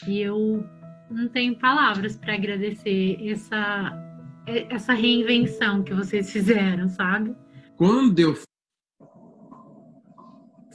E 0.06 0.20
eu 0.20 0.64
não 1.10 1.28
tenho 1.28 1.58
palavras 1.58 2.16
para 2.16 2.34
agradecer 2.34 3.18
essa 3.28 4.05
essa 4.46 4.92
reinvenção 4.92 5.82
que 5.82 5.92
vocês 5.92 6.30
fizeram, 6.30 6.88
sabe? 6.88 7.34
Quando 7.76 8.18
eu 8.18 8.36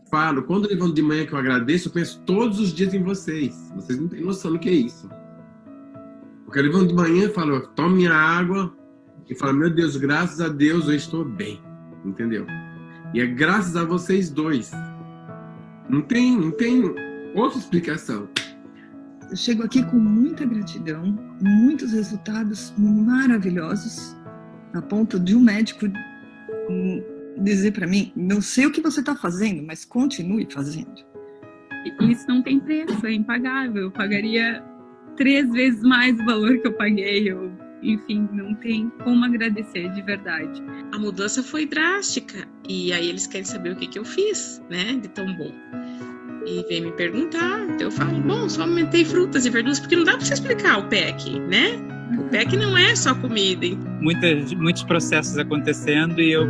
falo, 0.09 0.43
quando 0.43 0.65
eu 0.65 0.71
levanto 0.71 0.93
de 0.93 1.01
manhã 1.01 1.25
que 1.25 1.33
eu 1.33 1.39
agradeço, 1.39 1.87
eu 1.87 1.93
penso 1.93 2.21
todos 2.25 2.59
os 2.59 2.73
dias 2.73 2.93
em 2.93 3.01
vocês. 3.01 3.71
Vocês 3.75 3.97
não 3.99 4.09
têm 4.09 4.21
noção 4.21 4.51
do 4.51 4.59
que 4.59 4.69
é 4.69 4.73
isso. 4.73 5.09
Porque 6.45 6.59
eu 6.59 6.63
levanto 6.63 6.89
de 6.89 6.93
manhã 6.93 7.25
e 7.25 7.29
falo, 7.29 7.61
tomo 7.69 7.95
minha 7.95 8.13
água 8.13 8.75
e 9.29 9.33
falo, 9.33 9.53
meu 9.53 9.69
Deus, 9.69 9.95
graças 9.95 10.41
a 10.41 10.49
Deus 10.49 10.87
eu 10.87 10.95
estou 10.95 11.23
bem. 11.23 11.61
Entendeu? 12.03 12.45
E 13.13 13.21
é 13.21 13.25
graças 13.25 13.75
a 13.77 13.85
vocês 13.85 14.29
dois. 14.29 14.71
Não 15.89 16.01
tem, 16.01 16.37
não 16.37 16.51
tem 16.51 16.83
outra 17.33 17.57
explicação. 17.57 18.27
Eu 19.31 19.37
chego 19.37 19.63
aqui 19.63 19.81
com 19.85 19.95
muita 19.95 20.43
gratidão, 20.43 21.17
muitos 21.41 21.93
resultados 21.93 22.73
maravilhosos, 22.77 24.13
a 24.73 24.81
ponto 24.81 25.17
de 25.17 25.33
um 25.33 25.39
médico 25.39 25.85
dizer 27.37 27.71
para 27.71 27.87
mim: 27.87 28.11
não 28.13 28.41
sei 28.41 28.65
o 28.65 28.71
que 28.73 28.81
você 28.81 28.99
está 28.99 29.15
fazendo, 29.15 29.63
mas 29.63 29.85
continue 29.85 30.45
fazendo. 30.51 30.93
Isso 32.01 32.27
não 32.27 32.43
tem 32.43 32.59
preço, 32.59 33.07
é 33.07 33.13
impagável. 33.13 33.83
Eu 33.83 33.91
pagaria 33.91 34.61
três 35.15 35.49
vezes 35.49 35.81
mais 35.81 36.19
o 36.19 36.25
valor 36.25 36.59
que 36.59 36.67
eu 36.67 36.73
paguei. 36.73 37.31
Eu, 37.31 37.53
enfim, 37.81 38.27
não 38.33 38.53
tem 38.55 38.91
como 39.01 39.23
agradecer 39.23 39.89
de 39.93 40.01
verdade. 40.01 40.61
A 40.91 40.99
mudança 40.99 41.41
foi 41.41 41.65
drástica 41.65 42.45
e 42.67 42.91
aí 42.91 43.07
eles 43.07 43.27
querem 43.27 43.45
saber 43.45 43.71
o 43.71 43.75
que, 43.77 43.87
que 43.87 43.97
eu 43.97 44.03
fiz, 44.03 44.61
né, 44.69 44.99
de 45.01 45.07
tão 45.07 45.33
bom 45.37 45.53
e 46.45 46.63
vem 46.67 46.81
me 46.81 46.91
perguntar. 46.91 47.63
Então 47.65 47.87
eu 47.87 47.91
falo, 47.91 48.19
bom, 48.21 48.47
só 48.49 48.63
aumentei 48.63 49.05
frutas 49.05 49.45
e 49.45 49.49
verduras, 49.49 49.79
porque 49.79 49.95
não 49.95 50.03
dá 50.03 50.13
para 50.13 50.25
você 50.25 50.33
explicar 50.33 50.79
o 50.79 50.87
PEC, 50.87 51.39
né? 51.39 51.79
O 52.17 52.23
PEC 52.29 52.57
não 52.57 52.77
é 52.77 52.95
só 52.95 53.13
comida. 53.15 53.65
Muitas, 54.01 54.53
muitos 54.53 54.83
processos 54.83 55.37
acontecendo 55.37 56.19
e 56.19 56.31
eu, 56.31 56.45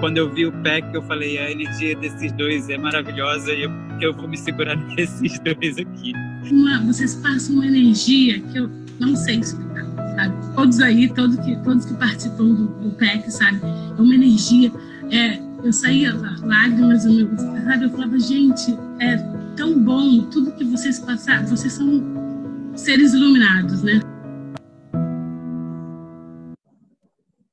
quando 0.00 0.18
eu 0.18 0.32
vi 0.32 0.46
o 0.46 0.52
PEC, 0.62 0.94
eu 0.94 1.02
falei, 1.02 1.38
a 1.38 1.50
energia 1.50 1.96
desses 1.96 2.32
dois 2.32 2.68
é 2.68 2.76
maravilhosa 2.76 3.52
e 3.52 3.62
eu, 3.62 3.70
eu 4.00 4.12
vou 4.12 4.28
me 4.28 4.36
segurar 4.36 4.76
nesses 4.96 5.38
dois 5.40 5.78
aqui. 5.78 6.12
Uma, 6.50 6.80
vocês 6.82 7.14
passam 7.16 7.56
uma 7.56 7.66
energia 7.66 8.40
que 8.40 8.58
eu 8.58 8.68
não 9.00 9.14
sei 9.16 9.38
explicar, 9.38 9.84
sabe? 10.16 10.54
Todos 10.54 10.80
aí, 10.80 11.08
todos 11.08 11.36
que, 11.38 11.56
todos 11.62 11.84
que 11.84 11.94
participam 11.94 12.44
do, 12.44 12.66
do 12.66 12.90
PEC, 12.96 13.30
sabe? 13.30 13.60
É 13.62 14.00
uma 14.00 14.14
energia... 14.14 14.72
É, 15.10 15.43
eu 15.64 15.72
saía 15.72 16.12
lágrimas, 16.42 17.06
eu, 17.06 17.36
sabe? 17.64 17.84
Eu 17.84 17.90
falava, 17.90 18.18
gente, 18.18 18.72
é 19.00 19.16
tão 19.56 19.82
bom 19.82 20.28
tudo 20.28 20.52
que 20.52 20.64
vocês 20.64 20.98
passaram. 20.98 21.46
Vocês 21.46 21.72
são 21.72 22.02
seres 22.76 23.14
iluminados, 23.14 23.82
né? 23.82 24.00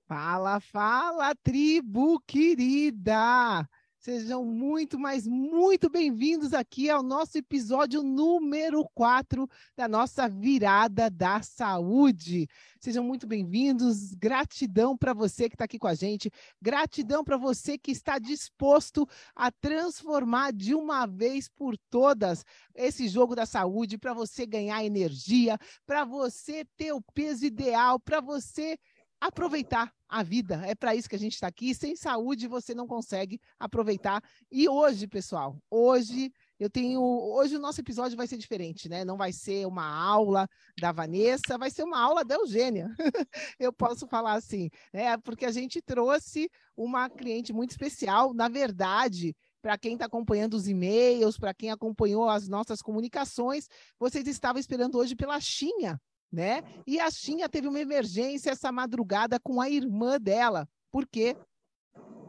Fala, 0.08 0.60
fala, 0.60 1.34
tribo 1.42 2.20
querida! 2.28 3.66
Sejam 4.04 4.44
muito, 4.44 4.98
mas 4.98 5.28
muito 5.28 5.88
bem-vindos 5.88 6.56
aqui 6.56 6.90
ao 6.90 7.04
nosso 7.04 7.38
episódio 7.38 8.02
número 8.02 8.84
4 8.96 9.48
da 9.78 9.88
nossa 9.88 10.28
Virada 10.28 11.08
da 11.08 11.44
Saúde. 11.44 12.48
Sejam 12.80 13.04
muito 13.04 13.28
bem-vindos. 13.28 14.16
Gratidão 14.16 14.98
para 14.98 15.14
você 15.14 15.48
que 15.48 15.54
está 15.54 15.66
aqui 15.66 15.78
com 15.78 15.86
a 15.86 15.94
gente. 15.94 16.32
Gratidão 16.60 17.24
para 17.24 17.38
você 17.38 17.78
que 17.78 17.92
está 17.92 18.18
disposto 18.18 19.08
a 19.36 19.52
transformar 19.52 20.52
de 20.52 20.74
uma 20.74 21.06
vez 21.06 21.48
por 21.48 21.78
todas 21.92 22.44
esse 22.74 23.08
jogo 23.08 23.36
da 23.36 23.46
saúde 23.46 24.00
para 24.00 24.16
você 24.16 24.48
ganhar 24.48 24.84
energia, 24.84 25.60
para 25.86 26.04
você 26.06 26.66
ter 26.76 26.92
o 26.92 27.04
peso 27.14 27.46
ideal, 27.46 28.00
para 28.00 28.20
você 28.20 28.80
aproveitar 29.22 29.94
a 30.10 30.24
vida. 30.24 30.62
É 30.66 30.74
para 30.74 30.96
isso 30.96 31.08
que 31.08 31.16
a 31.16 31.20
gente 31.20 31.36
está 31.36 31.48
aqui. 31.48 31.74
Sem 31.76 31.96
saúde 31.96 32.48
você 32.48 32.74
não 32.74 32.88
consegue 32.88 33.40
aproveitar. 33.60 34.22
E 34.52 34.68
hoje, 34.68 35.08
pessoal, 35.08 35.58
hoje 35.70 36.34
eu 36.60 36.70
tenho. 36.70 37.02
Hoje 37.02 37.56
o 37.56 37.60
nosso 37.60 37.80
episódio 37.80 38.18
vai 38.18 38.28
ser 38.28 38.38
diferente, 38.38 38.90
né? 38.90 39.06
Não 39.06 39.16
vai 39.16 39.32
ser 39.32 39.66
uma 39.68 39.86
aula 39.86 40.50
da 40.80 40.92
Vanessa, 40.92 41.58
vai 41.58 41.70
ser 41.70 41.84
uma 41.84 42.00
aula 42.00 42.26
da 42.26 42.36
Eugênia. 42.36 42.90
eu 43.60 43.72
posso 43.72 44.08
falar 44.08 44.34
assim, 44.34 44.70
né? 44.92 45.16
Porque 45.18 45.46
a 45.46 45.52
gente 45.52 45.82
trouxe 45.82 46.50
uma 46.76 47.08
cliente 47.08 47.54
muito 47.54 47.72
especial. 47.72 48.34
Na 48.34 48.50
verdade, 48.50 49.36
para 49.62 49.78
quem 49.78 49.94
está 49.94 50.08
acompanhando 50.08 50.56
os 50.56 50.68
e-mails, 50.68 51.38
para 51.38 51.54
quem 51.54 51.70
acompanhou 51.70 52.28
as 52.28 52.48
nossas 52.48 52.82
comunicações, 52.82 53.68
vocês 54.00 54.28
estavam 54.28 54.60
esperando 54.60 54.98
hoje 54.98 55.16
pela 55.16 55.40
Xinha, 55.40 56.02
né? 56.32 56.64
E 56.88 57.00
a 57.00 57.10
Xinha 57.12 57.50
teve 57.50 57.68
uma 57.68 57.80
emergência 57.80 58.52
essa 58.52 58.72
madrugada 58.72 59.40
com 59.40 59.60
a 59.60 59.70
irmã 59.70 60.20
dela. 60.20 60.68
Por 60.92 61.06
quê? 61.08 61.36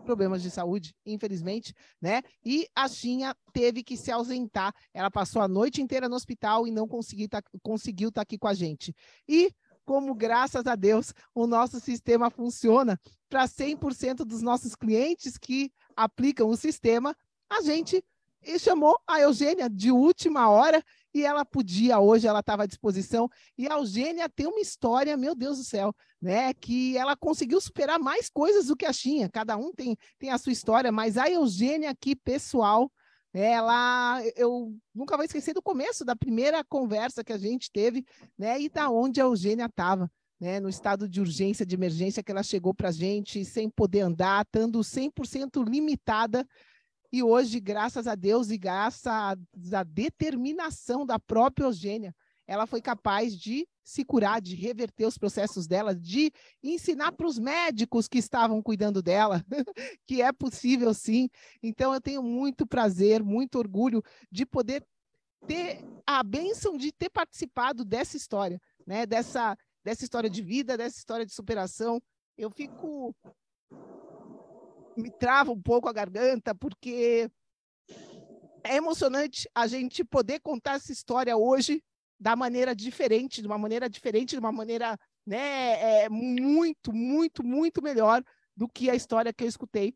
Problemas 0.05 0.43
de 0.43 0.51
saúde, 0.51 0.95
infelizmente, 1.07 1.73
né? 2.01 2.23
E 2.45 2.67
a 2.75 2.89
Xinha 2.89 3.37
teve 3.53 3.85
que 3.85 3.97
se 3.97 4.11
ausentar. 4.11 4.75
Ela 4.93 5.11
passou 5.11 5.41
a 5.41 5.47
noite 5.47 5.81
inteira 5.81 6.09
no 6.09 6.17
hospital 6.17 6.67
e 6.67 6.73
não 6.73 6.89
tá, 7.31 7.43
conseguiu 7.63 8.09
estar 8.09 8.21
tá 8.21 8.23
aqui 8.23 8.37
com 8.37 8.49
a 8.49 8.55
gente. 8.55 8.93
E 9.29 9.53
como 9.85 10.15
graças 10.15 10.67
a 10.67 10.75
Deus 10.75 11.13
o 11.35 11.47
nosso 11.47 11.81
sistema 11.81 12.31
funciona 12.31 12.99
para 13.29 13.47
100% 13.47 14.25
dos 14.25 14.43
nossos 14.43 14.75
clientes 14.75 15.39
que 15.39 15.73
aplicam 15.97 16.49
o 16.49 16.57
sistema, 16.57 17.17
a 17.49 17.63
gente 17.63 18.03
chamou 18.59 18.99
a 19.07 19.21
Eugênia 19.21 19.71
de 19.71 19.91
última 19.93 20.49
hora 20.51 20.83
e 21.15 21.25
ela 21.25 21.45
podia, 21.45 22.01
hoje 22.01 22.27
ela 22.27 22.41
estava 22.41 22.63
à 22.63 22.67
disposição. 22.67 23.29
E 23.57 23.69
a 23.69 23.75
Eugênia 23.75 24.29
tem 24.29 24.47
uma 24.47 24.61
história, 24.61 25.17
meu 25.17 25.35
Deus 25.35 25.59
do 25.59 25.65
céu, 25.65 25.95
né? 26.21 26.55
Que 26.55 26.97
ela 26.97 27.17
conseguiu 27.17 27.61
superar 27.61 27.99
mais 27.99 28.29
coisas 28.29 28.67
do 28.67 28.77
que 28.77 28.87
a 28.87 28.93
Xinha. 28.93 29.29
Cada 29.29 29.57
um 29.57 29.73
tem, 29.73 29.97
tem 30.19 30.31
a 30.31 30.39
sua 30.39 30.53
história, 30.53 30.91
mas 30.91 31.19
a 31.19 31.29
Eugênia 31.31 31.91
aqui, 31.91 32.17
pessoal, 32.17 32.91
ela 33.33 34.23
eu 34.37 34.75
nunca 34.95 35.17
vou 35.17 35.25
esquecer 35.25 35.55
do 35.55 35.63
começo 35.63 36.05
da 36.05 36.15
primeira 36.17 36.63
conversa 36.65 37.25
que 37.25 37.33
a 37.33 37.39
gente 37.39 37.71
teve, 37.71 38.05
né? 38.39 38.61
E 38.61 38.69
da 38.69 38.91
onde 38.91 39.21
a 39.21 39.25
Eugênia 39.25 39.67
estava. 39.67 40.11
Né, 40.41 40.59
no 40.59 40.69
estado 40.69 41.09
de 41.09 41.21
urgência, 41.21 41.65
de 41.65 41.77
emergência 41.77 42.21
que 42.21 42.33
ela 42.33 42.43
chegou 42.43 42.75
para 42.75 42.89
a 42.89 42.93
gente, 42.93 43.45
sem 43.45 43.71
poder 43.71 44.01
andar, 44.01 44.45
estando 44.45 44.81
100% 44.81 45.65
limitada 45.65 46.45
e 47.13 47.23
hoje, 47.23 47.61
graças 47.61 48.07
a 48.07 48.15
Deus 48.15 48.51
e 48.51 48.57
graças 48.57 49.07
à 49.07 49.83
determinação 49.85 51.05
da 51.05 51.19
própria 51.19 51.67
Eugênia, 51.67 52.15
ela 52.47 52.67
foi 52.67 52.81
capaz 52.81 53.37
de 53.37 53.69
se 53.85 54.05
curar, 54.05 54.41
de 54.41 54.55
reverter 54.55 55.07
os 55.07 55.19
processos 55.19 55.67
dela, 55.67 55.95
de 55.95 56.33
ensinar 56.63 57.13
para 57.13 57.27
os 57.27 57.39
médicos 57.39 58.09
que 58.09 58.19
estavam 58.19 58.63
cuidando 58.63 59.03
dela 59.03 59.45
que 60.07 60.23
é 60.23 60.33
possível 60.33 60.93
sim. 60.95 61.29
Então, 61.63 61.93
eu 61.93 62.01
tenho 62.01 62.23
muito 62.23 62.67
prazer, 62.67 63.23
muito 63.23 63.59
orgulho 63.59 64.03
de 64.31 64.47
poder 64.47 64.85
ter 65.47 65.85
a 66.07 66.23
bênção 66.23 66.77
de 66.77 66.93
ter 66.93 67.11
participado 67.11 67.85
dessa 67.85 68.17
história, 68.17 68.61
né? 68.87 69.05
Dessa, 69.07 69.57
dessa 69.85 70.05
história 70.05 70.31
de 70.31 70.43
vida, 70.43 70.77
dessa 70.77 70.99
história 70.99 71.27
de 71.27 71.33
superação. 71.33 72.01
Eu 72.39 72.51
fico. 72.51 73.15
Me 74.97 75.11
trava 75.11 75.51
um 75.53 75.61
pouco 75.61 75.89
a 75.89 75.93
garganta, 75.93 76.55
porque 76.55 77.31
é 78.65 78.77
emocionante 78.77 79.49
a 79.55 79.67
gente 79.67 80.05
poder 80.05 80.41
contar 80.41 80.75
essa 80.75 80.93
história 80.93 81.37
hoje 81.37 81.83
da 82.19 82.37
maneira 82.37 82.75
diferente, 82.75 83.41
de 83.41 83.47
uma 83.47 83.59
maneira 83.59 83.89
diferente, 83.89 84.37
de 84.37 84.39
uma 84.39 84.53
maneira 84.53 84.99
né, 85.27 86.05
é, 86.05 86.09
muito, 86.09 86.93
muito, 86.93 87.45
muito 87.45 87.83
melhor 87.83 88.23
do 88.57 88.69
que 88.69 88.89
a 88.89 88.95
história 88.95 89.33
que 89.33 89.43
eu 89.43 89.49
escutei 89.49 89.95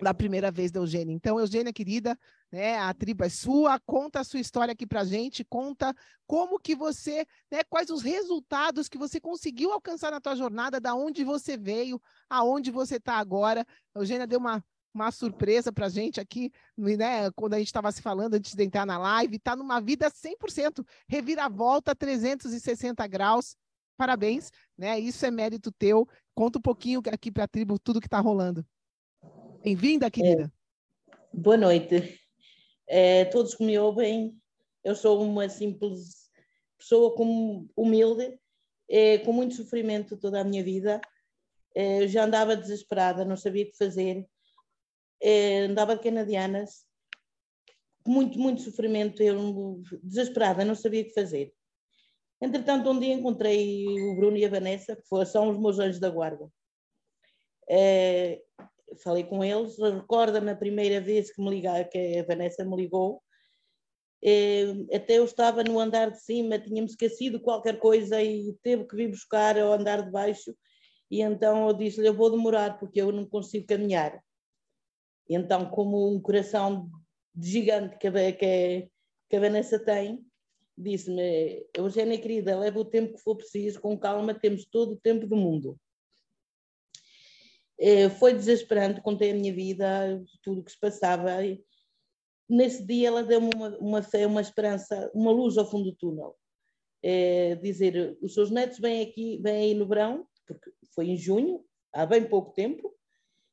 da 0.00 0.14
primeira 0.14 0.50
vez 0.50 0.72
da 0.72 0.80
Eugênia. 0.80 1.12
Então, 1.12 1.38
Eugênia, 1.38 1.72
querida, 1.72 2.18
né, 2.52 2.78
a 2.78 2.92
tribo 2.92 3.24
é 3.24 3.30
sua, 3.30 3.80
conta 3.80 4.20
a 4.20 4.24
sua 4.24 4.38
história 4.38 4.72
aqui 4.72 4.86
pra 4.86 5.04
gente, 5.04 5.42
conta 5.42 5.94
como 6.26 6.60
que 6.60 6.76
você, 6.76 7.26
né, 7.50 7.64
quais 7.64 7.88
os 7.88 8.02
resultados 8.02 8.90
que 8.90 8.98
você 8.98 9.18
conseguiu 9.18 9.72
alcançar 9.72 10.10
na 10.10 10.20
tua 10.20 10.36
jornada, 10.36 10.78
da 10.78 10.94
onde 10.94 11.24
você 11.24 11.56
veio, 11.56 12.00
aonde 12.28 12.70
você 12.70 12.96
está 12.96 13.14
agora. 13.14 13.66
A 13.94 14.00
Eugênia 14.00 14.26
deu 14.26 14.38
uma, 14.38 14.62
uma 14.92 15.10
surpresa 15.10 15.72
pra 15.72 15.88
gente 15.88 16.20
aqui, 16.20 16.52
né, 16.76 17.30
quando 17.30 17.54
a 17.54 17.58
gente 17.58 17.68
estava 17.68 17.90
se 17.90 18.02
falando 18.02 18.34
antes 18.34 18.54
de 18.54 18.62
entrar 18.62 18.84
na 18.84 18.98
live, 18.98 19.38
tá 19.38 19.56
numa 19.56 19.80
vida 19.80 20.10
100%, 20.10 20.86
reviravolta 21.08 21.96
360 21.96 23.06
graus. 23.06 23.56
Parabéns, 23.96 24.50
né? 24.76 24.98
Isso 24.98 25.24
é 25.24 25.30
mérito 25.30 25.70
teu. 25.70 26.08
Conta 26.34 26.58
um 26.58 26.62
pouquinho 26.62 27.00
aqui 27.12 27.30
para 27.30 27.44
a 27.44 27.48
tribo 27.48 27.78
tudo 27.78 28.00
que 28.00 28.06
está 28.06 28.18
rolando. 28.18 28.66
Bem-vinda, 29.62 30.10
querida. 30.10 30.50
É, 31.06 31.16
boa 31.32 31.56
noite. 31.56 32.21
É, 32.86 33.24
todos 33.26 33.58
me 33.58 33.78
ouvem, 33.78 34.36
eu 34.84 34.94
sou 34.94 35.22
uma 35.22 35.48
simples 35.48 36.30
pessoa 36.78 37.14
com, 37.14 37.68
humilde, 37.76 38.38
é, 38.88 39.18
com 39.18 39.32
muito 39.32 39.54
sofrimento 39.54 40.16
toda 40.16 40.40
a 40.40 40.44
minha 40.44 40.62
vida. 40.64 41.00
Eu 41.74 42.06
já 42.06 42.24
andava 42.24 42.56
desesperada, 42.56 43.24
não 43.24 43.36
sabia 43.36 43.64
o 43.64 43.70
que 43.70 43.76
fazer. 43.76 44.26
Andava 45.68 45.96
de 45.96 46.02
canadianas, 46.02 46.84
muito, 48.06 48.38
muito 48.38 48.62
sofrimento, 48.62 49.22
eu 49.22 49.80
desesperada, 50.02 50.64
não 50.64 50.74
sabia 50.74 51.02
o 51.02 51.04
que 51.04 51.14
fazer. 51.14 51.54
Entretanto, 52.40 52.90
um 52.90 52.98
dia 52.98 53.14
encontrei 53.14 53.86
o 54.00 54.16
Bruno 54.16 54.36
e 54.36 54.44
a 54.44 54.50
Vanessa, 54.50 54.96
que 54.96 55.26
são 55.26 55.48
os 55.48 55.58
meus 55.58 55.78
anjos 55.78 56.00
da 56.00 56.10
guarda. 56.10 56.50
É, 58.92 58.96
falei 58.96 59.24
com 59.24 59.42
eles, 59.44 59.78
recorda-me 59.78 60.50
a 60.50 60.56
primeira 60.56 61.00
vez 61.00 61.32
que 61.32 61.42
me 61.42 61.50
ligaram, 61.50 61.88
que 61.88 62.18
a 62.18 62.24
Vanessa 62.24 62.64
me 62.64 62.76
ligou, 62.76 63.22
é, 64.24 64.64
até 64.94 65.18
eu 65.18 65.24
estava 65.24 65.64
no 65.64 65.80
andar 65.80 66.10
de 66.10 66.22
cima, 66.22 66.58
tínhamos 66.58 66.92
esquecido 66.92 67.40
qualquer 67.40 67.78
coisa 67.78 68.22
e 68.22 68.54
teve 68.62 68.84
que 68.84 68.94
vir 68.94 69.08
buscar 69.08 69.58
ao 69.58 69.72
andar 69.72 70.02
de 70.02 70.10
baixo, 70.10 70.54
e 71.10 71.20
então 71.20 71.68
eu 71.68 71.74
disse-lhe, 71.74 72.08
eu 72.08 72.14
vou 72.14 72.30
demorar 72.30 72.78
porque 72.78 73.00
eu 73.00 73.10
não 73.12 73.26
consigo 73.26 73.66
caminhar. 73.66 74.22
E 75.28 75.34
então, 75.34 75.68
como 75.68 76.10
um 76.10 76.20
coração 76.20 76.88
gigante 77.36 77.98
que 77.98 78.06
a, 78.06 78.32
que, 78.32 78.88
que 79.28 79.36
a 79.36 79.40
Vanessa 79.40 79.78
tem, 79.78 80.24
disse-me, 80.76 81.66
Eugénia 81.76 82.18
querida, 82.18 82.58
leva 82.58 82.78
o 82.78 82.84
tempo 82.84 83.14
que 83.14 83.22
for 83.22 83.36
preciso, 83.36 83.80
com 83.80 83.98
calma, 83.98 84.32
temos 84.34 84.64
todo 84.64 84.92
o 84.92 85.00
tempo 85.00 85.26
do 85.26 85.36
mundo. 85.36 85.78
É, 87.84 88.08
foi 88.08 88.32
desesperante, 88.32 89.00
contei 89.00 89.32
a 89.32 89.34
minha 89.34 89.52
vida, 89.52 90.22
tudo 90.40 90.60
o 90.60 90.64
que 90.64 90.70
se 90.70 90.78
passava. 90.78 91.30
Nesse 92.48 92.86
dia 92.86 93.08
ela 93.08 93.24
deu-me 93.24 93.50
uma, 93.52 93.76
uma 93.78 94.02
fé, 94.04 94.24
uma 94.24 94.40
esperança, 94.40 95.10
uma 95.12 95.32
luz 95.32 95.58
ao 95.58 95.68
fundo 95.68 95.90
do 95.90 95.96
túnel. 95.96 96.36
É, 97.02 97.56
dizer, 97.56 98.16
os 98.22 98.34
seus 98.34 98.52
netos 98.52 98.78
vêm 98.78 99.02
aqui, 99.02 99.40
vêm 99.42 99.56
aí 99.56 99.74
no 99.74 99.88
verão, 99.88 100.24
porque 100.46 100.70
foi 100.94 101.08
em 101.08 101.16
junho, 101.16 101.64
há 101.92 102.06
bem 102.06 102.24
pouco 102.24 102.52
tempo, 102.52 102.94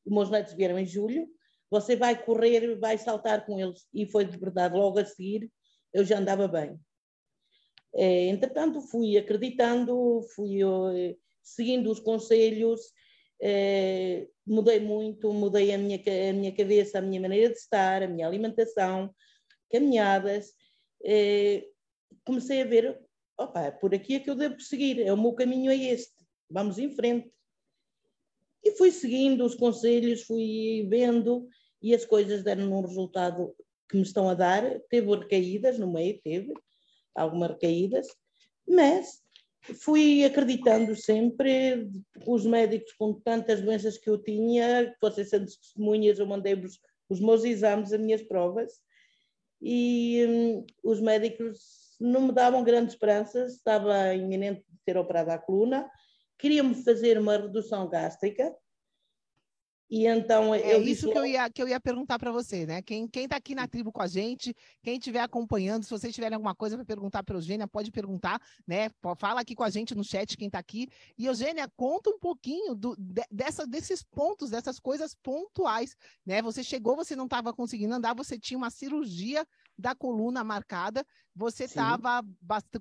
os 0.06 0.14
meus 0.14 0.30
netos 0.30 0.54
vieram 0.54 0.78
em 0.78 0.86
julho, 0.86 1.28
você 1.68 1.96
vai 1.96 2.24
correr, 2.24 2.76
vai 2.76 3.00
saltar 3.00 3.48
com 3.48 3.60
eles. 3.60 3.88
E 3.92 4.06
foi 4.06 4.26
de 4.26 4.38
verdade, 4.38 4.76
logo 4.76 5.00
a 5.00 5.06
seguir, 5.06 5.52
eu 5.92 6.06
já 6.06 6.20
andava 6.20 6.48
bem. 6.48 6.80
É, 7.96 8.28
entretanto, 8.28 8.80
fui 8.80 9.18
acreditando, 9.18 10.22
fui 10.36 10.60
eh, 10.62 11.18
seguindo 11.42 11.90
os 11.90 12.00
conselhos, 12.00 12.94
é, 13.42 14.28
mudei 14.46 14.80
muito, 14.80 15.32
mudei 15.34 15.74
a 15.74 15.78
minha, 15.78 15.98
a 15.98 16.34
minha 16.34 16.56
cabeça, 16.56 17.00
a 17.00 17.02
minha 17.02 17.22
maneira 17.22 17.50
de 17.50 17.58
estar, 17.58 18.04
a 18.04 18.08
minha 18.08 18.28
alimentação, 18.28 19.14
caminhadas. 19.72 20.54
É, 21.04 21.66
comecei 22.26 22.62
a 22.62 22.66
ver, 22.66 23.00
opa, 23.38 23.72
por 23.72 23.94
aqui 23.94 24.16
é 24.16 24.20
que 24.20 24.30
eu 24.30 24.36
devo 24.36 24.60
seguir, 24.60 25.02
é 25.02 25.14
o 25.14 25.18
meu 25.18 25.34
caminho 25.34 25.72
é 25.72 25.76
este, 25.76 26.14
vamos 26.50 26.78
em 26.78 26.92
frente. 26.92 27.32
E 28.64 28.72
fui 28.72 28.92
seguindo 28.92 29.46
os 29.46 29.56
conselhos, 29.56 30.24
fui 30.24 30.86
vendo 30.90 31.48
e 31.82 31.96
as 31.96 32.06
coisas 32.06 32.44
deram 32.44 32.74
um 32.74 32.82
resultado 32.82 33.56
que 33.88 33.96
me 33.96 34.04
estão 34.04 34.30
a 34.30 34.34
dar. 34.34 34.80
Teve 34.90 35.16
recaídas 35.16 35.80
no 35.80 35.92
meio, 35.92 36.20
teve, 36.22 36.54
algumas 37.16 37.52
recaídas, 37.52 38.08
mas 38.68 39.22
fui 39.62 40.24
acreditando 40.24 40.96
sempre, 40.96 41.90
os 42.26 42.46
médicos 42.46 42.94
com 42.94 43.14
tantas 43.14 43.62
doenças 43.62 43.98
que 43.98 44.10
eu 44.10 44.18
tinha, 44.18 44.96
vocês 45.02 45.30
sendo 45.30 45.46
testemunhas, 45.46 46.20
eu 46.20 46.26
mandei-vos 46.26 46.80
os 47.10 47.20
meus 47.20 47.44
exames, 47.44 47.92
as 47.92 48.00
minhas 48.00 48.22
provas, 48.22 48.74
e 49.62 50.26
hum, 50.28 50.66
os 50.84 51.02
médicos 51.02 51.60
não 52.00 52.28
me 52.28 52.32
davam 52.32 52.64
grandes 52.64 52.94
esperanças, 52.94 53.56
estava 53.56 54.14
iminente 54.14 54.64
de 54.70 54.84
ser 54.84 54.98
operada 54.98 55.34
a 55.34 55.38
coluna, 55.38 55.90
queriam-me 56.38 56.76
fazer 56.76 57.18
uma 57.18 57.38
redução 57.38 57.90
gástrica, 57.90 58.56
e 59.90 60.06
então 60.06 60.54
é 60.54 60.78
isso 60.78 61.12
que 61.12 61.18
eu 61.18 61.26
ia 61.26 61.50
que 61.50 61.62
eu 61.62 61.68
ia 61.68 61.80
perguntar 61.80 62.20
para 62.20 62.32
você, 62.32 62.66
né? 62.66 62.82
Quem 62.82 63.08
quem 63.08 63.24
está 63.24 63.38
aqui 63.38 63.56
na 63.56 63.68
tribo 63.68 63.92
com 63.92 64.02
a 64.02 64.08
gente, 64.08 64.56
quem 64.84 64.98
estiver 64.98 65.22
acompanhando, 65.22 65.84
se 65.84 65.90
vocês 65.90 66.14
tiverem 66.14 66.36
alguma 66.36 66.54
coisa 66.54 66.76
para 66.76 66.86
perguntar 66.86 67.24
para 67.24 67.36
Eugênia, 67.36 67.68
pode 67.68 67.92
perguntar, 67.92 68.40
né? 68.68 68.90
Fala 69.18 69.42
aqui 69.42 69.56
com 69.56 69.64
a 69.64 69.70
gente 69.70 69.96
no 69.96 70.04
chat 70.04 70.38
quem 70.38 70.46
está 70.46 70.60
aqui. 70.60 70.88
E 71.18 71.26
Eugênia, 71.26 71.68
conta 71.76 72.12
um 72.12 72.20
pouquinho 72.20 72.76
do, 72.76 72.96
dessa, 73.32 73.66
desses 73.66 74.04
pontos, 74.04 74.52
dessas 74.52 74.80
coisas 74.80 75.16
pontuais, 75.16 75.96
né? 76.24 76.40
Você 76.44 76.64
chegou, 76.64 76.96
você 76.96 77.16
não 77.16 77.26
estava 77.26 77.52
conseguindo 77.52 77.96
andar, 77.96 78.14
você 78.14 78.38
tinha 78.38 78.58
uma 78.60 78.70
cirurgia 78.70 79.44
da 79.80 79.96
coluna 79.96 80.44
marcada, 80.44 81.06
você 81.34 81.64
estava 81.64 82.22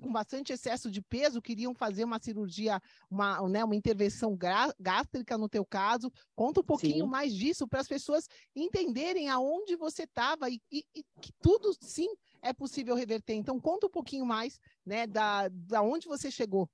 com 0.01 0.11
bastante 0.11 0.51
excesso 0.51 0.91
de 0.91 1.01
peso, 1.01 1.41
queriam 1.41 1.73
fazer 1.73 2.03
uma 2.03 2.19
cirurgia, 2.19 2.81
uma, 3.09 3.47
né, 3.47 3.63
uma 3.63 3.75
intervenção 3.75 4.37
gástrica 4.77 5.37
no 5.37 5.47
teu 5.47 5.65
caso. 5.65 6.11
Conta 6.35 6.59
um 6.59 6.63
pouquinho 6.63 7.05
sim. 7.05 7.09
mais 7.09 7.33
disso 7.33 7.65
para 7.67 7.79
as 7.79 7.87
pessoas 7.87 8.27
entenderem 8.53 9.29
aonde 9.29 9.77
você 9.77 10.03
estava 10.03 10.49
e, 10.49 10.61
e, 10.69 10.83
e, 10.93 11.03
que 11.21 11.31
tudo 11.41 11.73
sim 11.81 12.09
é 12.41 12.51
possível 12.51 12.95
reverter. 12.95 13.33
Então 13.33 13.59
conta 13.61 13.87
um 13.87 13.91
pouquinho 13.91 14.25
mais, 14.25 14.59
né, 14.85 15.07
da, 15.07 15.47
da 15.47 15.81
onde 15.81 16.05
você 16.05 16.29
chegou. 16.29 16.69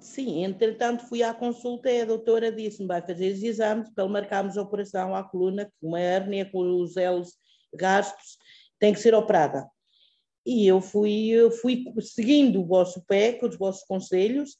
Sim, 0.00 0.44
entretanto 0.44 1.06
fui 1.08 1.22
à 1.22 1.32
consulta 1.32 1.90
e 1.90 2.02
a 2.02 2.04
doutora 2.04 2.52
disse-me 2.52 2.88
vai 2.88 3.00
fazer 3.00 3.32
os 3.32 3.42
exames 3.42 3.88
para 3.94 4.06
marcarmos 4.06 4.58
a 4.58 4.62
operação 4.62 5.14
à 5.14 5.24
coluna, 5.24 5.72
uma 5.80 5.98
hérnia 5.98 6.44
com 6.50 6.58
os 6.82 6.98
elos 6.98 7.38
gastos, 7.74 8.36
tem 8.78 8.92
que 8.92 9.00
ser 9.00 9.14
operada. 9.14 9.68
E 10.44 10.66
eu 10.66 10.80
fui, 10.80 11.28
eu 11.28 11.50
fui 11.50 11.84
seguindo 12.00 12.60
o 12.60 12.66
vosso 12.66 13.04
PEC, 13.04 13.44
os 13.44 13.56
vossos 13.56 13.82
conselhos, 13.84 14.56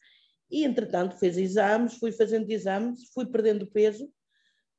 e 0.50 0.64
entretanto 0.64 1.16
fez 1.18 1.36
exames, 1.36 1.94
fui 1.94 2.12
fazendo 2.12 2.50
exames, 2.50 3.08
fui 3.12 3.26
perdendo 3.26 3.66
peso. 3.66 4.10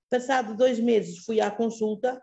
Passado 0.09 0.55
dois 0.55 0.79
meses 0.79 1.19
fui 1.19 1.39
à 1.39 1.49
consulta. 1.51 2.21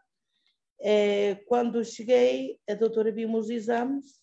É, 0.80 1.36
quando 1.46 1.84
cheguei, 1.84 2.58
a 2.68 2.74
doutora 2.74 3.10
viu-me 3.10 3.36
os 3.36 3.48
exames, 3.48 4.22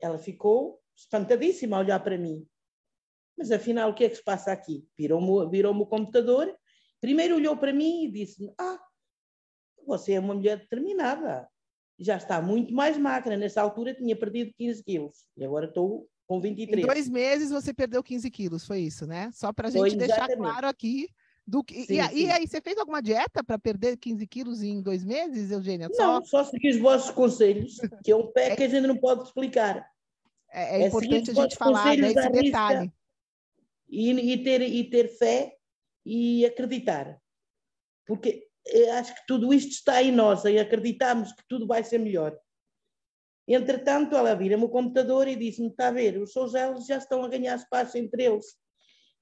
ela 0.00 0.18
ficou 0.18 0.80
espantadíssima 0.96 1.76
a 1.76 1.80
olhar 1.80 2.00
para 2.00 2.18
mim. 2.18 2.46
Mas 3.36 3.50
afinal, 3.50 3.90
o 3.90 3.94
que 3.94 4.04
é 4.04 4.08
que 4.08 4.16
se 4.16 4.24
passa 4.24 4.52
aqui? 4.52 4.86
Virou-me 4.96 5.48
virou 5.50 5.74
o 5.74 5.86
computador, 5.86 6.52
primeiro 7.00 7.36
olhou 7.36 7.56
para 7.56 7.72
mim 7.72 8.04
e 8.04 8.10
disse-me: 8.10 8.52
Ah, 8.58 8.80
você 9.86 10.14
é 10.14 10.20
uma 10.20 10.34
mulher 10.34 10.58
determinada, 10.58 11.48
já 11.98 12.16
está 12.16 12.40
muito 12.40 12.72
mais 12.72 12.96
magra. 12.96 13.36
Nessa 13.36 13.60
altura 13.60 13.94
tinha 13.94 14.14
perdido 14.14 14.52
15 14.56 14.84
quilos 14.84 15.16
e 15.36 15.44
agora 15.44 15.66
estou 15.66 16.08
com 16.26 16.40
23. 16.40 16.82
Em 16.82 16.86
dois 16.86 17.08
meses 17.08 17.50
você 17.50 17.74
perdeu 17.74 18.02
15 18.02 18.30
quilos, 18.30 18.66
foi 18.66 18.80
isso, 18.80 19.06
né? 19.06 19.30
Só 19.32 19.52
para 19.52 19.68
a 19.68 19.70
gente 19.70 19.80
foi, 19.80 19.96
deixar 19.96 20.28
claro 20.28 20.68
aqui. 20.68 21.08
Do 21.46 21.64
que... 21.64 21.86
Sim, 21.86 21.98
e, 21.98 22.08
sim. 22.08 22.26
e 22.26 22.30
aí, 22.30 22.46
você 22.46 22.60
fez 22.60 22.76
alguma 22.76 23.00
dieta 23.00 23.42
para 23.42 23.58
perder 23.58 23.96
15 23.96 24.26
quilos 24.26 24.62
em 24.62 24.82
dois 24.82 25.02
meses, 25.02 25.50
Eugênia? 25.50 25.88
Não, 25.88 25.94
só, 25.96 26.22
só 26.22 26.44
segui 26.44 26.68
os 26.68 26.76
vossos 26.76 27.10
conselhos, 27.10 27.78
que 28.04 28.12
é 28.12 28.14
um 28.16 28.26
pé 28.26 28.54
que 28.54 28.64
a 28.64 28.68
gente 28.68 28.86
não 28.86 28.98
pode 28.98 29.22
explicar. 29.22 29.90
É, 30.52 30.80
é, 30.80 30.82
é 30.82 30.86
importante 30.86 31.30
a 31.30 31.34
gente 31.34 31.56
falar 31.56 31.96
desse 31.96 32.28
detalhe. 32.28 32.92
E, 33.88 34.10
e, 34.10 34.44
ter, 34.44 34.60
e 34.60 34.84
ter 34.90 35.08
fé 35.08 35.56
e 36.04 36.44
acreditar. 36.44 37.18
Porque 38.06 38.47
acho 38.92 39.14
que 39.14 39.26
tudo 39.26 39.52
isto 39.52 39.70
está 39.70 40.02
em 40.02 40.12
nós 40.12 40.44
e 40.44 40.58
acreditamos 40.58 41.32
que 41.32 41.42
tudo 41.48 41.66
vai 41.66 41.82
ser 41.82 41.98
melhor. 41.98 42.38
Entretanto, 43.46 44.14
ela 44.14 44.34
vira-me 44.34 44.64
o 44.64 44.68
computador 44.68 45.26
e 45.26 45.34
disse-me: 45.34 45.68
Está 45.68 45.88
a 45.88 45.92
ver, 45.92 46.18
os 46.20 46.32
seus 46.32 46.54
elos 46.54 46.86
já 46.86 46.98
estão 46.98 47.24
a 47.24 47.28
ganhar 47.28 47.56
espaço 47.56 47.96
entre 47.96 48.24
eles. 48.24 48.46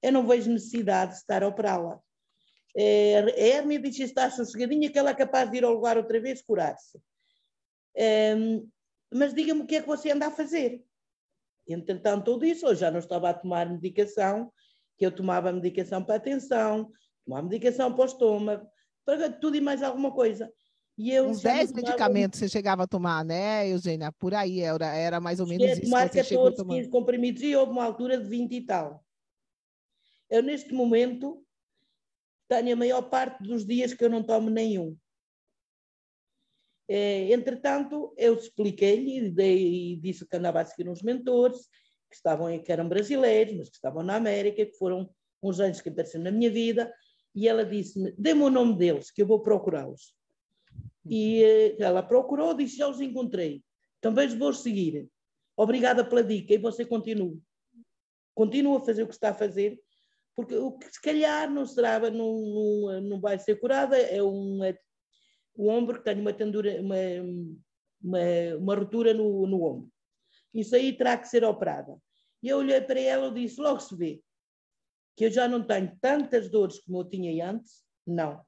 Eu 0.01 0.11
não 0.11 0.27
vejo 0.27 0.51
necessidade 0.51 1.11
de 1.11 1.17
estar 1.19 1.43
a 1.43 1.47
operá-la. 1.47 1.99
É, 2.75 3.19
a 3.19 3.39
hérnia 3.39 3.79
diz 3.79 3.97
está 3.99 4.29
sossegadinha 4.29 4.91
que 4.91 4.99
ela 4.99 5.11
é 5.11 5.15
capaz 5.15 5.49
de 5.49 5.57
ir 5.57 5.63
ao 5.63 5.73
lugar 5.73 5.97
outra 5.97 6.19
vez 6.19 6.41
curar-se. 6.41 6.99
É, 7.95 8.35
mas 9.11 9.33
diga-me 9.33 9.61
o 9.61 9.65
que 9.65 9.77
é 9.77 9.81
que 9.81 9.87
você 9.87 10.11
anda 10.11 10.27
a 10.27 10.31
fazer. 10.31 10.83
Entretanto, 11.67 12.31
eu 12.31 12.39
disse, 12.39 12.65
eu 12.65 12.75
já 12.75 12.91
não 12.91 12.99
estava 12.99 13.29
a 13.29 13.33
tomar 13.33 13.69
medicação, 13.69 14.51
que 14.97 15.05
eu 15.05 15.11
tomava 15.11 15.51
medicação 15.51 16.03
para 16.03 16.15
a 16.15 16.19
tensão, 16.19 16.91
tomava 17.25 17.47
medicação 17.47 17.93
para 17.93 18.03
o 18.03 18.05
estômago, 18.05 18.69
tudo 19.39 19.55
e 19.55 19.61
mais 19.61 19.81
alguma 19.81 20.11
coisa. 20.11 20.51
E 20.97 21.11
eu 21.11 21.27
Uns 21.27 21.41
10 21.41 21.73
medicamentos 21.73 22.39
você 22.39 22.49
chegava 22.49 22.83
a 22.83 22.87
tomar, 22.87 23.23
né, 23.23 23.69
Eugênia? 23.69 24.11
Por 24.13 24.33
aí 24.33 24.61
era, 24.61 24.87
era 24.95 25.19
mais 25.19 25.39
ou 25.39 25.45
menos 25.45 25.65
isso. 25.67 25.81
Tomar 25.83 26.09
14, 26.09 26.65
15 26.65 26.89
comprimidos 26.89 27.43
e 27.43 27.55
houve 27.55 27.71
uma 27.71 27.83
altura 27.83 28.17
de 28.17 28.27
20 28.27 28.51
e 28.53 28.61
tal. 28.61 29.05
Eu, 30.29 30.41
neste 30.41 30.73
momento, 30.73 31.45
tenho 32.49 32.73
a 32.73 32.75
maior 32.75 33.03
parte 33.03 33.43
dos 33.43 33.65
dias 33.65 33.93
que 33.93 34.03
eu 34.03 34.09
não 34.09 34.23
tomo 34.23 34.49
nenhum. 34.49 34.97
É, 36.89 37.31
entretanto, 37.31 38.13
eu 38.17 38.35
expliquei-lhe 38.35 39.33
e 39.37 39.95
disse 39.97 40.25
que 40.25 40.35
andava 40.35 40.61
a 40.61 40.65
seguir 40.65 40.89
uns 40.89 41.03
mentores 41.03 41.67
que 42.09 42.15
estavam 42.15 42.57
que 42.59 42.71
eram 42.71 42.87
brasileiros, 42.87 43.55
mas 43.55 43.69
que 43.69 43.75
estavam 43.75 44.01
na 44.01 44.15
América, 44.15 44.65
que 44.65 44.77
foram 44.77 45.09
uns 45.43 45.59
anos 45.59 45.81
que 45.81 45.89
apareceram 45.89 46.23
na 46.23 46.31
minha 46.31 46.49
vida, 46.49 46.91
e 47.37 47.47
ela 47.47 47.63
disse-me: 47.63 48.11
dê-me 48.17 48.41
o 48.41 48.49
nome 48.49 48.75
deles, 48.75 49.11
que 49.11 49.21
eu 49.21 49.27
vou 49.27 49.39
procurá-los. 49.39 50.11
E 51.05 51.43
eh, 51.43 51.75
ela 51.79 52.01
procurou, 52.01 52.55
disse: 52.55 52.77
já 52.77 52.87
os 52.87 52.99
encontrei, 52.99 53.63
também 54.01 54.27
os 54.27 54.33
vou 54.33 54.51
seguir. 54.51 55.07
Obrigada 55.55 56.03
pela 56.03 56.23
dica, 56.23 56.55
e 56.55 56.57
você 56.57 56.83
continua. 56.83 57.37
Continua 58.33 58.79
a 58.79 58.83
fazer 58.83 59.03
o 59.03 59.07
que 59.07 59.13
está 59.13 59.29
a 59.29 59.35
fazer, 59.35 59.79
porque 60.35 60.55
o 60.55 60.71
que 60.71 60.91
se 60.91 60.99
calhar 60.99 61.47
não 61.47 61.63
será, 61.63 61.99
não, 62.09 62.39
não, 62.39 63.01
não 63.01 63.21
vai 63.21 63.37
ser 63.37 63.59
curada, 63.59 63.95
é 63.95 64.21
um, 64.21 64.63
é, 64.63 64.75
o 65.55 65.69
ombro 65.69 65.99
que 65.99 66.05
tem 66.05 66.19
uma 66.19 66.33
tendura, 66.33 66.81
uma, 66.81 66.95
uma, 68.01 68.19
uma 68.59 68.75
rotura 68.75 69.13
no, 69.13 69.45
no 69.45 69.63
ombro. 69.63 69.91
Isso 70.55 70.75
aí 70.75 70.91
terá 70.91 71.15
que 71.15 71.27
ser 71.27 71.43
operada. 71.43 71.95
E 72.41 72.49
eu 72.49 72.57
olhei 72.57 72.81
para 72.81 72.99
ela 72.99 73.27
e 73.27 73.43
disse, 73.43 73.61
logo 73.61 73.79
se 73.79 73.95
vê, 73.95 74.21
que 75.17 75.25
eu 75.25 75.31
já 75.31 75.47
não 75.47 75.65
tenho 75.65 75.97
tantas 75.99 76.47
dores 76.47 76.79
como 76.79 76.99
eu 76.99 77.09
tinha 77.09 77.49
antes, 77.49 77.83
não. 78.05 78.45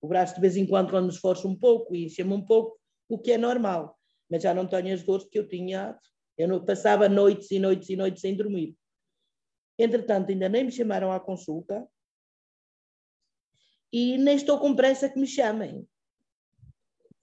O 0.00 0.08
braço 0.08 0.34
de 0.34 0.40
vez 0.40 0.56
em 0.56 0.66
quando, 0.66 0.90
quando 0.90 1.04
me 1.04 1.12
esforço 1.12 1.46
um 1.46 1.54
pouco 1.54 1.94
e 1.94 2.06
enche-me 2.06 2.32
um 2.32 2.42
pouco, 2.42 2.80
o 3.06 3.18
que 3.18 3.32
é 3.32 3.38
normal, 3.38 3.96
mas 4.28 4.42
já 4.42 4.54
não 4.54 4.66
tenho 4.66 4.94
as 4.94 5.02
dores 5.02 5.26
que 5.26 5.38
eu 5.38 5.46
tinha. 5.46 5.96
Eu 6.38 6.48
não, 6.48 6.64
passava 6.64 7.06
noites 7.06 7.50
e 7.50 7.58
noites 7.58 7.90
e 7.90 7.96
noites 7.96 8.22
sem 8.22 8.34
dormir. 8.34 8.74
Entretanto, 9.78 10.30
ainda 10.30 10.48
nem 10.48 10.64
me 10.64 10.72
chamaram 10.72 11.12
à 11.12 11.20
consulta 11.20 11.86
e 13.92 14.16
nem 14.16 14.36
estou 14.36 14.58
com 14.58 14.74
pressa 14.74 15.10
que 15.10 15.20
me 15.20 15.26
chamem. 15.26 15.86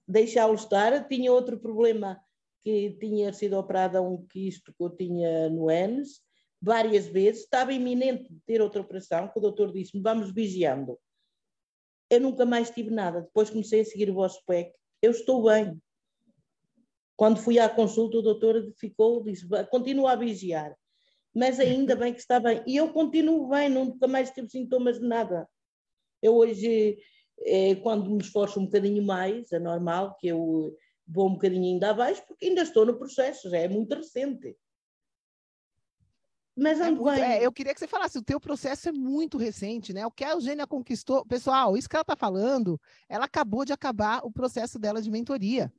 Deixá-lo 0.08 0.54
estar. 0.54 1.08
Tinha 1.08 1.34
outro 1.34 1.60
problema 1.60 2.24
que 2.62 2.92
tinha 3.00 3.34
sido 3.34 3.58
operada 3.58 4.04
um 4.04 4.24
quisto 4.28 4.72
que 4.72 4.84
eu 4.84 4.90
tinha 4.92 5.50
no 5.50 5.72
ENS 5.72 6.22
várias 6.64 7.08
vezes. 7.08 7.44
Estava 7.44 7.74
iminente 7.74 8.32
de 8.32 8.40
ter 8.46 8.62
outra 8.62 8.82
operação, 8.82 9.28
que 9.28 9.38
o 9.38 9.42
doutor 9.42 9.72
disse-me, 9.72 10.02
vamos 10.02 10.32
vigiando. 10.32 10.98
Eu 12.10 12.22
nunca 12.22 12.46
mais 12.46 12.70
tive 12.70 12.90
nada. 12.90 13.22
Depois 13.22 13.50
comecei 13.50 13.82
a 13.82 13.86
seguir 13.86 14.10
o 14.10 14.16
vosso 14.16 14.42
PEC. 14.46 14.74
Eu 15.02 15.12
estou 15.12 15.44
bem. 15.44 15.82
Quando 17.16 17.40
fui 17.40 17.60
à 17.60 17.70
consulta, 17.70 18.18
o 18.18 18.22
doutor 18.22 18.74
ficou, 18.78 19.24
disse, 19.24 19.48
continua 19.70 20.14
a 20.14 20.16
vigiar 20.16 20.76
mas 21.34 21.60
ainda 21.60 21.96
bem 21.96 22.14
que 22.14 22.20
está 22.20 22.40
bem. 22.40 22.64
E 22.68 22.78
eu 22.78 22.94
continuo 22.94 23.50
bem, 23.50 23.70
nunca 23.70 24.08
mais 24.08 24.30
tive 24.30 24.50
sintomas 24.50 25.00
de 25.00 25.08
nada. 25.08 25.50
Eu 26.22 26.36
hoje, 26.36 26.98
é, 27.42 27.76
quando 27.76 28.10
me 28.10 28.22
esforço 28.22 28.60
um 28.60 28.66
bocadinho 28.66 29.04
mais, 29.04 29.52
é 29.52 29.60
normal 29.60 30.16
que 30.20 30.28
eu 30.28 30.78
vou 31.08 31.28
um 31.28 31.34
bocadinho 31.34 31.66
ainda 31.66 31.90
abaixo, 31.90 32.24
porque 32.28 32.46
ainda 32.46 32.62
estou 32.62 32.86
no 32.86 32.98
processo, 32.98 33.50
já 33.50 33.58
é 33.58 33.68
muito 33.68 33.96
recente. 33.96 34.56
Mas 36.56 36.80
é 36.80 36.92
muito, 36.92 37.10
é, 37.10 37.44
eu 37.44 37.52
queria 37.52 37.74
que 37.74 37.80
você 37.80 37.88
falasse, 37.88 38.18
o 38.18 38.24
teu 38.24 38.40
processo 38.40 38.88
é 38.88 38.92
muito 38.92 39.38
recente, 39.38 39.92
né? 39.92 40.06
O 40.06 40.12
que 40.12 40.24
a 40.24 40.32
Eugênia 40.32 40.68
conquistou, 40.68 41.26
pessoal, 41.26 41.76
isso 41.76 41.90
que 41.90 41.96
ela 41.96 42.04
está 42.04 42.16
falando, 42.16 42.80
ela 43.10 43.26
acabou 43.26 43.66
de 43.66 43.74
acabar 43.74 44.22
o 44.24 44.32
processo 44.32 44.78
dela 44.78 45.02
de 45.02 45.10
mentoria. 45.10 45.74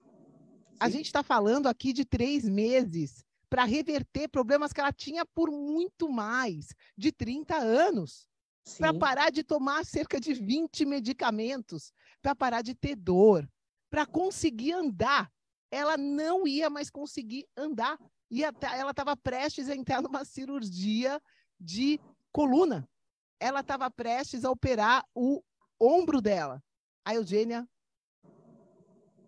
Sim. 0.00 0.76
A 0.80 0.88
gente 0.88 1.06
está 1.06 1.22
falando 1.22 1.66
aqui 1.66 1.92
de 1.92 2.06
três 2.06 2.48
meses 2.48 3.22
para 3.50 3.64
reverter 3.64 4.28
problemas 4.28 4.72
que 4.72 4.80
ela 4.80 4.92
tinha 4.92 5.24
por 5.26 5.50
muito 5.50 6.08
mais 6.10 6.74
de 6.96 7.12
30 7.12 7.56
anos. 7.56 8.26
Para 8.78 8.94
parar 8.94 9.30
de 9.30 9.44
tomar 9.44 9.84
cerca 9.84 10.18
de 10.18 10.32
20 10.32 10.86
medicamentos, 10.86 11.92
para 12.22 12.34
parar 12.34 12.62
de 12.62 12.74
ter 12.74 12.96
dor, 12.96 13.46
para 13.90 14.06
conseguir 14.06 14.72
andar. 14.72 15.30
Ela 15.70 15.98
não 15.98 16.46
ia 16.46 16.70
mais 16.70 16.88
conseguir 16.88 17.46
andar. 17.56 17.98
E 18.34 18.42
ela 18.42 18.90
estava 18.90 19.16
prestes 19.16 19.68
a 19.68 19.76
entrar 19.76 20.02
numa 20.02 20.24
cirurgia 20.24 21.22
de 21.60 22.00
coluna. 22.32 22.88
Ela 23.38 23.60
estava 23.60 23.88
prestes 23.88 24.44
a 24.44 24.50
operar 24.50 25.04
o 25.14 25.40
ombro 25.78 26.20
dela. 26.20 26.60
A 27.04 27.14
Eugênia 27.14 27.64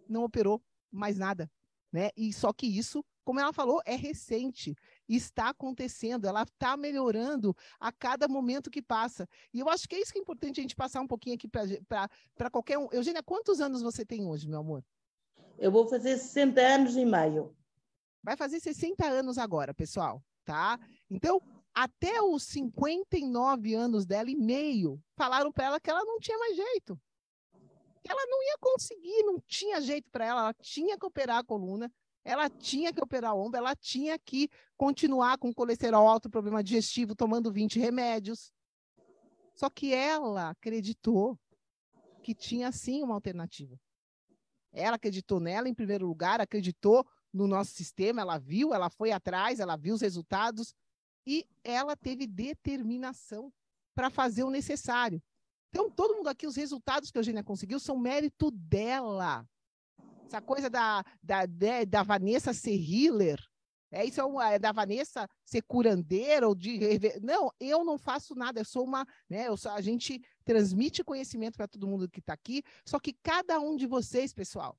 não 0.09 0.25
operou 0.25 0.61
mais 0.91 1.17
nada, 1.19 1.49
né? 1.93 2.11
E 2.17 2.33
só 2.33 2.53
que 2.53 2.67
isso 2.67 3.05
como 3.25 3.39
ela 3.39 3.53
falou, 3.53 3.81
é 3.85 3.95
recente, 3.95 4.77
está 5.09 5.51
acontecendo, 5.51 6.27
ela 6.27 6.43
está 6.43 6.77
melhorando 6.77 7.57
a 7.79 7.93
cada 7.93 8.27
momento 8.27 8.71
que 8.71 8.83
passa. 8.83 9.29
E 9.55 9.61
eu 9.61 9.69
acho 9.69 9.89
que 9.89 9.95
é 9.97 10.01
isso 10.01 10.13
que 10.13 10.19
é 10.19 10.23
importante 10.23 10.61
a 10.61 10.63
gente 10.63 10.77
passar 10.77 11.01
um 11.01 11.09
pouquinho 11.09 11.37
aqui 11.37 11.49
para 11.49 12.51
qualquer 12.51 12.79
um. 12.79 12.89
Eugênia, 12.93 13.23
quantos 13.23 13.61
anos 13.61 13.83
você 13.83 14.05
tem 14.05 14.25
hoje, 14.25 14.49
meu 14.49 14.61
amor? 14.61 14.85
Eu 15.59 15.71
vou 15.71 15.89
fazer 15.89 16.17
60 16.19 16.61
anos 16.61 16.97
em 16.97 17.05
maio. 17.05 17.55
Vai 18.23 18.37
fazer 18.37 18.61
60 18.61 19.05
anos 19.07 19.39
agora, 19.39 19.73
pessoal, 19.73 20.23
tá? 20.45 20.79
Então, 21.09 21.41
até 21.75 22.23
os 22.23 22.43
59 22.45 23.75
anos 23.75 24.07
dela 24.07 24.31
e 24.31 24.37
meio, 24.37 24.99
falaram 25.17 25.53
para 25.53 25.67
ela 25.67 25.81
que 25.81 25.91
ela 25.91 26.05
não 26.05 26.19
tinha 26.19 26.39
mais 26.39 26.57
jeito. 26.57 26.99
Que 28.03 28.11
ela 28.11 28.27
não 28.27 28.43
ia 28.43 28.57
conseguir, 28.61 29.23
não 29.25 29.41
tinha 29.47 29.81
jeito 29.81 30.11
para 30.11 30.25
ela, 30.25 30.41
ela 30.41 30.55
tinha 30.55 30.99
que 30.99 31.05
operar 31.05 31.39
a 31.39 31.45
coluna, 31.45 31.93
ela 32.25 32.49
tinha 32.49 32.93
que 32.93 33.03
operar 33.03 33.35
o 33.35 33.41
ombro, 33.41 33.59
ela 33.59 33.77
tinha 33.77 34.19
que 34.19 34.49
continuar 34.77 35.39
com 35.39 35.53
colesterol 35.53 36.09
alto, 36.09 36.31
problema 36.31 36.63
digestivo, 36.63 37.15
tomando 37.15 37.53
20 37.53 37.79
remédios. 37.79 38.53
Só 39.55 39.71
que 39.71 39.95
ela 39.95 40.51
acreditou 40.51 41.39
que 42.23 42.35
tinha 42.35 42.73
sim 42.73 43.03
uma 43.03 43.15
alternativa. 43.15 43.79
Ela 44.73 44.97
acreditou 44.97 45.39
nela 45.39 45.69
em 45.69 45.75
primeiro 45.75 46.07
lugar, 46.07 46.41
acreditou 46.41 47.07
no 47.37 47.47
nosso 47.47 47.73
sistema, 47.73 48.23
ela 48.23 48.39
viu, 48.39 48.75
ela 48.75 48.91
foi 48.91 49.13
atrás, 49.13 49.61
ela 49.61 49.77
viu 49.77 49.95
os 49.95 50.01
resultados 50.01 50.75
e 51.27 51.47
ela 51.63 51.95
teve 51.97 52.27
determinação 52.27 53.53
para 53.95 54.11
fazer 54.11 54.45
o 54.45 54.51
necessário. 54.51 55.23
Então, 55.71 55.91
todo 55.91 56.15
mundo 56.17 56.29
aqui, 56.29 56.47
os 56.47 56.57
resultados 56.57 57.11
que 57.11 57.19
a 57.19 57.21
Eugênia 57.21 57.45
conseguiu 57.45 57.79
são 57.79 57.99
mérito 57.99 58.51
dela. 58.51 59.47
Essa 60.25 60.41
coisa 60.41 60.71
da, 60.71 61.05
da, 61.23 61.45
da 61.87 62.03
Vanessa 62.03 62.53
ser 62.53 62.75
healer, 62.75 63.39
é 63.91 64.05
isso 64.05 64.21
é, 64.21 64.25
uma, 64.25 64.51
é 64.51 64.59
da 64.59 64.73
Vanessa 64.73 65.29
ser 65.45 65.63
curandeira 65.63 66.49
ou 66.49 66.55
de 66.55 66.79
não, 67.23 67.51
eu 67.61 67.85
não 67.85 67.97
faço 67.97 68.35
nada, 68.35 68.61
eu 68.61 68.65
sou 68.65 68.85
uma, 68.85 69.07
né, 69.29 69.47
eu 69.47 69.57
sou, 69.57 69.71
a 69.71 69.81
gente 69.81 70.21
transmite 70.45 71.05
conhecimento 71.05 71.57
para 71.57 71.69
todo 71.69 71.87
mundo 71.87 72.09
que 72.09 72.19
está 72.19 72.33
aqui, 72.33 72.63
só 72.85 72.99
que 72.99 73.13
cada 73.13 73.61
um 73.61 73.77
de 73.77 73.87
vocês, 73.87 74.35
pessoal, 74.35 74.77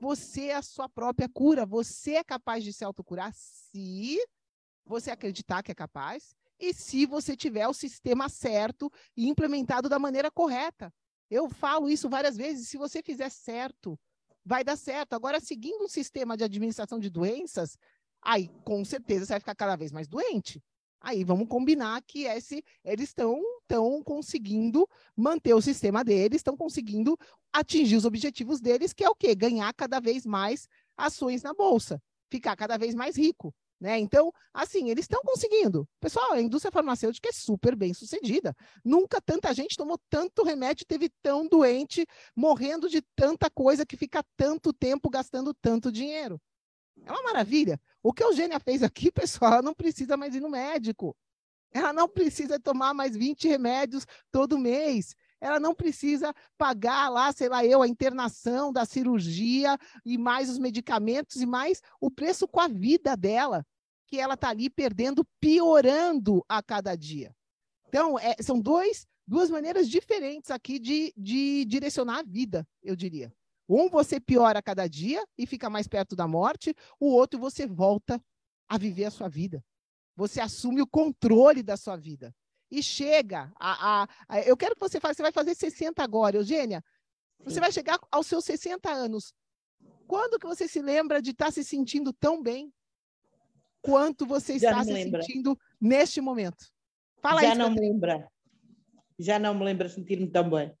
você 0.00 0.46
é 0.46 0.54
a 0.54 0.62
sua 0.62 0.88
própria 0.88 1.28
cura, 1.28 1.66
você 1.66 2.14
é 2.14 2.24
capaz 2.24 2.64
de 2.64 2.72
se 2.72 2.84
autocurar 2.84 3.32
se 3.34 4.18
você 4.84 5.10
acreditar 5.10 5.62
que 5.62 5.72
é 5.72 5.74
capaz 5.74 6.34
e 6.58 6.72
se 6.72 7.06
você 7.06 7.36
tiver 7.36 7.68
o 7.68 7.74
sistema 7.74 8.28
certo 8.28 8.90
e 9.16 9.28
implementado 9.28 9.88
da 9.88 9.98
maneira 9.98 10.30
correta. 10.30 10.92
Eu 11.30 11.48
falo 11.48 11.90
isso 11.90 12.08
várias 12.08 12.36
vezes, 12.36 12.68
se 12.68 12.78
você 12.78 13.02
fizer 13.02 13.30
certo, 13.30 13.98
vai 14.44 14.64
dar 14.64 14.76
certo. 14.76 15.12
Agora, 15.12 15.40
seguindo 15.40 15.84
um 15.84 15.88
sistema 15.88 16.36
de 16.36 16.44
administração 16.44 16.98
de 16.98 17.10
doenças, 17.10 17.76
aí 18.22 18.48
com 18.64 18.84
certeza 18.84 19.26
você 19.26 19.32
vai 19.34 19.40
ficar 19.40 19.54
cada 19.54 19.76
vez 19.76 19.92
mais 19.92 20.08
doente. 20.08 20.62
Aí 21.00 21.24
vamos 21.24 21.48
combinar 21.48 22.02
que 22.02 22.24
esse, 22.24 22.64
eles 22.84 23.08
estão 23.10 23.40
estão 23.62 24.02
conseguindo 24.02 24.88
manter 25.14 25.52
o 25.52 25.60
sistema 25.60 26.02
deles, 26.02 26.38
estão 26.38 26.56
conseguindo 26.56 27.18
atingir 27.52 27.96
os 27.96 28.06
objetivos 28.06 28.60
deles, 28.60 28.94
que 28.94 29.04
é 29.04 29.08
o 29.08 29.14
quê? 29.14 29.34
Ganhar 29.34 29.72
cada 29.74 30.00
vez 30.00 30.24
mais 30.24 30.66
ações 30.96 31.42
na 31.42 31.52
bolsa, 31.52 32.02
ficar 32.30 32.56
cada 32.56 32.78
vez 32.78 32.94
mais 32.94 33.16
rico. 33.16 33.54
Né? 33.80 33.96
Então, 33.98 34.32
assim, 34.52 34.90
eles 34.90 35.04
estão 35.04 35.22
conseguindo. 35.22 35.88
Pessoal, 36.00 36.32
a 36.32 36.40
indústria 36.40 36.72
farmacêutica 36.72 37.28
é 37.28 37.32
super 37.32 37.76
bem 37.76 37.94
sucedida. 37.94 38.56
Nunca 38.84 39.20
tanta 39.20 39.54
gente 39.54 39.76
tomou 39.76 40.00
tanto 40.10 40.42
remédio, 40.42 40.84
teve 40.84 41.08
tão 41.22 41.46
doente, 41.46 42.04
morrendo 42.34 42.88
de 42.88 43.00
tanta 43.14 43.48
coisa 43.48 43.86
que 43.86 43.96
fica 43.96 44.24
tanto 44.36 44.72
tempo 44.72 45.08
gastando 45.08 45.54
tanto 45.54 45.92
dinheiro. 45.92 46.40
É 47.04 47.12
uma 47.12 47.22
maravilha. 47.22 47.80
O 48.02 48.12
que 48.12 48.22
a 48.22 48.26
Eugênia 48.26 48.60
fez 48.60 48.82
aqui, 48.82 49.10
pessoal, 49.12 49.54
ela 49.54 49.62
não 49.62 49.74
precisa 49.74 50.16
mais 50.16 50.34
ir 50.34 50.40
no 50.40 50.50
médico. 50.50 51.16
Ela 51.72 51.92
não 51.92 52.08
precisa 52.08 52.58
tomar 52.58 52.94
mais 52.94 53.14
20 53.16 53.46
remédios 53.46 54.06
todo 54.30 54.58
mês. 54.58 55.14
Ela 55.40 55.60
não 55.60 55.74
precisa 55.74 56.34
pagar 56.56 57.08
lá, 57.08 57.32
sei 57.32 57.48
lá, 57.48 57.64
eu, 57.64 57.82
a 57.82 57.88
internação 57.88 58.72
da 58.72 58.84
cirurgia 58.84 59.78
e 60.04 60.18
mais 60.18 60.50
os 60.50 60.58
medicamentos 60.58 61.36
e 61.36 61.46
mais 61.46 61.80
o 62.00 62.10
preço 62.10 62.48
com 62.48 62.60
a 62.60 62.68
vida 62.68 63.16
dela, 63.16 63.64
que 64.06 64.18
ela 64.18 64.34
está 64.34 64.48
ali 64.48 64.68
perdendo, 64.68 65.24
piorando 65.38 66.44
a 66.48 66.62
cada 66.62 66.96
dia. 66.96 67.34
Então, 67.86 68.18
é, 68.18 68.34
são 68.42 68.58
dois, 68.58 69.06
duas 69.26 69.48
maneiras 69.48 69.88
diferentes 69.88 70.50
aqui 70.50 70.78
de, 70.78 71.12
de 71.16 71.64
direcionar 71.66 72.20
a 72.20 72.22
vida, 72.22 72.66
eu 72.82 72.96
diria. 72.96 73.32
Um 73.68 73.90
você 73.90 74.18
piora 74.18 74.60
a 74.60 74.62
cada 74.62 74.88
dia 74.88 75.22
e 75.36 75.46
fica 75.46 75.68
mais 75.68 75.86
perto 75.86 76.16
da 76.16 76.26
morte, 76.26 76.74
o 76.98 77.12
outro 77.12 77.38
você 77.38 77.66
volta 77.66 78.20
a 78.66 78.78
viver 78.78 79.04
a 79.04 79.10
sua 79.10 79.28
vida. 79.28 79.62
Você 80.16 80.40
assume 80.40 80.80
o 80.80 80.86
controle 80.86 81.62
da 81.62 81.76
sua 81.76 81.96
vida. 81.96 82.34
E 82.70 82.82
chega 82.82 83.52
a, 83.58 84.02
a, 84.02 84.08
a 84.28 84.40
eu 84.40 84.56
quero 84.56 84.74
que 84.74 84.80
você 84.80 84.98
faça, 84.98 85.14
você 85.14 85.22
vai 85.22 85.32
fazer 85.32 85.54
60 85.54 86.02
agora, 86.02 86.36
Eugênia. 86.36 86.82
Você 87.44 87.60
vai 87.60 87.70
chegar 87.70 87.98
aos 88.10 88.26
seus 88.26 88.44
60 88.44 88.90
anos. 88.90 89.34
Quando 90.06 90.38
que 90.38 90.46
você 90.46 90.66
se 90.66 90.80
lembra 90.80 91.20
de 91.20 91.30
estar 91.30 91.46
tá 91.46 91.50
se 91.52 91.62
sentindo 91.62 92.12
tão 92.12 92.42
bem 92.42 92.72
quanto 93.82 94.26
você 94.26 94.58
Já 94.58 94.70
está 94.70 94.84
se 94.84 94.92
lembra. 94.92 95.22
sentindo 95.22 95.58
neste 95.80 96.20
momento? 96.20 96.66
Fala 97.20 97.42
Já 97.42 97.54
não 97.54 97.70
me 97.70 97.80
lembra. 97.80 98.28
Já 99.18 99.38
não 99.38 99.54
me 99.54 99.64
lembro 99.64 99.88
de 99.88 99.94
sentir-me 99.94 100.28
tão 100.30 100.48
bem 100.48 100.74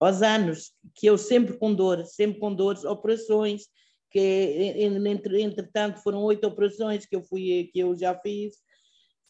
aos 0.00 0.22
anos, 0.22 0.72
que 0.94 1.06
eu 1.06 1.18
sempre 1.18 1.58
com 1.58 1.74
dor, 1.74 2.04
sempre 2.06 2.40
com 2.40 2.54
dores, 2.54 2.84
operações, 2.84 3.68
que 4.10 4.18
entre, 4.18 5.42
entretanto 5.42 6.02
foram 6.02 6.22
oito 6.24 6.46
operações 6.46 7.06
que 7.06 7.14
eu 7.14 7.22
fui 7.22 7.68
que 7.72 7.78
eu 7.78 7.96
já 7.96 8.18
fiz. 8.18 8.56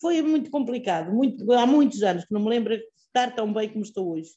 Foi 0.00 0.23
muito 0.23 0.50
complicado, 0.50 1.12
muito, 1.12 1.53
há 1.53 1.67
muitos 1.67 2.03
anos 2.03 2.25
que 2.25 2.33
não 2.33 2.41
me 2.41 2.49
lembro 2.49 2.79
de 2.79 2.85
estar 3.07 3.35
tão 3.35 3.53
bem 3.53 3.69
como 3.69 3.85
estou 3.85 4.12
hoje. 4.12 4.31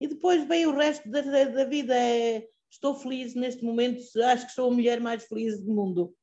E 0.00 0.08
depois 0.08 0.48
vem 0.48 0.66
o 0.66 0.74
resto 0.74 1.08
da, 1.08 1.20
da 1.20 1.64
vida. 1.64 1.94
É, 1.94 2.48
estou 2.68 2.94
feliz 2.94 3.34
neste 3.34 3.62
momento, 3.62 4.02
acho 4.24 4.46
que 4.46 4.52
sou 4.52 4.70
a 4.70 4.74
mulher 4.74 4.98
mais 4.98 5.24
feliz 5.26 5.60
do 5.60 5.72
mundo. 5.72 6.16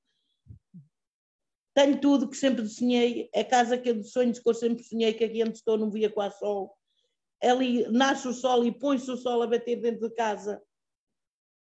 Tenho 1.75 2.01
tudo 2.01 2.27
que 2.27 2.36
sempre 2.36 2.67
sonhei, 2.67 3.29
a 3.34 3.43
casa 3.43 3.77
que 3.77 3.91
eu, 3.91 3.93
de 3.93 4.10
sonhos 4.10 4.39
que 4.39 4.50
eu 4.50 4.53
sempre 4.53 4.84
sonhei, 4.84 5.13
que 5.13 5.24
aqui 5.24 5.43
onde 5.43 5.58
estou 5.58 5.77
não 5.77 5.91
via 5.91 6.10
quase 6.10 6.39
sol 6.39 6.75
ali 7.41 7.88
nasce 7.89 8.27
o 8.27 8.34
sol 8.34 8.65
e 8.65 8.72
põe-se 8.72 9.10
o 9.10 9.17
sol 9.17 9.41
a 9.41 9.48
bater 9.48 9.79
dentro 9.79 10.10
de 10.10 10.15
casa. 10.15 10.62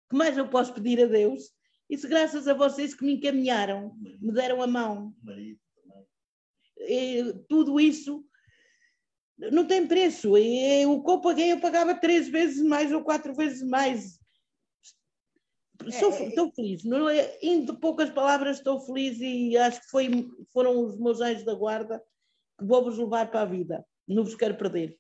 O 0.07 0.11
que 0.11 0.17
mais 0.17 0.37
eu 0.37 0.49
posso 0.49 0.73
pedir 0.73 1.03
a 1.03 1.07
Deus? 1.07 1.53
Isso 1.89 2.09
graças 2.09 2.47
a 2.47 2.55
vocês 2.55 2.95
que 2.95 3.05
me 3.05 3.15
encaminharam, 3.15 3.95
me 4.21 4.33
deram 4.33 4.63
a 4.63 4.67
mão. 4.67 5.15
E, 6.79 7.35
tudo 7.49 7.81
isso 7.81 8.25
não 9.39 9.67
tem 9.67 9.87
preço. 9.87 10.37
E, 10.37 10.85
o 10.87 11.03
que 11.03 11.11
eu 11.11 11.21
paguei, 11.21 11.53
eu 11.53 11.61
pagava 11.61 11.95
três 11.95 12.29
vezes 12.29 12.63
mais 12.63 12.93
ou 12.93 13.03
quatro 13.03 13.35
vezes 13.35 13.63
mais. 13.63 14.19
Sou, 15.99 16.13
é, 16.13 16.23
é 16.25 16.29
estou 16.29 16.53
feliz. 16.53 16.85
Não, 16.85 17.09
é, 17.09 17.39
em 17.41 17.65
poucas 17.67 18.11
palavras, 18.11 18.59
estou 18.59 18.81
feliz 18.81 19.19
e 19.21 19.57
acho 19.57 19.81
que 19.81 19.89
foi, 19.89 20.11
foram 20.53 20.85
os 20.85 20.99
meus 20.99 21.21
anjos 21.21 21.45
da 21.45 21.55
guarda 21.55 22.03
que 22.59 22.65
vou-vos 22.65 22.99
levar 22.99 23.31
para 23.31 23.43
a 23.43 23.47
vida. 23.47 23.87
Não 24.07 24.25
vos 24.25 24.35
quero 24.35 24.57
perder. 24.57 24.99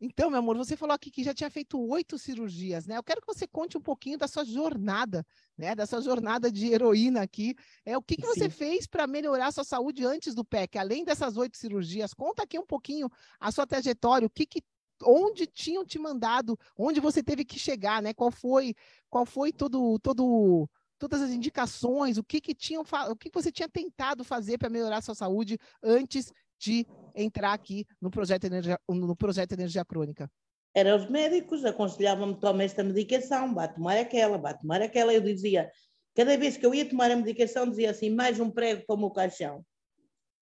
Então, 0.00 0.28
meu 0.28 0.40
amor, 0.40 0.56
você 0.56 0.76
falou 0.76 0.94
aqui 0.94 1.10
que 1.10 1.22
já 1.22 1.32
tinha 1.32 1.50
feito 1.50 1.80
oito 1.88 2.18
cirurgias, 2.18 2.86
né? 2.86 2.96
Eu 2.96 3.02
quero 3.02 3.20
que 3.20 3.26
você 3.26 3.46
conte 3.46 3.78
um 3.78 3.80
pouquinho 3.80 4.18
da 4.18 4.26
sua 4.26 4.44
jornada, 4.44 5.24
né? 5.56 5.74
Da 5.74 5.86
sua 5.86 6.00
jornada 6.00 6.50
de 6.50 6.72
heroína 6.72 7.22
aqui. 7.22 7.54
É 7.84 7.96
o 7.96 8.02
que, 8.02 8.16
que 8.16 8.26
você 8.26 8.50
fez 8.50 8.86
para 8.86 9.06
melhorar 9.06 9.46
a 9.46 9.52
sua 9.52 9.64
saúde 9.64 10.04
antes 10.04 10.34
do 10.34 10.44
PEC? 10.44 10.78
Além 10.78 11.04
dessas 11.04 11.36
oito 11.36 11.56
cirurgias, 11.56 12.12
conta 12.12 12.42
aqui 12.42 12.58
um 12.58 12.66
pouquinho 12.66 13.08
a 13.38 13.52
sua 13.52 13.66
trajetória, 13.66 14.26
o 14.26 14.30
que, 14.30 14.46
que 14.46 14.62
onde 15.02 15.46
tinham 15.46 15.84
te 15.84 15.98
mandado, 15.98 16.58
onde 16.76 17.00
você 17.00 17.22
teve 17.22 17.44
que 17.44 17.58
chegar, 17.58 18.02
né? 18.02 18.12
Qual 18.12 18.30
foi, 18.30 18.74
qual 19.08 19.24
foi 19.24 19.52
todo, 19.52 19.98
todo, 20.00 20.68
todas 20.98 21.22
as 21.22 21.30
indicações, 21.30 22.18
o 22.18 22.24
que 22.24 22.40
que 22.40 22.54
tinham, 22.54 22.84
o 23.10 23.16
que 23.16 23.30
você 23.32 23.50
tinha 23.50 23.68
tentado 23.68 24.24
fazer 24.24 24.58
para 24.58 24.70
melhorar 24.70 24.98
a 24.98 25.02
sua 25.02 25.14
saúde 25.14 25.58
antes 25.82 26.32
de 26.64 26.86
entrar 27.14 27.52
aqui 27.52 27.86
no 28.00 28.10
projeto 28.10 28.44
Energia, 28.44 28.78
no 28.88 29.14
projeto 29.14 29.52
Energia 29.52 29.84
Crônica? 29.84 30.30
Eram 30.74 30.96
os 30.96 31.08
médicos, 31.08 31.64
aconselhavam-me 31.64 32.40
tomar 32.40 32.64
esta 32.64 32.82
medicação, 32.82 33.54
vai 33.54 33.72
tomar 33.72 33.98
aquela, 33.98 34.38
vai 34.38 34.58
tomar 34.58 34.82
aquela. 34.82 35.12
Eu 35.12 35.20
dizia, 35.20 35.70
cada 36.14 36.36
vez 36.36 36.56
que 36.56 36.66
eu 36.66 36.74
ia 36.74 36.88
tomar 36.88 37.10
a 37.10 37.16
medicação, 37.16 37.68
dizia 37.68 37.90
assim: 37.90 38.10
mais 38.10 38.40
um 38.40 38.50
prego 38.50 38.84
para 38.86 38.96
o 38.96 38.98
meu 38.98 39.10
caixão. 39.10 39.64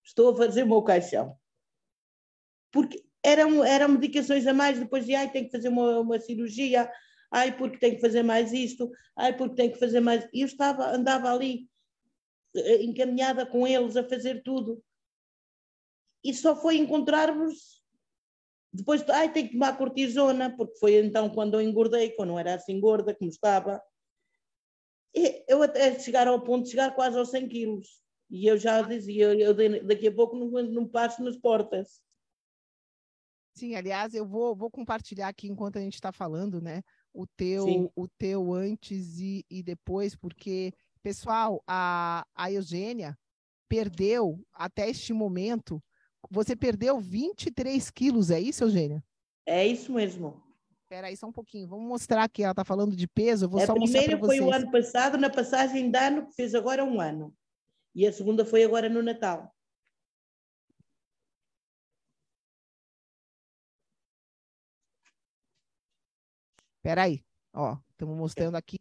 Estou 0.04 0.32
a 0.32 0.36
fazer 0.36 0.62
o 0.62 0.68
meu 0.68 0.82
caixão. 0.82 1.36
Porque 2.70 3.04
eram, 3.22 3.62
eram 3.62 3.88
medicações 3.88 4.46
a 4.46 4.54
mais, 4.54 4.78
depois 4.78 5.04
de 5.04 5.14
ai, 5.14 5.30
tenho 5.30 5.46
que 5.46 5.52
fazer 5.52 5.68
uma, 5.68 6.00
uma 6.00 6.18
cirurgia, 6.18 6.90
ai, 7.30 7.54
porque 7.56 7.78
tenho 7.78 7.96
que 7.96 8.00
fazer 8.00 8.22
mais 8.22 8.52
isto, 8.52 8.90
ai, 9.14 9.36
porque 9.36 9.54
tenho 9.54 9.72
que 9.72 9.78
fazer 9.78 10.00
mais. 10.00 10.26
E 10.32 10.40
eu 10.40 10.46
estava, 10.46 10.88
andava 10.88 11.30
ali 11.30 11.68
eh, 12.56 12.82
encaminhada 12.82 13.44
com 13.44 13.66
eles 13.66 13.96
a 13.96 14.08
fazer 14.08 14.42
tudo 14.42 14.82
e 16.24 16.32
só 16.34 16.54
foi 16.54 16.76
encontrarmos 16.76 17.82
depois, 18.72 19.06
ai, 19.10 19.30
tenho 19.30 19.48
que 19.48 19.52
tomar 19.52 19.76
cortisona, 19.76 20.56
porque 20.56 20.78
foi 20.78 20.96
então 20.96 21.28
quando 21.28 21.54
eu 21.54 21.60
engordei, 21.60 22.10
quando 22.12 22.30
não 22.30 22.38
era 22.38 22.54
assim 22.54 22.80
gorda 22.80 23.14
como 23.14 23.30
estava. 23.30 23.82
E 25.14 25.44
eu 25.46 25.62
até 25.62 25.98
chegar 25.98 26.26
ao 26.26 26.42
ponto 26.42 26.64
de 26.64 26.70
chegar 26.70 26.94
quase 26.94 27.18
aos 27.18 27.30
100 27.30 27.48
quilos. 27.48 28.00
E 28.30 28.46
eu 28.46 28.56
já 28.56 28.80
dizia, 28.80 29.34
eu 29.34 29.54
daqui 29.84 30.08
a 30.08 30.14
pouco 30.14 30.34
não, 30.34 30.48
não 30.62 30.88
passo 30.88 31.22
nas 31.22 31.36
portas. 31.36 32.00
Sim, 33.54 33.74
aliás, 33.74 34.14
eu 34.14 34.26
vou, 34.26 34.56
vou 34.56 34.70
compartilhar 34.70 35.28
aqui 35.28 35.48
enquanto 35.48 35.76
a 35.76 35.82
gente 35.82 35.94
está 35.94 36.10
falando, 36.10 36.58
né? 36.58 36.82
O 37.12 37.26
teu, 37.26 37.92
o 37.94 38.08
teu 38.08 38.54
antes 38.54 39.18
e, 39.18 39.44
e 39.50 39.62
depois, 39.62 40.16
porque, 40.16 40.72
pessoal, 41.02 41.62
a, 41.66 42.26
a 42.34 42.50
Eugênia 42.50 43.14
perdeu 43.68 44.42
até 44.54 44.88
este 44.88 45.12
momento 45.12 45.82
você 46.30 46.56
perdeu 46.56 47.00
23 47.00 47.90
quilos, 47.90 48.30
é 48.30 48.40
isso, 48.40 48.64
Eugênia? 48.64 49.02
É 49.46 49.66
isso 49.66 49.92
mesmo. 49.92 50.42
Espera 50.82 51.06
aí 51.06 51.16
só 51.16 51.26
um 51.26 51.32
pouquinho, 51.32 51.66
vamos 51.66 51.86
mostrar 51.86 52.28
que 52.28 52.42
ela 52.42 52.52
está 52.52 52.64
falando 52.64 52.94
de 52.94 53.08
peso, 53.08 53.46
eu 53.46 53.48
vou 53.48 53.62
a 53.62 53.66
só 53.66 53.74
mostrar 53.74 54.02
para 54.04 54.16
vocês. 54.16 54.22
A 54.22 54.26
primeira 54.26 54.26
foi 54.26 54.40
o 54.40 54.52
ano 54.52 54.70
passado, 54.70 55.16
na 55.16 55.30
passagem 55.30 55.90
de 55.90 55.98
ano, 55.98 56.26
que 56.26 56.34
fez 56.34 56.54
agora 56.54 56.84
um 56.84 57.00
ano. 57.00 57.34
E 57.94 58.06
a 58.06 58.12
segunda 58.12 58.44
foi 58.44 58.62
agora 58.62 58.88
no 58.88 59.02
Natal. 59.02 59.54
Espera 66.76 67.04
aí, 67.04 67.24
ó, 67.54 67.78
estamos 67.90 68.16
mostrando 68.16 68.56
aqui 68.56 68.78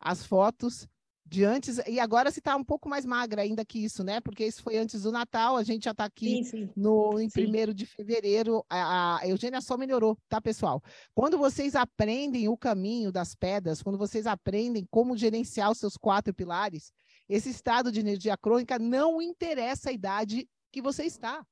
as 0.00 0.24
fotos 0.24 0.88
de 1.32 1.46
antes, 1.46 1.80
e 1.88 1.98
agora 1.98 2.30
se 2.30 2.40
está 2.40 2.54
um 2.54 2.62
pouco 2.62 2.90
mais 2.90 3.06
magra 3.06 3.40
ainda 3.40 3.64
que 3.64 3.82
isso, 3.82 4.04
né? 4.04 4.20
Porque 4.20 4.44
isso 4.44 4.62
foi 4.62 4.76
antes 4.76 5.02
do 5.02 5.10
Natal, 5.10 5.56
a 5.56 5.62
gente 5.62 5.84
já 5.86 5.92
está 5.92 6.04
aqui 6.04 6.44
sim, 6.44 6.44
sim. 6.44 6.70
no 6.76 7.18
em 7.18 7.30
primeiro 7.30 7.72
de 7.72 7.86
fevereiro. 7.86 8.62
A, 8.68 9.16
a, 9.16 9.26
Eugênia 9.26 9.62
só 9.62 9.78
melhorou, 9.78 10.18
tá, 10.28 10.42
pessoal? 10.42 10.82
Quando 11.14 11.38
vocês 11.38 11.74
aprendem 11.74 12.50
o 12.50 12.56
caminho 12.56 13.10
das 13.10 13.34
pedras, 13.34 13.82
quando 13.82 13.96
vocês 13.96 14.26
aprendem 14.26 14.86
como 14.90 15.16
gerenciar 15.16 15.70
os 15.70 15.78
seus 15.78 15.96
quatro 15.96 16.34
pilares, 16.34 16.92
esse 17.26 17.48
estado 17.48 17.90
de 17.90 18.00
energia 18.00 18.36
crônica 18.36 18.78
não 18.78 19.22
interessa 19.22 19.88
a 19.88 19.92
idade 19.92 20.46
que 20.70 20.82
você 20.82 21.04
está. 21.04 21.42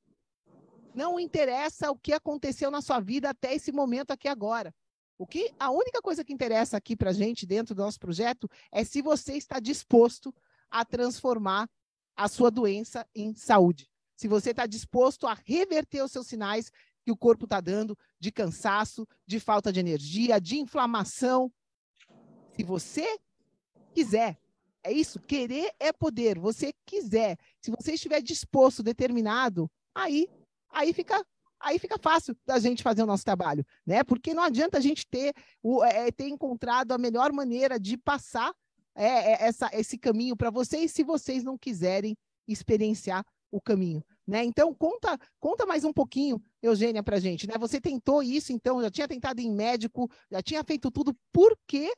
Não 0.95 1.19
interessa 1.19 1.90
o 1.90 1.97
que 1.97 2.12
aconteceu 2.12 2.71
na 2.71 2.83
sua 2.83 3.01
vida 3.01 3.31
até 3.31 3.55
esse 3.55 3.73
momento 3.73 4.11
aqui 4.11 4.29
agora. 4.29 4.75
O 5.21 5.27
que 5.27 5.53
a 5.59 5.71
única 5.71 6.01
coisa 6.01 6.25
que 6.25 6.33
interessa 6.33 6.79
aqui 6.79 6.97
para 6.97 7.11
a 7.11 7.13
gente 7.13 7.45
dentro 7.45 7.75
do 7.75 7.83
nosso 7.83 8.01
projeto 8.01 8.49
é 8.73 8.83
se 8.85 9.03
você 9.03 9.35
está 9.35 9.61
disposto 9.61 10.35
a 10.71 10.83
transformar 10.83 11.69
a 12.17 12.27
sua 12.27 12.51
doença 12.51 13.07
em 13.15 13.35
saúde. 13.35 13.87
Se 14.17 14.27
você 14.27 14.53
está 14.53 14.65
disposto 14.65 15.27
a 15.27 15.35
reverter 15.35 16.03
os 16.03 16.11
seus 16.11 16.27
sinais 16.27 16.73
que 17.05 17.13
o 17.13 17.17
corpo 17.19 17.45
está 17.45 17.61
dando 17.61 17.95
de 18.19 18.33
cansaço, 18.33 19.07
de 19.27 19.39
falta 19.39 19.71
de 19.71 19.79
energia, 19.79 20.41
de 20.41 20.59
inflamação. 20.59 21.53
Se 22.57 22.63
você 22.63 23.19
quiser, 23.93 24.39
é 24.83 24.91
isso, 24.91 25.21
querer 25.21 25.71
é 25.79 25.93
poder. 25.93 26.39
Você 26.39 26.73
quiser, 26.87 27.37
se 27.61 27.71
você 27.71 27.93
estiver 27.93 28.23
disposto, 28.23 28.83
determinado, 28.83 29.71
aí, 29.95 30.27
aí 30.71 30.95
fica 30.95 31.23
aí 31.61 31.79
fica 31.79 31.99
fácil 31.99 32.37
da 32.46 32.59
gente 32.59 32.83
fazer 32.83 33.03
o 33.03 33.07
nosso 33.07 33.25
trabalho, 33.25 33.64
né? 33.87 34.03
Porque 34.03 34.35
não 34.35 34.42
adianta 34.42 34.79
a 34.79 34.81
gente 34.81 35.07
ter, 35.07 35.35
o, 35.62 35.85
é, 35.85 36.09
é 36.09 36.12
ter 36.12 36.29
encontrado 36.29 36.92
a 36.92 36.99
melhor 36.99 37.33
maneira 37.33 37.79
de 37.79 37.96
passar 37.96 38.53
é, 38.94 39.07
é, 39.07 39.46
essa, 39.46 39.70
esse 39.73 39.99
caminho 39.99 40.37
para 40.37 40.51
vocês, 40.51 40.92
se 40.92 41.05
vocês 41.05 41.44
não 41.44 41.57
quiserem 41.57 42.16
experienciar 42.49 43.25
o 43.51 43.61
caminho. 43.61 44.05
Né? 44.27 44.44
Então, 44.44 44.73
conta, 44.75 45.18
conta 45.38 45.66
mais 45.66 45.85
um 45.85 45.92
pouquinho, 45.92 46.42
Eugênia, 46.62 47.03
para 47.03 47.16
a 47.16 47.20
gente. 47.20 47.46
Né? 47.46 47.55
Você 47.59 47.81
tentou 47.81 48.23
isso, 48.23 48.53
então, 48.53 48.81
já 48.83 48.90
tinha 48.90 49.09
tentado 49.09 49.40
em 49.40 49.53
médico, 49.53 50.11
já 50.31 50.42
tinha 50.42 50.62
feito 50.64 50.90
tudo. 50.90 51.16
Por 51.33 51.57
quê? 51.66 51.92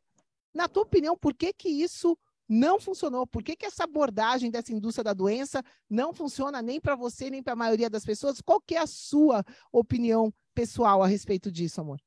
Na 0.54 0.68
tua 0.68 0.82
opinião, 0.82 1.16
por 1.16 1.34
que, 1.34 1.52
que 1.52 1.68
isso 1.68 2.16
não 2.52 2.78
funcionou? 2.78 3.26
Por 3.26 3.42
que, 3.42 3.56
que 3.56 3.64
essa 3.64 3.84
abordagem 3.84 4.50
dessa 4.50 4.74
indústria 4.74 5.02
da 5.02 5.14
doença 5.14 5.62
não 5.88 6.12
funciona 6.12 6.60
nem 6.60 6.78
para 6.78 6.94
você, 6.94 7.30
nem 7.30 7.42
para 7.42 7.54
a 7.54 7.56
maioria 7.56 7.88
das 7.88 8.04
pessoas? 8.04 8.42
Qual 8.42 8.60
que 8.60 8.74
é 8.74 8.78
a 8.78 8.86
sua 8.86 9.42
opinião 9.72 10.30
pessoal 10.54 11.02
a 11.02 11.06
respeito 11.06 11.50
disso, 11.50 11.80
amor? 11.80 11.98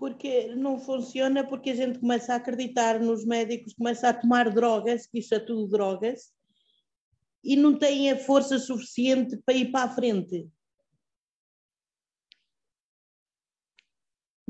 Porque 0.00 0.52
não 0.56 0.80
funciona 0.80 1.46
porque 1.46 1.70
a 1.70 1.76
gente 1.76 2.00
começa 2.00 2.32
a 2.32 2.36
acreditar 2.36 2.98
nos 2.98 3.24
médicos, 3.24 3.72
começa 3.72 4.08
a 4.08 4.14
tomar 4.14 4.50
drogas, 4.50 5.06
que 5.06 5.20
isso 5.20 5.32
é 5.32 5.38
tudo 5.38 5.68
drogas, 5.68 6.32
e 7.44 7.54
não 7.54 7.78
tem 7.78 8.10
a 8.10 8.18
força 8.18 8.58
suficiente 8.58 9.36
para 9.46 9.54
ir 9.54 9.70
para 9.70 9.84
a 9.84 9.94
frente. 9.94 10.48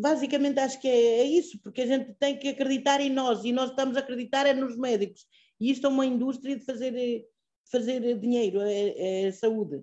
Basicamente 0.03 0.59
acho 0.59 0.81
que 0.81 0.89
é, 0.89 1.21
é, 1.21 1.25
isso, 1.25 1.61
porque 1.61 1.83
a 1.83 1.87
gente 1.87 2.13
tem 2.15 2.37
que 2.37 2.49
acreditar 2.49 3.01
em 3.01 3.09
nós 3.09 3.45
e 3.45 3.53
nós 3.53 3.71
estamos 3.71 3.97
a 3.97 4.01
acreditar 4.01 4.45
é 4.47 4.53
nos 4.53 4.77
médicos. 4.77 5.25
E 5.61 5.71
isto 5.71 5.87
é 5.87 5.91
uma 5.91 6.05
indústria 6.05 6.59
de 6.59 6.65
fazer, 6.65 6.91
de 6.91 7.25
fazer 7.71 8.19
dinheiro, 8.19 8.61
é, 8.63 9.27
é 9.27 9.31
saúde. 9.31 9.81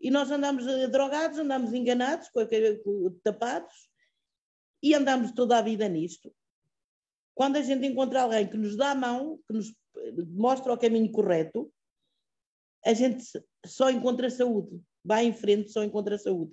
E 0.00 0.08
nós 0.08 0.30
andamos 0.30 0.64
drogados, 0.88 1.36
andamos 1.36 1.72
enganados, 1.72 2.28
tapados, 3.24 3.74
e 4.80 4.94
andamos 4.94 5.32
toda 5.32 5.58
a 5.58 5.62
vida 5.62 5.88
nisto. 5.88 6.32
Quando 7.34 7.56
a 7.56 7.62
gente 7.62 7.84
encontra 7.84 8.22
alguém 8.22 8.48
que 8.48 8.56
nos 8.56 8.76
dá 8.76 8.92
a 8.92 8.94
mão, 8.94 9.40
que 9.48 9.52
nos 9.52 9.74
mostra 10.28 10.72
o 10.72 10.78
caminho 10.78 11.10
correto, 11.10 11.72
a 12.86 12.94
gente 12.94 13.24
só 13.66 13.90
encontra 13.90 14.30
saúde. 14.30 14.80
Vai 15.04 15.24
em 15.24 15.32
frente, 15.32 15.72
só 15.72 15.82
encontra 15.82 16.16
saúde. 16.16 16.52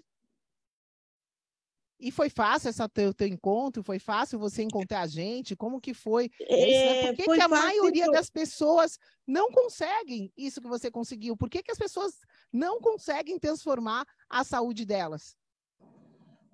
E 1.99 2.11
foi 2.11 2.29
fácil 2.29 2.69
esse 2.69 2.87
teu, 2.89 3.13
teu 3.13 3.27
encontro? 3.27 3.83
Foi 3.83 3.99
fácil 3.99 4.39
você 4.39 4.63
encontrar 4.63 5.01
a 5.01 5.07
gente? 5.07 5.55
Como 5.55 5.81
que 5.81 5.93
foi? 5.93 6.31
É, 6.39 7.07
Por 7.07 7.15
que, 7.15 7.23
que 7.23 7.41
a 7.41 7.47
maioria 7.47 8.05
foi... 8.05 8.13
das 8.13 8.29
pessoas 8.29 8.97
não 9.27 9.51
conseguem 9.51 10.31
isso 10.37 10.61
que 10.61 10.67
você 10.67 10.89
conseguiu? 10.89 11.35
Por 11.35 11.49
que, 11.49 11.61
que 11.61 11.71
as 11.71 11.77
pessoas 11.77 12.13
não 12.53 12.79
conseguem 12.79 13.37
transformar 13.37 14.05
a 14.29 14.45
saúde 14.45 14.85
delas? 14.85 15.35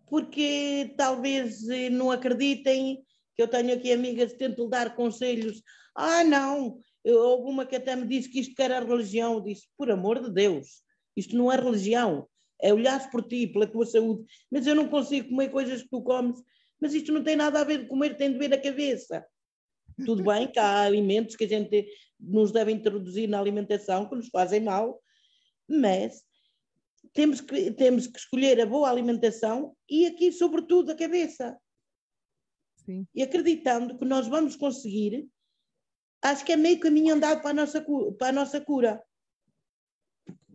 Porque 0.08 0.94
talvez 0.98 1.68
eh, 1.70 1.90
não 1.92 2.12
acreditem 2.12 3.04
que 3.36 3.42
eu 3.42 3.48
tenho 3.48 3.74
aqui 3.74 3.92
amigas 3.92 4.32
que 4.32 4.40
tentam 4.40 4.68
dar 4.68 4.96
conselhos. 4.96 5.62
Ah, 5.94 6.24
não, 6.24 6.80
eu, 7.04 7.22
alguma 7.22 7.66
que 7.68 7.76
até 7.76 7.96
me 7.96 8.08
disse 8.08 8.30
que 8.30 8.40
isto 8.40 8.60
era 8.60 8.84
religião. 8.84 9.34
Eu 9.36 9.42
disse, 9.42 9.68
por 9.78 9.92
amor 9.92 10.20
de 10.24 10.32
Deus, 10.32 10.82
isto 11.16 11.36
não 11.36 11.52
é 11.52 11.56
religião 11.56 12.28
é 12.62 12.74
olhar 12.74 13.10
por 13.12 13.24
ti, 13.24 13.48
pela 13.48 13.68
tua 13.68 13.86
saúde, 13.86 14.26
mas 14.52 14.66
eu 14.66 14.76
não 14.76 14.88
consigo 14.88 15.30
comer 15.30 15.50
coisas 15.50 15.84
que 15.84 15.90
tu 15.90 16.02
comes, 16.02 16.42
mas 16.80 16.94
isto 16.94 17.12
não 17.12 17.24
tem 17.24 17.36
nada 17.36 17.60
a 17.62 17.64
ver 17.64 17.84
com 17.84 17.90
comer, 17.90 18.18
tem 18.18 18.32
de 18.32 18.38
ver 18.38 18.54
a 18.54 18.62
cabeça. 18.62 19.26
Tudo 20.06 20.24
bem 20.26 20.52
que 20.52 20.60
há 20.60 20.82
alimentos 20.82 21.36
que 21.36 21.46
a 21.46 21.48
gente 21.48 21.88
nos 22.20 22.52
deve 22.52 22.72
introduzir 22.72 23.28
na 23.28 23.40
alimentação 23.40 24.08
que 24.08 24.16
nos 24.16 24.30
fazem 24.30 24.62
mal, 24.62 25.02
mas 25.68 26.24
temos 27.14 27.42
que, 27.42 27.72
temos 27.72 28.08
que 28.08 28.18
escolher 28.18 28.60
a 28.62 28.66
boa 28.66 28.90
alimentação 28.90 29.76
e 29.90 30.06
aqui, 30.06 30.32
sobretudo, 30.32 30.92
a 30.92 30.96
cabeça. 30.96 31.58
Sim. 32.86 33.08
E 33.16 33.24
acreditando 33.24 33.98
que 33.98 34.06
nós 34.06 34.28
vamos 34.28 34.56
conseguir, 34.56 35.28
acho 36.22 36.46
que 36.46 36.52
é 36.52 36.58
meio 36.58 36.80
caminho 36.80 37.16
andado 37.16 37.42
para 37.42 37.52
a 37.52 37.54
nossa, 37.54 37.86
para 38.18 38.28
a 38.28 38.32
nossa 38.32 38.62
cura 38.62 39.02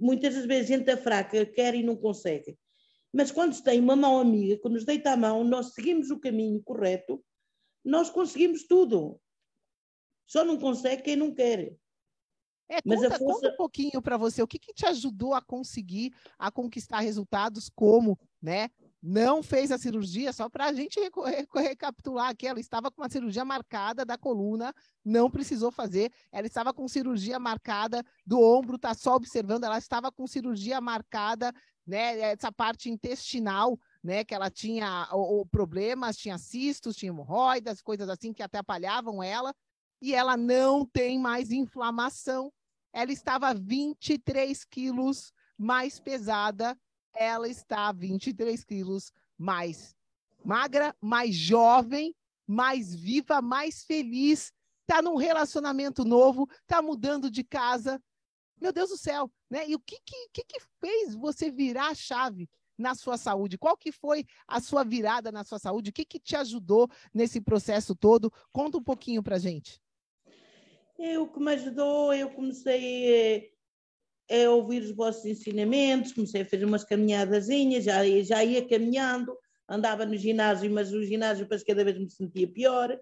muitas 0.00 0.34
das 0.34 0.46
vezes 0.46 0.68
gente 0.68 0.88
é 0.90 0.96
fraca 0.96 1.44
quer 1.46 1.74
e 1.74 1.82
não 1.82 1.96
consegue. 1.96 2.58
Mas 3.12 3.30
quando 3.30 3.54
se 3.54 3.62
tem 3.62 3.80
uma 3.80 3.96
mão 3.96 4.18
amiga 4.18 4.56
que 4.56 4.68
nos 4.68 4.84
deita 4.84 5.12
a 5.12 5.16
mão, 5.16 5.44
nós 5.44 5.74
seguimos 5.74 6.10
o 6.10 6.20
caminho 6.20 6.62
correto, 6.62 7.22
nós 7.84 8.08
conseguimos 8.08 8.66
tudo. 8.66 9.20
Só 10.26 10.44
não 10.44 10.58
consegue 10.58 11.02
quem 11.02 11.16
não 11.16 11.34
quer. 11.34 11.76
É, 12.68 12.78
Mas 12.84 13.00
conta, 13.00 13.18
força... 13.18 13.34
conta 13.34 13.48
um 13.48 13.56
pouquinho 13.56 14.00
para 14.00 14.16
você, 14.16 14.40
o 14.40 14.46
que, 14.46 14.60
que 14.60 14.72
te 14.72 14.86
ajudou 14.86 15.34
a 15.34 15.42
conseguir, 15.42 16.14
a 16.38 16.52
conquistar 16.52 17.00
resultados 17.00 17.68
como, 17.68 18.16
né, 18.40 18.70
não 19.02 19.42
fez 19.42 19.72
a 19.72 19.78
cirurgia, 19.78 20.32
só 20.32 20.48
para 20.48 20.66
a 20.66 20.72
gente 20.72 21.00
recapitular 21.54 22.28
aqui, 22.28 22.46
ela 22.46 22.60
estava 22.60 22.90
com 22.90 23.00
uma 23.00 23.08
cirurgia 23.08 23.44
marcada 23.44 24.04
da 24.04 24.18
coluna, 24.18 24.74
não 25.02 25.30
precisou 25.30 25.70
fazer, 25.70 26.12
ela 26.30 26.46
estava 26.46 26.72
com 26.72 26.86
cirurgia 26.86 27.38
marcada 27.38 28.04
do 28.26 28.38
ombro, 28.40 28.78
tá 28.78 28.92
só 28.92 29.14
observando, 29.14 29.64
ela 29.64 29.78
estava 29.78 30.12
com 30.12 30.26
cirurgia 30.26 30.80
marcada, 30.80 31.52
né, 31.86 32.20
essa 32.20 32.52
parte 32.52 32.90
intestinal, 32.90 33.78
né, 34.04 34.22
que 34.22 34.34
ela 34.34 34.50
tinha 34.50 35.08
o, 35.12 35.40
o 35.40 35.46
problemas, 35.46 36.16
tinha 36.18 36.36
cistos, 36.36 36.94
tinha 36.94 37.08
hemorroidas, 37.08 37.80
coisas 37.80 38.08
assim 38.08 38.34
que 38.34 38.42
atrapalhavam 38.42 39.22
ela, 39.22 39.54
e 40.00 40.14
ela 40.14 40.36
não 40.36 40.84
tem 40.84 41.18
mais 41.18 41.50
inflamação. 41.50 42.52
Ela 42.92 43.12
estava 43.12 43.54
23 43.54 44.64
quilos 44.64 45.32
mais 45.58 46.00
pesada 46.00 46.76
ela 47.14 47.48
está 47.48 47.92
23 47.92 48.64
quilos 48.64 49.12
mais 49.36 49.96
magra, 50.44 50.94
mais 51.00 51.34
jovem, 51.34 52.14
mais 52.46 52.94
viva, 52.94 53.40
mais 53.40 53.84
feliz, 53.84 54.52
está 54.82 55.00
num 55.00 55.16
relacionamento 55.16 56.04
novo, 56.04 56.48
está 56.62 56.82
mudando 56.82 57.30
de 57.30 57.44
casa. 57.44 58.02
Meu 58.60 58.72
Deus 58.72 58.90
do 58.90 58.96
céu, 58.96 59.30
né? 59.48 59.68
E 59.68 59.74
o 59.74 59.78
que, 59.78 59.98
que, 60.04 60.44
que 60.44 60.60
fez 60.80 61.14
você 61.14 61.50
virar 61.50 61.88
a 61.88 61.94
chave 61.94 62.48
na 62.76 62.94
sua 62.94 63.16
saúde? 63.16 63.58
Qual 63.58 63.76
que 63.76 63.92
foi 63.92 64.26
a 64.48 64.60
sua 64.60 64.82
virada 64.82 65.30
na 65.30 65.44
sua 65.44 65.58
saúde? 65.58 65.90
O 65.90 65.92
que, 65.92 66.04
que 66.04 66.18
te 66.18 66.34
ajudou 66.36 66.88
nesse 67.14 67.40
processo 67.40 67.94
todo? 67.94 68.32
Conta 68.52 68.78
um 68.78 68.82
pouquinho 68.82 69.22
para 69.22 69.38
gente. 69.38 69.80
O 71.18 71.28
que 71.28 71.40
me 71.40 71.52
ajudou, 71.52 72.12
eu 72.12 72.30
comecei 72.30 73.14
eh, 73.14 73.50
é 74.30 74.48
ouvir 74.48 74.82
os 74.82 74.92
vossos 74.92 75.24
ensinamentos, 75.24 76.12
comecei 76.12 76.42
a 76.42 76.46
fazer 76.46 76.64
umas 76.64 76.84
caminhadazinhas, 76.84 77.82
já, 77.82 78.06
já 78.22 78.44
ia 78.44 78.66
caminhando, 78.66 79.36
andava 79.68 80.06
no 80.06 80.16
ginásio, 80.16 80.70
mas 80.70 80.92
o 80.92 81.02
ginásio 81.02 81.48
que 81.48 81.64
cada 81.64 81.84
vez 81.84 81.98
me 81.98 82.08
sentia 82.08 82.46
pior. 82.46 82.96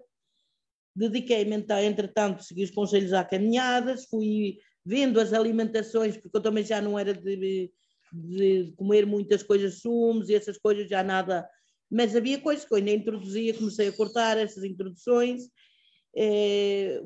Dediquei-me, 0.95 1.55
então, 1.55 1.79
entretanto, 1.79 2.43
segui 2.43 2.63
os 2.63 2.71
conselhos 2.71 3.13
à 3.13 3.23
caminhadas, 3.23 4.05
fui 4.05 4.57
vendo 4.83 5.19
as 5.19 5.31
alimentações, 5.31 6.17
porque 6.17 6.35
eu 6.35 6.41
também 6.41 6.63
já 6.63 6.81
não 6.81 6.97
era 6.97 7.13
de, 7.13 7.71
de 8.11 8.73
comer 8.75 9.05
muitas 9.05 9.43
coisas, 9.43 9.81
sumos 9.81 10.29
e 10.29 10.33
essas 10.33 10.57
coisas, 10.57 10.89
já 10.89 11.03
nada. 11.03 11.47
Mas 11.91 12.15
havia 12.15 12.41
coisas 12.41 12.65
que 12.65 12.73
eu 12.73 12.79
ainda 12.79 12.89
introduzia, 12.89 13.53
comecei 13.53 13.87
a 13.87 13.93
cortar 13.95 14.35
essas 14.35 14.63
introduções 14.63 15.43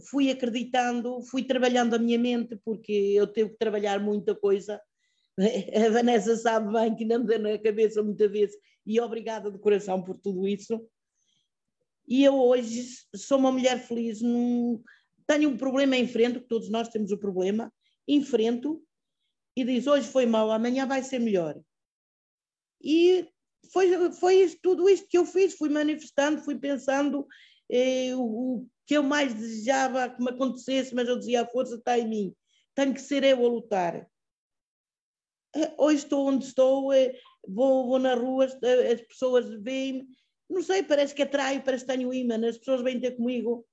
fui 0.09 0.29
acreditando, 0.29 1.21
fui 1.23 1.43
trabalhando 1.43 1.93
a 1.93 1.99
minha 1.99 2.17
mente, 2.17 2.57
porque 2.63 2.91
eu 2.91 3.27
tenho 3.27 3.49
que 3.49 3.57
trabalhar 3.57 3.99
muita 3.99 4.35
coisa. 4.35 4.81
A 5.37 5.89
Vanessa 5.89 6.35
sabe 6.35 6.71
bem 6.71 6.95
que 6.95 7.05
não 7.05 7.19
me 7.19 7.25
deu 7.25 7.39
na 7.39 7.57
cabeça 7.57 8.01
muitas 8.03 8.31
vezes, 8.31 8.55
e 8.85 8.99
obrigada 8.99 9.51
de 9.51 9.59
coração 9.59 10.01
por 10.01 10.17
tudo 10.17 10.47
isso. 10.47 10.85
E 12.07 12.23
eu 12.23 12.35
hoje 12.35 12.85
sou 13.15 13.37
uma 13.37 13.51
mulher 13.51 13.79
feliz, 13.79 14.21
num... 14.21 14.81
tenho 15.25 15.49
um 15.49 15.57
problema 15.57 15.95
em 15.95 16.07
frente, 16.07 16.39
todos 16.41 16.69
nós 16.69 16.89
temos 16.89 17.11
o 17.11 17.15
um 17.15 17.19
problema, 17.19 17.73
enfrento 18.07 18.83
e 19.55 19.63
diz: 19.63 19.87
hoje 19.87 20.07
foi 20.07 20.25
mal, 20.25 20.51
amanhã 20.51 20.85
vai 20.85 21.01
ser 21.01 21.19
melhor. 21.19 21.59
E 22.81 23.27
foi, 23.71 24.11
foi 24.11 24.57
tudo 24.61 24.89
isto 24.89 25.07
que 25.07 25.17
eu 25.17 25.25
fiz, 25.25 25.55
fui 25.55 25.69
manifestando, 25.69 26.41
fui 26.41 26.59
pensando 26.59 27.25
eh, 27.69 28.15
o, 28.15 28.67
que 28.86 28.95
eu 28.95 29.04
mais 29.04 29.34
desejava 29.34 30.10
que 30.10 30.21
me 30.21 30.30
acontecesse, 30.30 30.93
mas 30.93 31.08
eu 31.08 31.17
dizia 31.17 31.41
a 31.41 31.47
força 31.47 31.76
está 31.76 31.97
em 31.97 32.08
mim, 32.08 32.36
tenho 32.76 32.93
que 32.93 33.02
ser 33.02 33.23
eu 33.23 33.45
a 33.45 33.49
lutar. 33.49 34.10
Eh, 35.56 35.76
hoje 35.78 36.04
estou 36.04 36.28
onde 36.28 36.45
estou, 36.45 36.91
eh, 36.91 37.13
vou, 37.47 37.88
vou 37.88 37.99
na 37.99 38.15
rua, 38.15 38.45
as 38.45 39.02
pessoas 39.02 39.49
veem-me, 39.62 40.08
não 40.49 40.62
sei, 40.62 40.84
parece 40.84 41.15
que 41.15 41.23
atraio, 41.23 41.63
parece 41.63 41.86
que 41.86 41.91
tenho 41.91 42.13
imã, 42.13 42.36
as 42.47 42.58
pessoas 42.58 42.82
vêm 42.82 42.99
ter 42.99 43.15
comigo. 43.15 43.65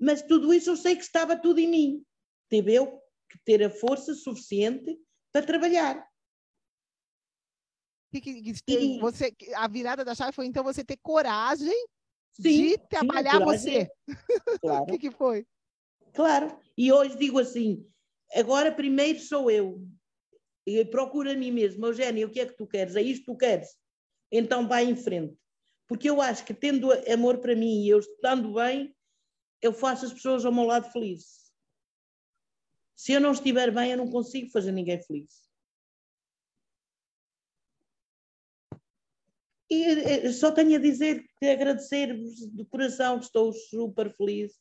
Mas 0.00 0.22
tudo 0.22 0.52
isso 0.52 0.70
eu 0.70 0.76
sei 0.76 0.96
que 0.96 1.02
estava 1.02 1.36
tudo 1.36 1.58
em 1.60 1.68
mim. 1.68 2.04
Teve 2.48 2.74
eu 2.74 3.00
que 3.30 3.38
ter 3.44 3.62
a 3.62 3.70
força 3.70 4.14
suficiente 4.14 4.98
para 5.32 5.46
trabalhar. 5.46 6.06
Que, 8.12 8.20
que, 8.20 8.52
que, 8.52 9.00
você, 9.00 9.34
a 9.56 9.66
virada 9.66 10.04
da 10.04 10.14
chave 10.14 10.32
foi 10.32 10.46
então 10.46 10.62
você 10.62 10.84
ter 10.84 10.96
coragem 11.02 11.74
Sim, 12.40 12.70
de 12.70 12.78
trabalhar 12.88 13.38
sim, 13.38 13.44
você. 13.44 13.90
Claro. 14.60 14.82
o 14.84 14.86
que, 14.86 14.98
que 14.98 15.10
foi? 15.10 15.46
Claro. 16.12 16.58
E 16.76 16.92
hoje 16.92 17.16
digo 17.16 17.38
assim: 17.38 17.86
agora 18.34 18.72
primeiro 18.72 19.20
sou 19.20 19.50
eu. 19.50 19.86
E 20.66 20.84
procuro 20.86 21.30
a 21.30 21.34
mim 21.34 21.50
mesmo, 21.50 21.84
Eugénia, 21.86 22.26
o 22.26 22.30
que 22.30 22.40
é 22.40 22.46
que 22.46 22.56
tu 22.56 22.66
queres? 22.66 22.96
É 22.96 23.02
isto 23.02 23.20
que 23.20 23.32
tu 23.32 23.36
queres? 23.36 23.76
Então 24.32 24.66
vai 24.66 24.84
em 24.84 24.96
frente. 24.96 25.36
Porque 25.86 26.08
eu 26.08 26.20
acho 26.20 26.44
que 26.44 26.54
tendo 26.54 26.90
amor 27.12 27.38
para 27.38 27.54
mim 27.54 27.82
e 27.82 27.90
eu 27.90 27.98
estando 27.98 28.54
bem, 28.54 28.96
eu 29.60 29.72
faço 29.72 30.06
as 30.06 30.12
pessoas 30.12 30.44
ao 30.44 30.52
meu 30.52 30.64
lado 30.64 30.90
felizes. 30.90 31.52
Se 32.96 33.12
eu 33.12 33.20
não 33.20 33.32
estiver 33.32 33.70
bem, 33.70 33.90
eu 33.90 33.98
não 33.98 34.10
consigo 34.10 34.50
fazer 34.50 34.72
ninguém 34.72 35.02
feliz. 35.02 35.43
E 39.74 40.32
só 40.32 40.52
tenho 40.52 40.76
a 40.76 40.80
dizer 40.80 41.24
que 41.38 41.46
agradecer-vos 41.46 42.34
de 42.52 42.64
coração, 42.66 43.18
estou 43.18 43.52
super 43.52 44.14
feliz. 44.14 44.52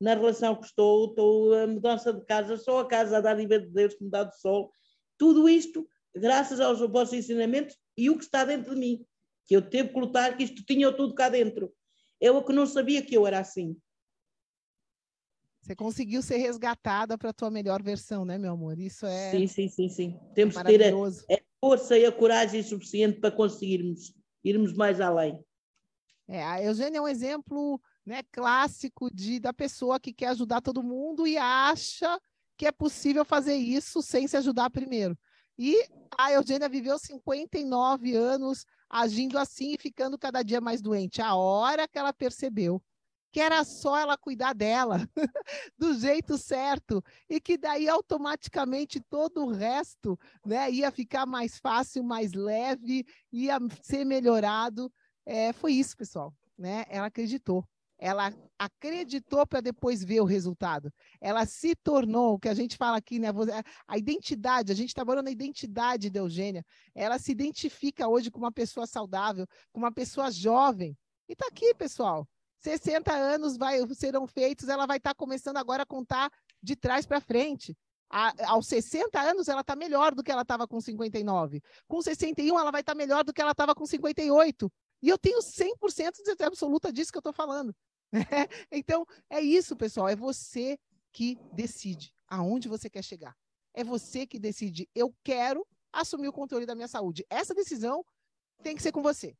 na 0.00 0.14
relação 0.14 0.56
que 0.56 0.66
estou, 0.66 1.10
estou 1.10 1.54
a 1.54 1.66
mudança 1.66 2.12
de 2.12 2.24
casa, 2.24 2.56
só 2.56 2.80
a 2.80 2.88
casa 2.88 3.18
a 3.18 3.20
dar 3.20 3.36
de 3.36 3.46
Deus 3.46 3.94
que 3.94 4.04
me 4.04 4.10
dá 4.10 4.24
do 4.24 4.34
sol. 4.34 4.70
Tudo 5.16 5.48
isto 5.48 5.88
graças 6.14 6.60
aos 6.60 6.80
vossos 6.80 7.14
ensinamentos 7.14 7.76
e 7.96 8.10
o 8.10 8.16
que 8.16 8.24
está 8.24 8.44
dentro 8.44 8.74
de 8.74 8.80
mim, 8.80 9.06
que 9.46 9.56
eu 9.56 9.62
teve 9.62 9.90
que 9.90 9.98
lutar, 9.98 10.36
que 10.36 10.44
isto 10.44 10.64
tinha 10.64 10.92
tudo 10.92 11.14
cá 11.14 11.28
dentro. 11.28 11.72
Eu 12.20 12.42
que 12.42 12.52
não 12.52 12.66
sabia 12.66 13.02
que 13.02 13.16
eu 13.16 13.26
era 13.26 13.40
assim. 13.40 13.76
Você 15.60 15.74
conseguiu 15.74 16.22
ser 16.22 16.36
resgatada 16.36 17.16
para 17.16 17.30
a 17.30 17.32
tua 17.32 17.50
melhor 17.50 17.82
versão, 17.82 18.24
né, 18.24 18.36
meu 18.36 18.52
amor? 18.52 18.78
Isso 18.78 19.06
é. 19.06 19.30
Sim, 19.30 19.46
sim, 19.46 19.68
sim, 19.68 19.88
sim. 19.88 20.20
Temos 20.34 20.56
que 20.56 20.64
ter 20.64 20.82
a, 20.82 20.88
a, 20.88 21.38
força 21.58 21.96
e 21.96 22.04
a 22.04 22.12
coragem 22.12 22.62
suficiente 22.62 23.18
para 23.18 23.30
conseguirmos 23.30 24.12
irmos 24.44 24.72
mais 24.72 25.00
além. 25.00 25.42
É, 26.28 26.42
a 26.42 26.62
Eugênia 26.62 26.98
é 26.98 27.00
um 27.00 27.08
exemplo 27.08 27.80
né, 28.04 28.22
clássico 28.30 29.12
de, 29.12 29.40
da 29.40 29.52
pessoa 29.52 29.98
que 29.98 30.12
quer 30.12 30.28
ajudar 30.28 30.60
todo 30.60 30.82
mundo 30.82 31.26
e 31.26 31.36
acha 31.36 32.20
que 32.56 32.66
é 32.66 32.72
possível 32.72 33.24
fazer 33.24 33.56
isso 33.56 34.02
sem 34.02 34.26
se 34.28 34.36
ajudar 34.36 34.70
primeiro. 34.70 35.18
E 35.58 35.86
a 36.16 36.32
Eugênia 36.32 36.68
viveu 36.68 36.98
59 36.98 38.14
anos 38.14 38.64
agindo 38.88 39.38
assim 39.38 39.74
e 39.74 39.78
ficando 39.78 40.18
cada 40.18 40.42
dia 40.42 40.60
mais 40.60 40.80
doente. 40.80 41.20
A 41.20 41.34
hora 41.34 41.88
que 41.88 41.98
ela 41.98 42.12
percebeu 42.12 42.82
que 43.34 43.40
era 43.40 43.64
só 43.64 43.98
ela 43.98 44.16
cuidar 44.16 44.52
dela 44.52 45.10
do 45.76 45.92
jeito 45.98 46.38
certo 46.38 47.02
e 47.28 47.40
que 47.40 47.58
daí 47.58 47.88
automaticamente 47.88 49.00
todo 49.00 49.44
o 49.44 49.50
resto, 49.50 50.16
né, 50.46 50.70
ia 50.70 50.88
ficar 50.92 51.26
mais 51.26 51.58
fácil, 51.58 52.04
mais 52.04 52.32
leve, 52.32 53.04
ia 53.32 53.58
ser 53.82 54.04
melhorado. 54.04 54.88
É, 55.26 55.52
foi 55.52 55.72
isso, 55.72 55.96
pessoal, 55.96 56.32
né? 56.56 56.84
Ela 56.88 57.06
acreditou. 57.06 57.66
Ela 57.98 58.32
acreditou 58.56 59.44
para 59.44 59.60
depois 59.60 60.04
ver 60.04 60.20
o 60.20 60.24
resultado. 60.24 60.92
Ela 61.20 61.44
se 61.44 61.74
tornou, 61.74 62.34
o 62.34 62.38
que 62.38 62.48
a 62.48 62.54
gente 62.54 62.76
fala 62.76 62.98
aqui, 62.98 63.18
né? 63.18 63.30
A 63.88 63.98
identidade, 63.98 64.70
a 64.70 64.76
gente 64.76 64.90
está 64.90 65.04
falando 65.04 65.24
da 65.24 65.32
identidade 65.32 66.08
da 66.08 66.20
Eugênia. 66.20 66.64
Ela 66.94 67.18
se 67.18 67.32
identifica 67.32 68.06
hoje 68.06 68.30
com 68.30 68.38
uma 68.38 68.52
pessoa 68.52 68.86
saudável, 68.86 69.44
com 69.72 69.80
uma 69.80 69.90
pessoa 69.90 70.30
jovem. 70.30 70.96
E 71.28 71.32
está 71.32 71.48
aqui, 71.48 71.74
pessoal. 71.74 72.28
60 72.64 73.12
anos 73.12 73.58
vai, 73.58 73.78
serão 73.94 74.26
feitos, 74.26 74.70
ela 74.70 74.86
vai 74.86 74.96
estar 74.96 75.10
tá 75.10 75.14
começando 75.14 75.58
agora 75.58 75.82
a 75.82 75.86
contar 75.86 76.30
de 76.62 76.74
trás 76.74 77.04
para 77.04 77.20
frente. 77.20 77.76
A, 78.10 78.52
aos 78.52 78.66
60 78.68 79.20
anos, 79.20 79.48
ela 79.48 79.60
está 79.60 79.76
melhor 79.76 80.14
do 80.14 80.22
que 80.22 80.32
ela 80.32 80.42
estava 80.42 80.66
com 80.66 80.80
59. 80.80 81.60
Com 81.86 82.00
61, 82.00 82.58
ela 82.58 82.70
vai 82.70 82.80
estar 82.80 82.92
tá 82.92 82.96
melhor 82.96 83.22
do 83.22 83.34
que 83.34 83.42
ela 83.42 83.50
estava 83.50 83.74
com 83.74 83.84
58. 83.84 84.72
E 85.02 85.08
eu 85.10 85.18
tenho 85.18 85.40
100% 85.40 86.36
de 86.36 86.44
absoluta 86.44 86.90
disso 86.90 87.12
que 87.12 87.18
eu 87.18 87.20
estou 87.20 87.34
falando. 87.34 87.74
então, 88.72 89.04
é 89.28 89.40
isso, 89.40 89.76
pessoal. 89.76 90.08
É 90.08 90.16
você 90.16 90.78
que 91.12 91.38
decide 91.52 92.14
aonde 92.26 92.66
você 92.66 92.88
quer 92.88 93.04
chegar. 93.04 93.36
É 93.74 93.84
você 93.84 94.26
que 94.26 94.38
decide. 94.38 94.88
Eu 94.94 95.14
quero 95.22 95.66
assumir 95.92 96.28
o 96.28 96.32
controle 96.32 96.64
da 96.64 96.74
minha 96.74 96.88
saúde. 96.88 97.26
Essa 97.28 97.52
decisão 97.52 98.02
tem 98.62 98.74
que 98.74 98.82
ser 98.82 98.92
com 98.92 99.02
você 99.02 99.36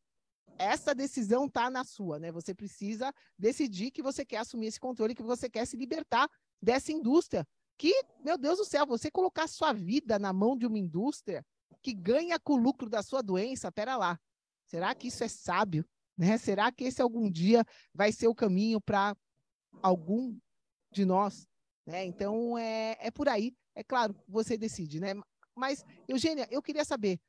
essa 0.58 0.94
decisão 0.94 1.46
está 1.46 1.68
na 1.68 1.84
sua, 1.84 2.18
né? 2.18 2.30
Você 2.32 2.54
precisa 2.54 3.12
decidir 3.38 3.90
que 3.90 4.02
você 4.02 4.24
quer 4.24 4.38
assumir 4.38 4.66
esse 4.66 4.80
controle, 4.80 5.14
que 5.14 5.22
você 5.22 5.48
quer 5.50 5.66
se 5.66 5.76
libertar 5.76 6.28
dessa 6.62 6.92
indústria. 6.92 7.46
Que, 7.76 7.92
meu 8.24 8.38
Deus 8.38 8.58
do 8.58 8.64
céu, 8.64 8.86
você 8.86 9.10
colocar 9.10 9.48
sua 9.48 9.72
vida 9.72 10.18
na 10.18 10.32
mão 10.32 10.56
de 10.56 10.66
uma 10.66 10.78
indústria 10.78 11.44
que 11.82 11.92
ganha 11.92 12.38
com 12.38 12.54
o 12.54 12.56
lucro 12.56 12.88
da 12.88 13.02
sua 13.02 13.22
doença, 13.22 13.72
pera 13.72 13.96
lá. 13.96 14.18
Será 14.66 14.94
que 14.94 15.08
isso 15.08 15.22
é 15.24 15.28
sábio? 15.28 15.84
Né? 16.16 16.38
Será 16.38 16.70
que 16.70 16.84
esse 16.84 17.02
algum 17.02 17.30
dia 17.30 17.64
vai 17.92 18.12
ser 18.12 18.28
o 18.28 18.34
caminho 18.34 18.80
para 18.80 19.16
algum 19.82 20.38
de 20.92 21.04
nós? 21.04 21.46
Né? 21.84 22.04
Então, 22.04 22.56
é, 22.56 22.96
é 23.00 23.10
por 23.10 23.28
aí. 23.28 23.54
É 23.74 23.82
claro, 23.82 24.14
você 24.28 24.56
decide, 24.56 25.00
né? 25.00 25.14
Mas, 25.54 25.84
Eugênia, 26.08 26.48
eu 26.50 26.62
queria 26.62 26.84
saber, 26.84 27.20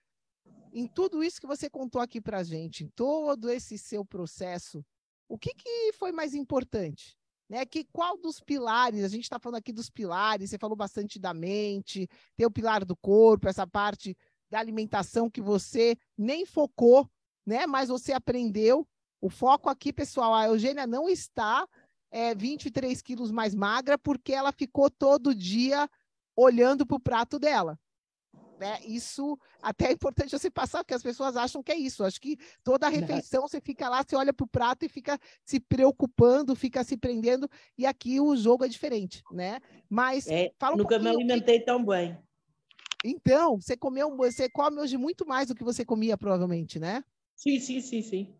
em 0.76 0.86
tudo 0.88 1.24
isso 1.24 1.40
que 1.40 1.48
você 1.48 1.70
contou 1.70 2.02
aqui 2.02 2.20
para 2.20 2.40
a 2.40 2.44
gente, 2.44 2.84
em 2.84 2.90
todo 2.90 3.50
esse 3.50 3.78
seu 3.78 4.04
processo, 4.04 4.86
o 5.26 5.38
que, 5.38 5.54
que 5.54 5.94
foi 5.94 6.12
mais 6.12 6.34
importante? 6.34 7.18
Né? 7.50 7.66
Que, 7.66 7.86
qual 7.86 8.18
dos 8.18 8.42
pilares, 8.42 9.02
a 9.02 9.08
gente 9.08 9.24
está 9.24 9.40
falando 9.40 9.60
aqui 9.60 9.72
dos 9.72 9.90
pilares, 9.90 10.50
você 10.50 10.58
falou 10.58 10.76
bastante 10.76 11.18
da 11.18 11.34
mente, 11.34 12.10
tem 12.36 12.46
o 12.46 12.52
pilar 12.52 12.84
do 12.84 12.94
corpo, 12.94 13.48
essa 13.48 13.66
parte 13.66 14.18
da 14.50 14.60
alimentação 14.60 15.30
que 15.30 15.40
você 15.40 15.96
nem 16.18 16.46
focou, 16.46 17.10
né? 17.46 17.66
mas 17.66 17.88
você 17.88 18.12
aprendeu. 18.12 18.86
O 19.22 19.30
foco 19.30 19.70
aqui, 19.70 19.94
pessoal, 19.94 20.34
a 20.34 20.48
Eugênia 20.48 20.86
não 20.86 21.08
está 21.08 21.66
é, 22.12 22.36
23 22.36 23.02
quilos 23.02 23.32
mais 23.32 23.56
magra 23.56 23.98
porque 23.98 24.34
ela 24.34 24.52
ficou 24.52 24.92
todo 24.92 25.34
dia 25.34 25.90
olhando 26.36 26.86
para 26.86 26.98
o 26.98 27.00
prato 27.00 27.40
dela. 27.40 27.80
Né? 28.58 28.80
Isso 28.86 29.38
até 29.62 29.88
é 29.88 29.92
importante 29.92 30.32
você 30.32 30.50
passar, 30.50 30.84
porque 30.84 30.94
as 30.94 31.04
pessoas 31.04 31.36
acham 31.36 31.62
que 31.62 31.72
é 31.72 31.78
isso. 31.78 32.04
Acho 32.04 32.22
que 32.22 32.38
toda 32.64 32.88
refeição 32.88 33.42
você 33.42 33.60
fica 33.60 33.90
lá, 33.90 34.04
você 34.04 34.16
olha 34.16 34.34
para 34.34 34.46
o 34.46 34.48
prato 34.48 34.86
e 34.86 34.90
fica 34.90 35.20
se 35.44 35.60
preocupando, 35.60 36.56
fica 36.56 36.84
se 36.84 36.96
prendendo, 36.96 37.50
e 37.78 37.86
aqui 37.86 38.20
o 38.20 38.36
jogo 38.36 38.64
é 38.64 38.68
diferente, 38.68 39.24
né? 39.32 39.60
Mas 39.90 40.28
é, 40.28 40.54
fala 40.58 40.76
um 40.76 40.78
nunca 40.78 40.98
me 40.98 41.10
alimentei 41.10 41.60
tão 41.60 41.84
bem. 41.84 42.18
Então, 43.04 43.60
você 43.60 43.78
comeu, 43.78 44.16
você 44.16 44.50
come 44.50 44.80
hoje 44.80 44.98
muito 44.98 45.28
mais 45.28 45.48
do 45.48 45.56
que 45.56 45.64
você 45.64 45.86
comia, 45.86 46.18
provavelmente, 46.18 46.80
né? 46.80 47.04
Sim, 47.36 47.60
sim, 47.60 47.82
sim, 47.82 48.02
sim. 48.02 48.36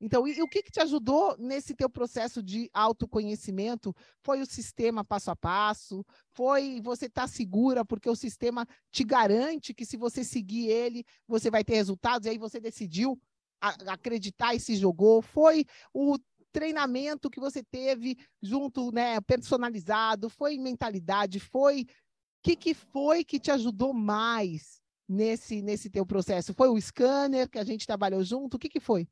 Então, 0.00 0.26
e, 0.28 0.38
e, 0.38 0.42
o 0.42 0.48
que, 0.48 0.62
que 0.62 0.70
te 0.70 0.80
ajudou 0.80 1.36
nesse 1.38 1.74
teu 1.74 1.90
processo 1.90 2.42
de 2.42 2.70
autoconhecimento? 2.72 3.94
Foi 4.22 4.40
o 4.40 4.46
sistema 4.46 5.04
passo 5.04 5.30
a 5.30 5.36
passo? 5.36 6.04
Foi 6.32 6.80
você 6.82 7.06
estar 7.06 7.22
tá 7.22 7.28
segura 7.28 7.84
porque 7.84 8.08
o 8.08 8.14
sistema 8.14 8.66
te 8.92 9.02
garante 9.02 9.74
que 9.74 9.84
se 9.84 9.96
você 9.96 10.22
seguir 10.22 10.68
ele, 10.68 11.04
você 11.26 11.50
vai 11.50 11.64
ter 11.64 11.74
resultados, 11.74 12.26
e 12.26 12.30
aí 12.30 12.38
você 12.38 12.60
decidiu 12.60 13.20
a, 13.60 13.70
acreditar 13.92 14.54
e 14.54 14.60
se 14.60 14.76
jogou? 14.76 15.20
Foi 15.20 15.64
o 15.92 16.16
treinamento 16.52 17.28
que 17.28 17.40
você 17.40 17.62
teve 17.62 18.16
junto, 18.40 18.92
né, 18.92 19.20
personalizado? 19.20 20.30
Foi 20.30 20.56
mentalidade? 20.58 21.40
Foi... 21.40 21.82
O 21.82 22.40
que, 22.40 22.54
que 22.54 22.72
foi 22.72 23.24
que 23.24 23.40
te 23.40 23.50
ajudou 23.50 23.92
mais 23.92 24.80
nesse, 25.08 25.60
nesse 25.60 25.90
teu 25.90 26.06
processo? 26.06 26.54
Foi 26.54 26.68
o 26.68 26.80
scanner 26.80 27.50
que 27.50 27.58
a 27.58 27.64
gente 27.64 27.84
trabalhou 27.84 28.22
junto? 28.22 28.54
O 28.54 28.58
que, 28.58 28.68
que 28.68 28.78
foi? 28.78 29.08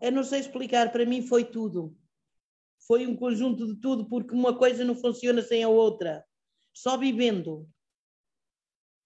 Eu 0.00 0.12
não 0.12 0.22
sei 0.22 0.40
explicar, 0.40 0.92
para 0.92 1.04
mim 1.04 1.22
foi 1.22 1.44
tudo. 1.44 1.96
Foi 2.86 3.06
um 3.06 3.16
conjunto 3.16 3.66
de 3.66 3.80
tudo, 3.80 4.08
porque 4.08 4.34
uma 4.34 4.56
coisa 4.56 4.84
não 4.84 4.94
funciona 4.94 5.42
sem 5.42 5.62
a 5.62 5.68
outra. 5.68 6.24
Só 6.72 6.96
vivendo. 6.96 7.68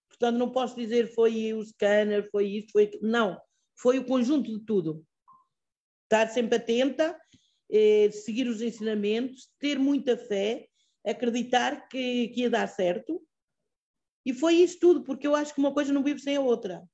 Portanto, 0.09 0.37
não 0.37 0.53
posso 0.53 0.77
dizer 0.77 1.13
foi 1.15 1.53
o 1.55 1.65
scanner, 1.65 2.29
foi 2.31 2.47
isso, 2.47 2.69
foi 2.73 2.85
aquilo. 2.85 3.09
Não. 3.09 3.41
Foi 3.77 3.99
o 3.99 4.07
conjunto 4.07 4.57
de 4.57 4.65
tudo. 4.65 5.05
Estar 6.05 6.29
sempre 6.29 6.57
atenta, 6.57 7.19
eh, 7.71 8.11
seguir 8.11 8.47
os 8.47 8.61
ensinamentos, 8.61 9.51
ter 9.59 9.79
muita 9.79 10.17
fé, 10.17 10.69
acreditar 11.05 11.89
que, 11.89 12.29
que 12.29 12.43
ia 12.43 12.51
dar 12.51 12.67
certo. 12.69 13.27
E 14.25 14.33
foi 14.33 14.57
isso 14.57 14.79
tudo, 14.79 15.03
porque 15.03 15.27
eu 15.27 15.35
acho 15.35 15.55
que 15.55 15.61
uma 15.61 15.73
coisa 15.73 15.93
não 15.93 16.05
vive 16.05 16.21
sem 16.21 16.37
a 16.37 16.41
outra. 16.41 16.87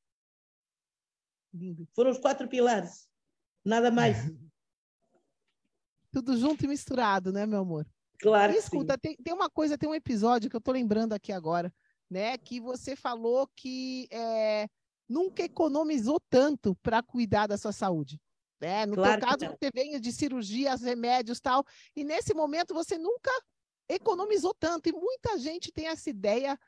Foram 1.95 2.13
os 2.13 2.19
quatro 2.19 2.49
pilares. 2.49 3.08
Nada 3.69 3.91
mais. 3.91 4.17
Tudo 6.11 6.39
junto 6.39 6.65
e 6.65 6.69
misturado, 6.69 7.31
né, 7.31 7.45
meu 7.45 7.61
amor? 7.61 7.87
Claro. 8.19 8.53
E 8.55 8.57
escuta, 8.57 8.97
tem, 8.97 9.15
tem, 9.17 9.35
uma 9.35 9.51
coisa, 9.51 9.77
tem 9.77 9.89
um 9.89 9.95
episódio 9.95 10.49
que 10.49 10.57
eu 10.57 10.61
tô 10.61 10.73
lembrando 10.73 11.13
aqui 11.13 11.31
agora, 11.31 11.73
né? 12.11 12.39
Que 12.39 12.61
você 12.61 12.97
falou 12.97 13.47
que 13.55 14.09
é, 14.11 14.67
nunca 15.07 15.43
economizou 15.43 16.19
tanto 16.31 16.75
para 16.77 17.03
cuidar 17.03 17.47
da 17.47 17.59
sua 17.59 17.71
saúde. 17.71 18.19
Né? 18.59 18.87
No 18.87 18.95
claro 18.95 19.21
teu 19.21 19.29
caso, 19.29 19.57
você 19.61 19.71
vem 19.73 20.01
de 20.01 20.13
cirurgias, 20.13 20.81
remédios 20.81 21.39
tal, 21.39 21.63
e 21.95 22.03
nesse 22.03 22.33
momento 22.33 22.73
você 22.73 22.97
nunca 22.97 23.31
economizou 23.87 24.55
tanto. 24.55 24.89
E 24.89 24.93
muita 24.93 25.39
gente 25.39 25.71
tem 25.71 25.89
essa 25.89 26.09
ideia 26.09 26.59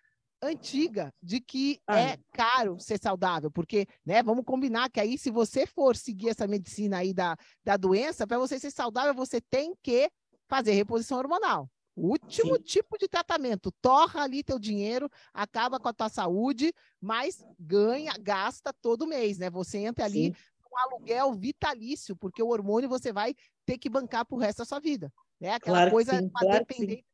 antiga 0.42 1.12
de 1.22 1.40
que 1.40 1.81
ah. 1.87 2.00
é 2.00 2.18
caro 2.33 2.79
ser 2.79 2.98
saudável, 3.00 3.50
porque, 3.50 3.87
né, 4.05 4.22
vamos 4.22 4.44
combinar 4.44 4.90
que 4.90 5.00
aí 5.00 5.18
se 5.18 5.31
você 5.31 5.66
for 5.66 5.96
seguir 5.96 6.31
essa 6.31 6.46
medicina 6.46 6.98
aí 6.98 7.12
da, 7.12 7.37
da 7.64 7.76
doença, 7.76 8.26
para 8.26 8.38
você 8.38 8.59
ser 8.59 8.70
saudável, 8.70 9.14
você 9.14 9.40
tem 9.40 9.74
que 9.83 10.11
fazer 10.48 10.72
reposição 10.72 11.18
hormonal. 11.18 11.68
O 11.94 12.09
último 12.09 12.57
Sim. 12.57 12.62
tipo 12.62 12.96
de 12.96 13.09
tratamento, 13.09 13.72
torra 13.83 14.22
ali 14.22 14.42
teu 14.42 14.59
dinheiro, 14.59 15.11
acaba 15.35 15.79
com 15.79 15.88
a 15.88 15.92
tua 15.92 16.09
saúde, 16.09 16.72
mas 17.00 17.44
ganha, 17.59 18.12
gasta 18.18 18.72
todo 18.81 19.07
mês, 19.07 19.38
né? 19.38 19.50
Você 19.50 19.79
entra 19.79 20.05
ali 20.05 20.26
Sim. 20.26 20.35
um 20.72 20.79
aluguel 20.79 21.35
vitalício, 21.35 22.16
porque 22.16 22.42
o 22.42 22.48
hormônio 22.48 22.88
você 22.88 23.12
vai 23.12 23.35
ter 23.66 23.76
que 23.76 23.90
bancar 23.90 24.24
pro 24.24 24.38
resto 24.38 24.59
da 24.59 24.64
sua 24.64 24.81
vida, 24.81 25.12
né? 25.38 25.55
Aquela 25.55 25.79
claro 25.79 25.90
coisa 25.90 26.18
sim, 26.18 26.31
claro 26.31 26.59
dependente 26.59 27.05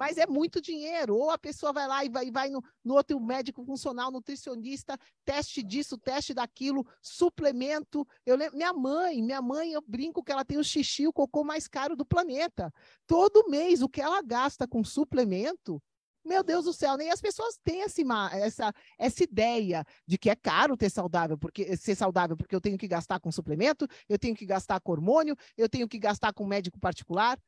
mas 0.00 0.16
é 0.16 0.26
muito 0.26 0.62
dinheiro. 0.62 1.14
Ou 1.14 1.30
a 1.30 1.36
pessoa 1.36 1.74
vai 1.74 1.86
lá 1.86 2.02
e 2.02 2.08
vai, 2.08 2.30
vai 2.30 2.48
no, 2.48 2.64
no 2.82 2.94
outro 2.94 3.20
médico 3.20 3.62
funcional, 3.62 4.10
nutricionista, 4.10 4.98
teste 5.26 5.62
disso, 5.62 5.98
teste 5.98 6.32
daquilo, 6.32 6.86
suplemento. 7.02 8.08
Eu 8.24 8.34
lembro, 8.34 8.56
minha 8.56 8.72
mãe, 8.72 9.22
minha 9.22 9.42
mãe, 9.42 9.72
eu 9.74 9.82
brinco 9.86 10.24
que 10.24 10.32
ela 10.32 10.42
tem 10.42 10.56
o 10.56 10.64
xixi, 10.64 11.06
o 11.06 11.12
cocô 11.12 11.44
mais 11.44 11.68
caro 11.68 11.94
do 11.94 12.06
planeta. 12.06 12.72
Todo 13.06 13.50
mês, 13.50 13.82
o 13.82 13.90
que 13.90 14.00
ela 14.00 14.22
gasta 14.22 14.66
com 14.66 14.82
suplemento, 14.82 15.82
meu 16.24 16.42
Deus 16.42 16.64
do 16.64 16.72
céu, 16.72 16.96
nem 16.96 17.10
as 17.10 17.20
pessoas 17.20 17.58
têm 17.62 17.82
essa, 17.82 18.02
essa, 18.32 18.72
essa 18.98 19.22
ideia 19.22 19.84
de 20.06 20.16
que 20.16 20.30
é 20.30 20.36
caro 20.36 20.78
ter 20.78 20.88
saudável, 20.88 21.36
porque 21.36 21.76
ser 21.76 21.94
saudável, 21.94 22.38
porque 22.38 22.54
eu 22.54 22.60
tenho 22.60 22.78
que 22.78 22.88
gastar 22.88 23.20
com 23.20 23.30
suplemento, 23.30 23.86
eu 24.08 24.18
tenho 24.18 24.34
que 24.34 24.46
gastar 24.46 24.80
com 24.80 24.92
hormônio, 24.92 25.36
eu 25.58 25.68
tenho 25.68 25.86
que 25.86 25.98
gastar 25.98 26.32
com 26.32 26.46
médico 26.46 26.80
particular. 26.80 27.38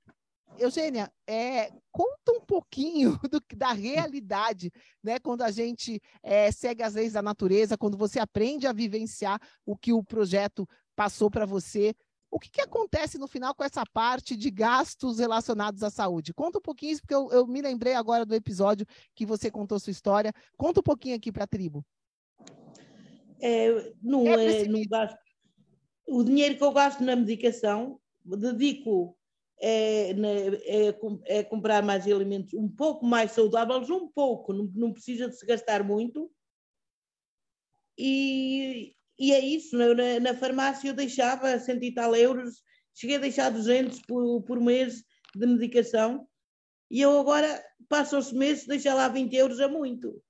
Eugênia, 0.59 1.11
é, 1.27 1.71
conta 1.91 2.33
um 2.33 2.41
pouquinho 2.41 3.19
do, 3.31 3.43
da 3.57 3.73
realidade, 3.73 4.71
né? 5.03 5.19
Quando 5.19 5.43
a 5.43 5.51
gente 5.51 6.01
é, 6.23 6.51
segue 6.51 6.83
as 6.83 6.95
leis 6.95 7.12
da 7.12 7.23
natureza, 7.23 7.79
quando 7.79 7.97
você 7.97 8.19
aprende 8.19 8.67
a 8.67 8.73
vivenciar 8.73 9.41
o 9.65 9.77
que 9.77 9.93
o 9.93 10.05
projeto 10.05 10.69
passou 10.95 11.31
para 11.31 11.47
você. 11.47 11.95
O 12.31 12.41
que, 12.41 12.51
que, 12.51 12.62
acontece 12.62 13.19
no 13.19 13.29
final 13.29 13.55
com 13.55 13.62
essa 13.62 13.85
parte 13.93 14.35
de 14.35 14.51
gastos 14.51 15.19
relacionados 15.19 15.83
à 15.83 15.91
saúde? 15.91 16.33
Conta 16.33 16.59
um 16.59 16.62
pouquinho, 16.62 16.97
porque 16.99 17.15
eu, 17.15 17.31
eu 17.31 17.47
me 17.47 17.61
lembrei 17.61 17.93
agora 17.93 18.25
do 18.25 18.35
episódio 18.35 18.87
que 19.15 19.27
você 19.27 19.51
contou 19.51 19.79
sua 19.79 19.91
história. 19.91 20.33
Conta 20.57 20.81
um 20.81 20.83
pouquinho 20.83 21.15
aqui 21.15 21.31
para 21.31 21.45
a 21.45 21.47
tribo. 21.47 21.85
É, 23.38 23.93
não, 24.01 24.27
é, 24.27 24.65
não 24.67 24.83
gasto. 24.88 25.19
O 26.07 26.23
dinheiro 26.23 26.57
que 26.57 26.65
eu 26.65 26.73
gasto 26.73 27.03
na 27.03 27.15
medicação, 27.15 28.01
dedico 28.25 29.15
é, 29.62 30.11
é, 30.11 30.94
é, 31.27 31.44
comprar 31.44 31.85
mais 31.85 32.05
alimentos 32.07 32.53
um 32.55 32.68
pouco 32.68 33.07
mais 33.07 33.31
saudáveis, 33.31 33.88
um 33.88 34.09
pouco, 34.09 34.53
não, 34.53 34.64
não 34.75 34.92
precisa 34.92 35.29
de 35.29 35.38
se 35.38 35.46
gastar 35.46 35.85
muito. 35.85 36.29
E, 37.96 38.96
e 39.16 39.33
é 39.33 39.38
isso, 39.38 39.77
na, 39.77 40.18
na 40.20 40.35
farmácia 40.35 40.88
eu 40.88 40.94
deixava 40.94 41.57
cento 41.61 41.85
e 41.85 41.94
tal 41.94 42.16
euros, 42.16 42.64
cheguei 42.92 43.16
a 43.16 43.20
deixar 43.20 43.51
200 43.51 44.01
por, 44.03 44.42
por 44.42 44.61
mês 44.61 45.05
de 45.35 45.46
medicação 45.46 46.27
e 46.90 47.01
eu 47.01 47.20
agora 47.20 47.64
passo 47.88 48.18
os 48.18 48.33
meses, 48.33 48.66
deixar 48.66 48.94
lá 48.94 49.09
20 49.09 49.33
euros 49.35 49.61
é 49.61 49.68
muito. 49.68 50.20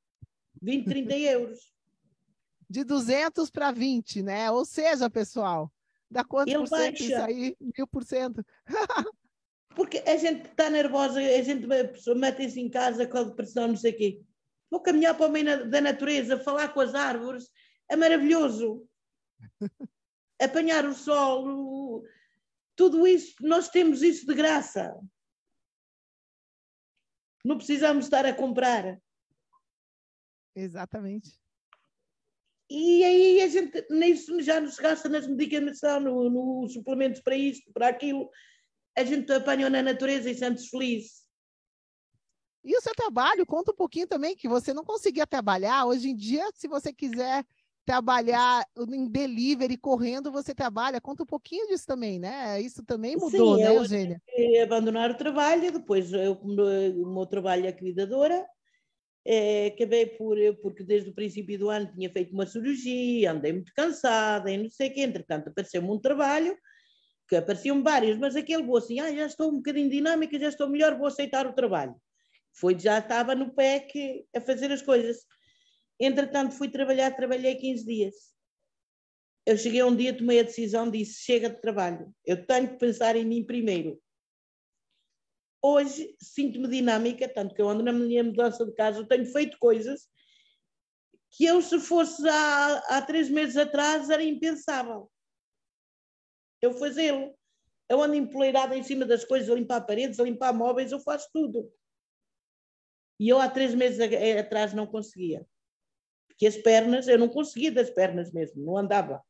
20, 0.61 0.85
30 0.85 1.17
euros. 1.17 1.73
De 2.69 2.85
200 2.85 3.51
para 3.51 3.73
20, 3.73 4.23
né? 4.23 4.51
Ou 4.51 4.65
seja, 4.65 5.09
pessoal, 5.09 5.73
dá 6.11 6.23
quanto 6.23 6.51
Ele 6.51 6.59
por 6.59 6.69
cento 6.69 6.99
baixa. 6.99 7.05
isso 7.05 7.17
aí? 7.17 7.57
Mil 7.61 7.87
por 7.87 8.05
cento. 8.05 8.45
Porque 9.75 9.99
a 10.07 10.17
gente 10.17 10.47
está 10.47 10.69
nervosa, 10.69 11.19
a 11.19 11.43
gente 11.43 11.67
mete-se 11.67 12.61
em 12.61 12.69
casa 12.69 13.07
com 13.07 13.19
a 13.19 13.25
depressão, 13.25 13.69
não 13.69 13.77
sei 13.77 13.93
o 13.93 13.97
quê. 13.97 14.21
Vou 14.71 14.81
caminhar 14.81 15.17
para 15.17 15.27
o 15.27 15.31
meio 15.31 15.69
da 15.69 15.81
natureza, 15.81 16.39
falar 16.39 16.69
com 16.73 16.81
as 16.81 16.95
árvores, 16.95 17.51
é 17.91 17.97
maravilhoso. 17.97 18.87
Apanhar 20.41 20.85
o 20.87 20.95
sol, 20.95 22.03
tudo 22.75 23.07
isso, 23.07 23.35
nós 23.41 23.69
temos 23.69 24.03
isso 24.03 24.27
de 24.27 24.35
graça. 24.35 24.99
Não 27.45 27.57
precisamos 27.57 28.07
estar 28.07 28.25
a 28.25 28.35
comprar. 28.35 28.99
Exatamente. 30.55 31.39
E 32.71 33.05
aí 33.05 33.43
a 33.43 33.49
gente 33.49 33.87
nisso 33.91 34.41
já 34.41 34.61
nos 34.61 34.77
gasta 34.77 35.09
nas 35.09 35.27
medicação, 35.27 36.01
nos 36.01 36.33
no 36.33 36.69
suplementos 36.69 37.21
para 37.21 37.37
isto, 37.37 37.71
para 37.73 37.89
aquilo 37.89 38.31
a 38.97 39.05
gente 39.05 39.33
apanhou 39.33 39.71
na 39.71 39.83
natureza 39.83 40.31
e 40.31 40.35
sente-se 40.35 40.69
feliz. 40.69 41.23
E 42.65 42.77
o 42.77 42.81
seu 42.81 42.95
trabalho, 42.95 43.45
conta 43.45 43.73
um 43.73 43.77
pouquinho 43.77 44.07
também, 44.07 44.37
que 44.37 44.49
você 44.49 44.73
não 44.73 44.85
conseguia 44.85 45.27
trabalhar. 45.27 45.85
Hoje 45.87 46.11
em 46.11 46.17
dia, 46.17 46.49
se 46.55 46.69
você 46.69 46.93
quiser 46.93 47.45
trabalhar 47.85 48.65
em 48.79 49.09
delivery, 49.09 49.77
correndo, 49.77 50.31
você 50.31 50.55
trabalha. 50.55 51.01
Conta 51.01 51.25
um 51.25 51.27
pouquinho 51.27 51.67
disso 51.67 51.85
também, 51.85 52.21
né? 52.21 52.61
Isso 52.61 52.85
também 52.85 53.17
mudou, 53.17 53.57
Sim, 53.57 53.63
né, 53.63 53.75
Eugênia? 53.75 54.23
abandonar 54.63 55.11
o 55.11 55.17
trabalho, 55.17 55.73
depois 55.73 56.13
eu, 56.13 56.35
o 56.35 57.13
meu 57.13 57.27
trabalho 57.27 57.67
é 57.67 57.73
cuidadora, 57.73 58.47
é, 59.25 59.67
acabei 59.67 60.07
por, 60.07 60.37
porque 60.63 60.85
desde 60.85 61.11
o 61.11 61.15
princípio 61.15 61.59
do 61.59 61.69
ano 61.69 61.93
tinha 61.93 62.11
feito 62.11 62.33
uma 62.33 62.47
cirurgia, 62.47 63.33
andei 63.33 63.53
muito 63.53 63.73
cansada 63.75 64.51
e 64.51 64.59
não 64.59 64.71
sei 64.71 64.89
o 64.89 64.95
quê, 64.95 65.03
entretanto 65.03 65.49
apareceu-me 65.49 65.89
um 65.89 65.99
trabalho, 65.99 66.57
que 67.29 67.37
apareciam 67.37 67.83
vários, 67.83 68.19
mas 68.19 68.37
aquele 68.37 68.63
vou 68.63 68.77
assim, 68.77 69.01
ah, 69.01 69.15
já 69.15 69.27
estou 69.27 69.51
um 69.51 69.57
bocadinho 69.57 69.91
dinâmica, 69.91 70.39
já 70.39 70.49
estou 70.49 70.69
melhor, 70.69 70.97
vou 70.97 71.07
aceitar 71.07 71.47
o 71.47 71.53
trabalho. 71.53 71.95
Foi, 72.53 72.79
já 72.79 72.99
estava 72.99 73.35
no 73.35 73.55
que, 73.55 74.27
a 74.35 74.41
fazer 74.41 74.71
as 74.71 74.83
coisas. 74.83 75.25
Entretanto, 75.99 76.55
fui 76.55 76.69
trabalhar, 76.69 77.11
trabalhei 77.17 77.55
15 77.55 77.87
dias. 77.87 78.15
Eu 79.47 79.57
cheguei 79.57 79.83
um 79.83 79.97
dia, 79.97 80.17
tomei 80.17 80.41
a 80.41 80.45
decisão, 80.45 80.91
disse, 80.91 81.23
chega 81.23 81.51
de 81.51 81.61
trabalho, 81.61 82.15
eu 82.25 82.47
tenho 82.47 82.69
que 82.69 82.79
pensar 82.79 83.17
em 83.17 83.25
mim 83.25 83.45
primeiro. 83.45 84.01
Hoje 85.61 86.15
sinto-me 86.21 86.69
dinâmica, 86.69 87.29
tanto 87.29 87.55
que 87.55 87.63
eu 87.63 87.69
ando 87.69 87.83
na 87.83 87.93
minha 87.93 88.23
mudança 88.23 88.65
de 88.65 88.73
casa, 88.73 89.01
eu 89.01 89.07
tenho 89.07 89.27
feito 89.27 89.59
coisas 89.59 90.09
que 91.31 91.45
eu, 91.47 91.63
se 91.63 91.81
fosse 91.81 92.29
há, 92.29 92.79
há 92.89 93.03
três 93.03 93.31
meses 93.31 93.57
atrás, 93.57 94.11
era 94.11 94.23
impensável 94.23 95.11
eu 96.63 96.73
fazê-lo. 96.73 97.37
Eu 97.89 98.01
ando 98.01 98.15
empoleirada 98.15 98.77
em 98.77 98.83
cima 98.83 99.05
das 99.05 99.25
coisas, 99.25 99.51
a 99.51 99.55
limpar 99.55 99.83
paredes, 99.83 100.19
a 100.19 100.23
limpar 100.23 100.55
móveis, 100.55 100.93
eu 100.93 101.01
faço 101.01 101.29
tudo. 101.33 101.71
E 103.21 103.29
eu 103.29 103.39
há 103.39 103.51
três 103.51 103.75
meses 103.75 104.01
atrás 104.39 104.73
não 104.73 104.87
conseguia. 104.87 105.47
Porque 106.29 106.47
as 106.47 106.57
pernas, 106.57 107.09
eu 107.09 107.19
não 107.19 107.29
conseguia 107.29 107.71
das 107.71 107.91
pernas 107.91 108.33
mesmo, 108.33 108.65
não 108.65 108.79
andava. 108.79 109.23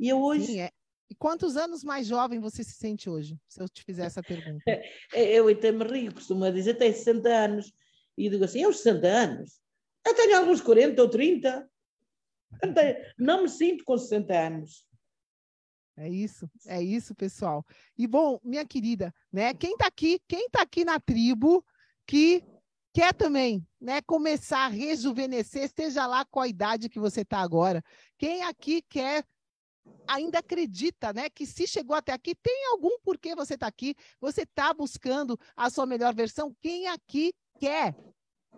E 0.00 0.08
eu 0.08 0.22
hoje. 0.22 0.46
Sim, 0.46 0.60
é. 0.60 0.70
E 1.10 1.14
quantos 1.14 1.56
anos 1.56 1.82
mais 1.82 2.06
jovem 2.06 2.38
você 2.38 2.62
se 2.62 2.72
sente 2.72 3.08
hoje, 3.08 3.38
se 3.48 3.60
eu 3.60 3.68
te 3.68 3.82
fizer 3.82 4.04
essa 4.04 4.22
pergunta? 4.22 4.62
eu 5.12 5.48
até 5.48 5.72
me 5.72 5.84
rio, 5.84 6.14
costumo 6.14 6.50
dizer, 6.52 6.74
tenho 6.74 6.94
60 6.94 7.28
anos. 7.28 7.72
E 8.16 8.28
digo 8.28 8.44
assim, 8.44 8.62
eu 8.62 8.72
60 8.72 9.06
anos? 9.06 9.60
Eu 10.06 10.14
tenho 10.14 10.36
alguns 10.36 10.60
40 10.60 11.00
ou 11.00 11.08
30. 11.08 11.70
Não 13.18 13.42
me 13.42 13.48
sinto 13.48 13.84
com 13.84 13.96
60 13.96 14.34
anos. 14.34 14.87
É 16.00 16.08
isso, 16.08 16.48
é 16.66 16.80
isso, 16.80 17.12
pessoal. 17.12 17.66
E 17.96 18.06
bom, 18.06 18.38
minha 18.44 18.64
querida, 18.64 19.12
né? 19.32 19.52
Quem 19.52 19.72
está 19.72 19.88
aqui, 19.88 20.20
quem 20.28 20.46
está 20.46 20.62
aqui 20.62 20.84
na 20.84 21.00
tribo 21.00 21.64
que 22.06 22.44
quer 22.94 23.12
também, 23.12 23.66
né, 23.80 24.00
começar 24.02 24.64
a 24.66 24.68
rejuvenescer, 24.68 25.64
esteja 25.64 26.06
lá 26.06 26.24
com 26.24 26.40
a 26.40 26.48
idade 26.48 26.88
que 26.88 27.00
você 27.00 27.22
está 27.22 27.38
agora. 27.38 27.82
Quem 28.16 28.42
aqui 28.44 28.80
quer 28.82 29.24
ainda 30.06 30.38
acredita, 30.38 31.12
né, 31.12 31.28
que 31.28 31.44
se 31.44 31.66
chegou 31.66 31.96
até 31.96 32.12
aqui, 32.12 32.34
tem 32.34 32.66
algum 32.72 32.98
porquê 33.00 33.34
você 33.34 33.54
está 33.54 33.66
aqui, 33.66 33.94
você 34.20 34.42
está 34.42 34.72
buscando 34.72 35.38
a 35.56 35.68
sua 35.68 35.84
melhor 35.84 36.14
versão. 36.14 36.54
Quem 36.60 36.86
aqui 36.86 37.32
quer, 37.58 37.96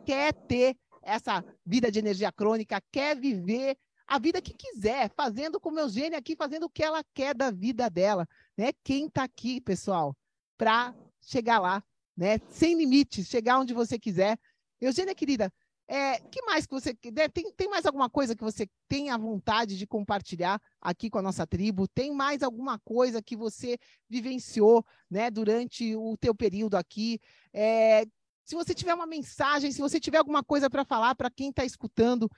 quer 0.05 0.33
ter 0.33 0.77
essa 1.03 1.43
vida 1.65 1.91
de 1.91 1.99
energia 1.99 2.31
crônica, 2.31 2.83
quer 2.93 3.19
viver 3.19 3.77
a 4.11 4.19
vida 4.19 4.43
que 4.43 4.53
quiser, 4.53 5.09
fazendo 5.15 5.61
como 5.61 5.79
Eugênia 5.79 6.19
aqui, 6.19 6.35
fazendo 6.35 6.65
o 6.65 6.69
que 6.69 6.83
ela 6.83 7.01
quer 7.15 7.33
da 7.33 7.49
vida 7.53 7.89
dela, 7.89 8.29
né? 8.59 8.73
Quem 8.83 9.07
está 9.07 9.23
aqui, 9.23 9.61
pessoal, 9.61 10.17
para 10.59 10.93
chegar 11.21 11.61
lá, 11.61 11.81
né? 12.17 12.41
Sem 12.51 12.77
limites, 12.77 13.29
chegar 13.29 13.61
onde 13.61 13.73
você 13.73 14.01
quiser. 14.01 14.37
Eugênia, 14.81 15.15
querida, 15.15 15.53
é, 15.87 16.19
que 16.19 16.43
mais 16.43 16.67
que 16.67 16.75
você 16.75 16.93
né, 17.13 17.29
tem, 17.29 17.53
tem 17.53 17.69
mais 17.69 17.87
alguma 17.87 18.11
coisa 18.11 18.35
que 18.35 18.43
você 18.43 18.69
tem 18.89 19.11
a 19.11 19.17
vontade 19.17 19.79
de 19.79 19.87
compartilhar 19.87 20.61
aqui 20.81 21.09
com 21.09 21.19
a 21.19 21.23
nossa 21.23 21.47
tribo? 21.47 21.87
Tem 21.87 22.13
mais 22.13 22.43
alguma 22.43 22.81
coisa 22.81 23.23
que 23.23 23.37
você 23.37 23.79
vivenciou, 24.09 24.85
né, 25.09 25.31
durante 25.31 25.95
o 25.95 26.17
teu 26.17 26.35
período 26.35 26.75
aqui? 26.75 27.21
É, 27.53 28.05
se 28.51 28.57
você 28.57 28.75
tiver 28.75 28.93
uma 28.93 29.07
mensagem, 29.07 29.71
se 29.71 29.81
você 29.81 30.01
tiver 30.01 30.19
alguma 30.19 30.43
coisa 30.43 30.69
para 30.69 30.85
falar 30.85 31.15
para 31.15 31.31
quem 31.31 31.51
está 31.51 31.65
escutando, 31.65 32.25
o 32.25 32.31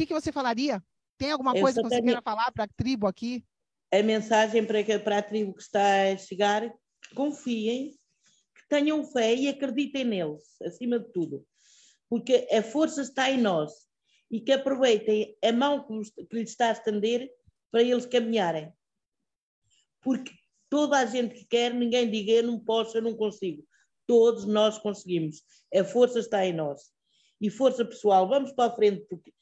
que, 0.00 0.06
que 0.06 0.14
você 0.14 0.32
falaria? 0.32 0.82
Tem 1.18 1.30
alguma 1.30 1.54
eu 1.54 1.60
coisa 1.60 1.82
que 1.82 1.88
você 1.88 1.96
tenho... 1.96 2.06
queira 2.06 2.22
falar 2.22 2.50
para 2.52 2.64
a 2.64 2.68
tribo 2.68 3.06
aqui? 3.06 3.44
A 3.92 4.02
mensagem 4.02 4.64
para, 4.64 4.82
para 5.00 5.18
a 5.18 5.22
tribo 5.22 5.52
que 5.52 5.62
está 5.62 6.12
a 6.12 6.16
chegar, 6.16 6.72
confiem, 7.14 7.90
que 8.54 8.68
tenham 8.68 9.04
fé 9.04 9.34
e 9.34 9.48
acreditem 9.48 10.04
neles, 10.04 10.56
acima 10.62 10.98
de 10.98 11.12
tudo. 11.12 11.44
Porque 12.08 12.48
a 12.50 12.62
força 12.62 13.02
está 13.02 13.30
em 13.30 13.40
nós 13.40 13.72
e 14.30 14.40
que 14.40 14.52
aproveitem 14.52 15.36
a 15.44 15.52
mão 15.52 15.86
que 15.86 16.26
lhes 16.32 16.50
está 16.50 16.68
a 16.68 16.72
estender 16.72 17.30
para 17.70 17.82
eles 17.82 18.06
caminharem. 18.06 18.72
Porque 20.00 20.32
toda 20.70 20.98
a 20.98 21.04
gente 21.04 21.34
que 21.34 21.44
quer, 21.44 21.74
ninguém 21.74 22.10
diga 22.10 22.32
eu 22.32 22.44
não 22.44 22.58
posso, 22.58 22.96
eu 22.96 23.02
não 23.02 23.14
consigo. 23.14 23.62
Todos 24.06 24.46
nós 24.46 24.78
conseguimos. 24.78 25.42
A 25.74 25.84
força 25.84 26.20
está 26.20 26.46
em 26.46 26.54
nós. 26.54 26.90
E 27.40 27.50
força 27.50 27.84
pessoal, 27.84 28.28
vamos 28.28 28.52
para 28.52 28.72
a 28.72 28.74
frente, 28.74 29.04
porque 29.08 29.32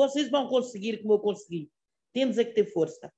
vocês 0.00 0.30
vão 0.30 0.48
conseguir 0.48 1.02
como 1.02 1.14
eu 1.14 1.18
consegui. 1.18 1.70
Temos 2.12 2.38
é 2.38 2.44
que 2.44 2.54
ter 2.54 2.72
força. 2.72 3.12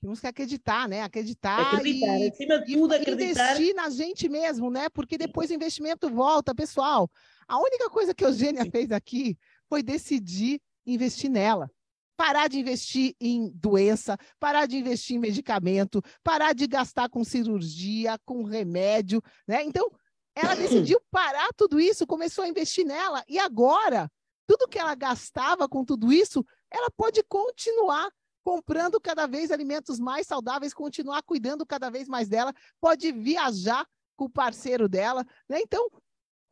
Temos 0.00 0.20
que 0.20 0.26
acreditar, 0.26 0.86
né? 0.86 1.00
Acreditar, 1.00 1.74
acreditar 1.74 2.18
e, 2.18 2.28
acima 2.28 2.58
de 2.62 2.74
tudo, 2.74 2.92
e 2.92 2.96
acreditar. 2.96 3.52
investir 3.52 3.74
na 3.74 3.88
gente 3.88 4.28
mesmo, 4.28 4.70
né? 4.70 4.90
Porque 4.90 5.16
depois 5.16 5.48
o 5.48 5.54
investimento 5.54 6.10
volta, 6.10 6.54
pessoal. 6.54 7.10
A 7.48 7.58
única 7.58 7.88
coisa 7.88 8.14
que 8.14 8.22
a 8.22 8.28
Eugênia 8.28 8.70
fez 8.70 8.92
aqui 8.92 9.38
foi 9.66 9.82
decidir 9.82 10.60
investir 10.86 11.30
nela. 11.30 11.70
Parar 12.18 12.48
de 12.48 12.58
investir 12.58 13.16
em 13.18 13.50
doença, 13.54 14.18
parar 14.38 14.66
de 14.66 14.76
investir 14.76 15.16
em 15.16 15.20
medicamento, 15.20 16.02
parar 16.22 16.52
de 16.52 16.66
gastar 16.66 17.08
com 17.08 17.24
cirurgia, 17.24 18.18
com 18.26 18.44
remédio, 18.44 19.22
né? 19.48 19.64
Então, 19.64 19.90
ela 20.34 20.54
decidiu 20.92 21.00
parar 21.10 21.48
tudo 21.56 21.80
isso, 21.80 22.06
começou 22.06 22.44
a 22.44 22.48
investir 22.48 22.84
nela, 22.84 23.24
e 23.26 23.38
agora, 23.38 24.10
tudo 24.46 24.68
que 24.68 24.78
ela 24.78 24.94
gastava 24.94 25.68
com 25.68 25.84
tudo 25.84 26.12
isso, 26.12 26.44
ela 26.70 26.90
pode 26.90 27.22
continuar 27.24 28.10
comprando 28.42 29.00
cada 29.00 29.26
vez 29.26 29.50
alimentos 29.50 29.98
mais 29.98 30.26
saudáveis, 30.26 30.74
continuar 30.74 31.22
cuidando 31.22 31.64
cada 31.64 31.90
vez 31.90 32.06
mais 32.06 32.28
dela, 32.28 32.52
pode 32.78 33.10
viajar 33.10 33.86
com 34.16 34.26
o 34.26 34.30
parceiro 34.30 34.88
dela, 34.88 35.26
né? 35.48 35.60
Então, 35.60 35.88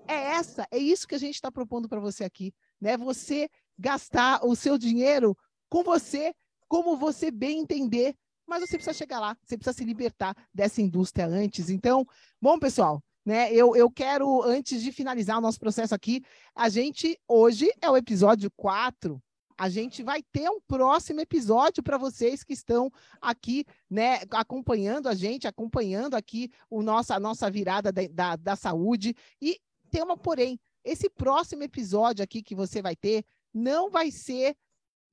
é 0.08 0.14
essa, 0.14 0.66
é 0.70 0.78
isso 0.78 1.06
que 1.06 1.14
a 1.14 1.18
gente 1.18 1.34
está 1.34 1.52
propondo 1.52 1.88
para 1.88 2.00
você 2.00 2.24
aqui, 2.24 2.52
né? 2.80 2.96
Você 2.96 3.48
gastar 3.78 4.44
o 4.44 4.56
seu 4.56 4.78
dinheiro 4.78 5.36
com 5.68 5.82
você, 5.82 6.34
como 6.66 6.96
você 6.96 7.30
bem 7.30 7.60
entender, 7.60 8.16
mas 8.46 8.60
você 8.60 8.76
precisa 8.76 8.94
chegar 8.94 9.20
lá, 9.20 9.36
você 9.44 9.56
precisa 9.56 9.76
se 9.76 9.84
libertar 9.84 10.34
dessa 10.52 10.80
indústria 10.80 11.26
antes. 11.26 11.68
Então, 11.70 12.06
bom, 12.40 12.58
pessoal, 12.58 13.02
né? 13.24 13.52
Eu, 13.52 13.76
eu 13.76 13.90
quero, 13.90 14.42
antes 14.42 14.82
de 14.82 14.92
finalizar 14.92 15.38
o 15.38 15.40
nosso 15.40 15.58
processo 15.58 15.94
aqui, 15.94 16.22
a 16.54 16.68
gente, 16.68 17.18
hoje 17.28 17.70
é 17.80 17.90
o 17.90 17.96
episódio 17.96 18.50
4 18.56 19.20
a 19.62 19.68
gente 19.68 20.02
vai 20.02 20.24
ter 20.32 20.50
um 20.50 20.60
próximo 20.60 21.20
episódio 21.20 21.84
para 21.84 21.96
vocês 21.96 22.42
que 22.42 22.52
estão 22.52 22.90
aqui, 23.20 23.64
né, 23.88 24.20
acompanhando 24.32 25.08
a 25.08 25.14
gente, 25.14 25.46
acompanhando 25.46 26.14
aqui 26.14 26.50
o 26.68 26.82
nosso, 26.82 27.12
a 27.12 27.20
nossa 27.20 27.48
virada 27.48 27.92
da, 27.92 28.02
da, 28.10 28.34
da 28.34 28.56
saúde. 28.56 29.14
E 29.40 29.60
tem 29.88 30.02
uma 30.02 30.16
porém, 30.16 30.58
esse 30.84 31.08
próximo 31.08 31.62
episódio 31.62 32.24
aqui 32.24 32.42
que 32.42 32.56
você 32.56 32.82
vai 32.82 32.96
ter 32.96 33.24
não 33.54 33.88
vai 33.88 34.10
ser 34.10 34.56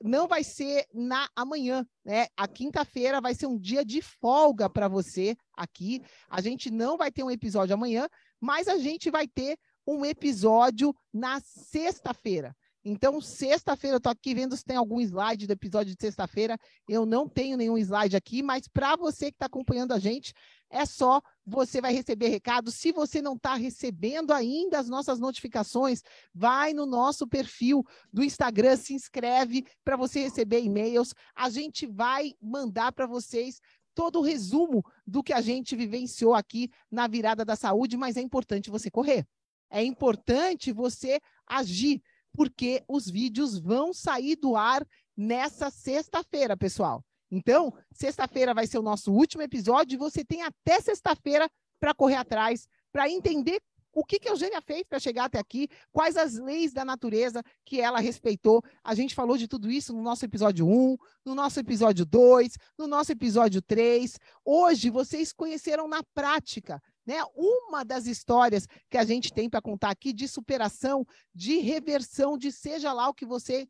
não 0.01 0.27
vai 0.27 0.43
ser 0.43 0.85
na 0.93 1.27
amanhã, 1.35 1.85
né? 2.05 2.27
A 2.37 2.47
quinta-feira 2.47 3.19
vai 3.19 3.35
ser 3.35 3.47
um 3.47 3.57
dia 3.57 3.83
de 3.83 4.01
folga 4.01 4.69
para 4.69 4.87
você 4.87 5.35
aqui. 5.53 6.01
A 6.29 6.41
gente 6.41 6.71
não 6.71 6.97
vai 6.97 7.11
ter 7.11 7.23
um 7.23 7.31
episódio 7.31 7.73
amanhã, 7.73 8.07
mas 8.39 8.67
a 8.67 8.77
gente 8.77 9.11
vai 9.11 9.27
ter 9.27 9.57
um 9.85 10.05
episódio 10.05 10.95
na 11.13 11.39
sexta-feira. 11.41 12.55
Então, 12.83 13.19
sexta-feira, 13.19 13.95
eu 13.95 13.97
estou 13.97 14.11
aqui 14.11 14.33
vendo 14.33 14.55
se 14.55 14.63
tem 14.63 14.77
algum 14.77 15.01
slide 15.01 15.45
do 15.45 15.51
episódio 15.51 15.93
de 15.93 16.01
sexta-feira. 16.01 16.57
Eu 16.87 17.05
não 17.05 17.27
tenho 17.27 17.57
nenhum 17.57 17.77
slide 17.77 18.15
aqui, 18.15 18.41
mas 18.41 18.67
para 18.67 18.95
você 18.95 19.25
que 19.25 19.35
está 19.35 19.47
acompanhando 19.47 19.91
a 19.91 19.99
gente, 19.99 20.33
é 20.69 20.85
só 20.85 21.21
você 21.45 21.81
vai 21.81 21.93
receber 21.93 22.29
recado. 22.29 22.71
Se 22.71 22.91
você 22.91 23.21
não 23.21 23.35
está 23.35 23.55
recebendo 23.55 24.31
ainda 24.31 24.79
as 24.79 24.87
nossas 24.87 25.19
notificações, 25.19 26.01
vai 26.33 26.73
no 26.73 26.85
nosso 26.85 27.27
perfil 27.27 27.83
do 28.13 28.23
Instagram, 28.23 28.77
se 28.77 28.93
inscreve 28.93 29.65
para 29.83 29.97
você 29.97 30.21
receber 30.21 30.61
e-mails. 30.61 31.13
A 31.35 31.49
gente 31.49 31.85
vai 31.85 32.33
mandar 32.41 32.93
para 32.93 33.05
vocês 33.07 33.59
todo 33.93 34.19
o 34.19 34.23
resumo 34.23 34.81
do 35.05 35.21
que 35.21 35.33
a 35.33 35.41
gente 35.41 35.75
vivenciou 35.75 36.33
aqui 36.33 36.69
na 36.89 37.07
virada 37.07 37.43
da 37.43 37.57
saúde, 37.57 37.97
mas 37.97 38.15
é 38.15 38.21
importante 38.21 38.69
você 38.69 38.89
correr. 38.89 39.27
É 39.69 39.83
importante 39.83 40.71
você 40.71 41.19
agir 41.45 42.01
porque 42.33 42.83
os 42.87 43.09
vídeos 43.09 43.57
vão 43.57 43.93
sair 43.93 44.35
do 44.35 44.55
ar 44.55 44.85
nessa 45.15 45.69
sexta-feira, 45.69 46.55
pessoal. 46.55 47.03
Então, 47.31 47.73
sexta-feira 47.91 48.53
vai 48.53 48.65
ser 48.65 48.79
o 48.79 48.83
nosso 48.83 49.11
último 49.11 49.43
episódio 49.43 49.95
e 49.95 49.99
você 49.99 50.25
tem 50.25 50.41
até 50.41 50.81
sexta-feira 50.81 51.49
para 51.79 51.93
correr 51.93 52.15
atrás, 52.15 52.67
para 52.91 53.09
entender 53.09 53.61
o 53.93 54.05
que, 54.05 54.19
que 54.19 54.27
a 54.27 54.31
Eugênia 54.31 54.61
fez 54.61 54.83
para 54.87 54.99
chegar 54.99 55.25
até 55.25 55.39
aqui, 55.39 55.67
quais 55.91 56.15
as 56.15 56.35
leis 56.35 56.71
da 56.71 56.85
natureza 56.85 57.43
que 57.65 57.81
ela 57.81 57.99
respeitou. 57.99 58.63
A 58.83 58.93
gente 58.93 59.15
falou 59.15 59.37
de 59.37 59.47
tudo 59.47 59.69
isso 59.69 59.93
no 59.93 60.01
nosso 60.01 60.25
episódio 60.25 60.67
1, 60.67 60.97
no 61.25 61.35
nosso 61.35 61.59
episódio 61.59 62.05
2, 62.05 62.53
no 62.77 62.87
nosso 62.87 63.11
episódio 63.11 63.61
3. 63.61 64.17
Hoje 64.45 64.89
vocês 64.89 65.33
conheceram 65.33 65.87
na 65.87 66.03
prática 66.13 66.81
né? 67.09 67.23
Uma 67.35 67.83
das 67.83 68.05
histórias 68.05 68.67
que 68.87 68.95
a 68.95 69.03
gente 69.03 69.33
tem 69.33 69.49
para 69.49 69.59
contar 69.59 69.89
aqui 69.89 70.13
de 70.13 70.27
superação, 70.27 71.03
de 71.33 71.57
reversão, 71.57 72.37
de 72.37 72.51
seja 72.51 72.93
lá 72.93 73.09
o 73.09 73.15
que 73.15 73.25
você 73.25 73.67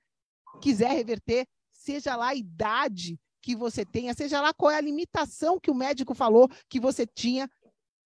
quiser 0.61 0.91
reverter, 0.91 1.47
seja 1.71 2.17
lá 2.17 2.27
a 2.27 2.35
idade 2.35 3.17
que 3.41 3.55
você 3.55 3.85
tenha, 3.85 4.13
seja 4.13 4.41
lá 4.41 4.53
qual 4.53 4.69
é 4.69 4.75
a 4.75 4.81
limitação 4.81 5.57
que 5.57 5.71
o 5.71 5.73
médico 5.73 6.13
falou 6.13 6.49
que 6.67 6.81
você 6.81 7.07
tinha, 7.07 7.49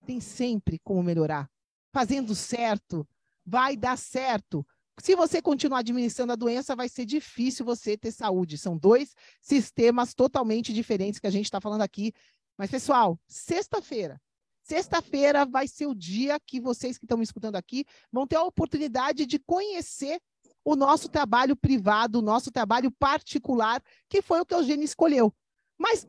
tem 0.06 0.20
sempre 0.20 0.78
como 0.84 1.02
melhorar. 1.02 1.50
Fazendo 1.92 2.36
certo, 2.36 3.08
vai 3.44 3.76
dar 3.76 3.98
certo. 3.98 4.64
Se 5.00 5.16
você 5.16 5.42
continuar 5.42 5.80
administrando 5.80 6.34
a 6.34 6.36
doença, 6.36 6.76
vai 6.76 6.88
ser 6.88 7.08
difícil 7.08 7.66
você 7.66 7.98
ter 7.98 8.12
saúde. 8.12 8.56
São 8.56 8.78
dois 8.78 9.16
sistemas 9.42 10.14
totalmente 10.14 10.72
diferentes 10.72 11.20
que 11.20 11.26
a 11.26 11.32
gente 11.32 11.46
está 11.46 11.60
falando 11.60 11.82
aqui. 11.82 12.14
Mas, 12.56 12.70
pessoal, 12.70 13.20
sexta-feira, 13.28 14.22
Sexta-feira 14.64 15.46
vai 15.46 15.68
ser 15.68 15.88
o 15.88 15.94
dia 15.94 16.40
que 16.40 16.60
vocês 16.60 16.98
que 16.98 17.06
estão 17.06 17.18
me 17.18 17.24
escutando 17.24 17.56
aqui 17.58 17.86
vão 18.12 18.26
ter 18.26 18.38
a 18.38 18.44
oportunidade 18.44 19.26
de 19.26 19.38
conhecer 19.38 20.20
o 20.64 20.76
nosso 20.76 21.10
trabalho 21.10 21.56
privado, 21.56 22.20
o 22.20 22.22
nosso 22.22 22.50
trabalho 22.50 22.90
particular, 22.90 23.84
que 24.08 24.22
foi 24.22 24.40
o 24.40 24.46
que 24.46 24.54
a 24.54 24.58
Eugênia 24.58 24.86
escolheu. 24.86 25.34
Mas 25.78 26.08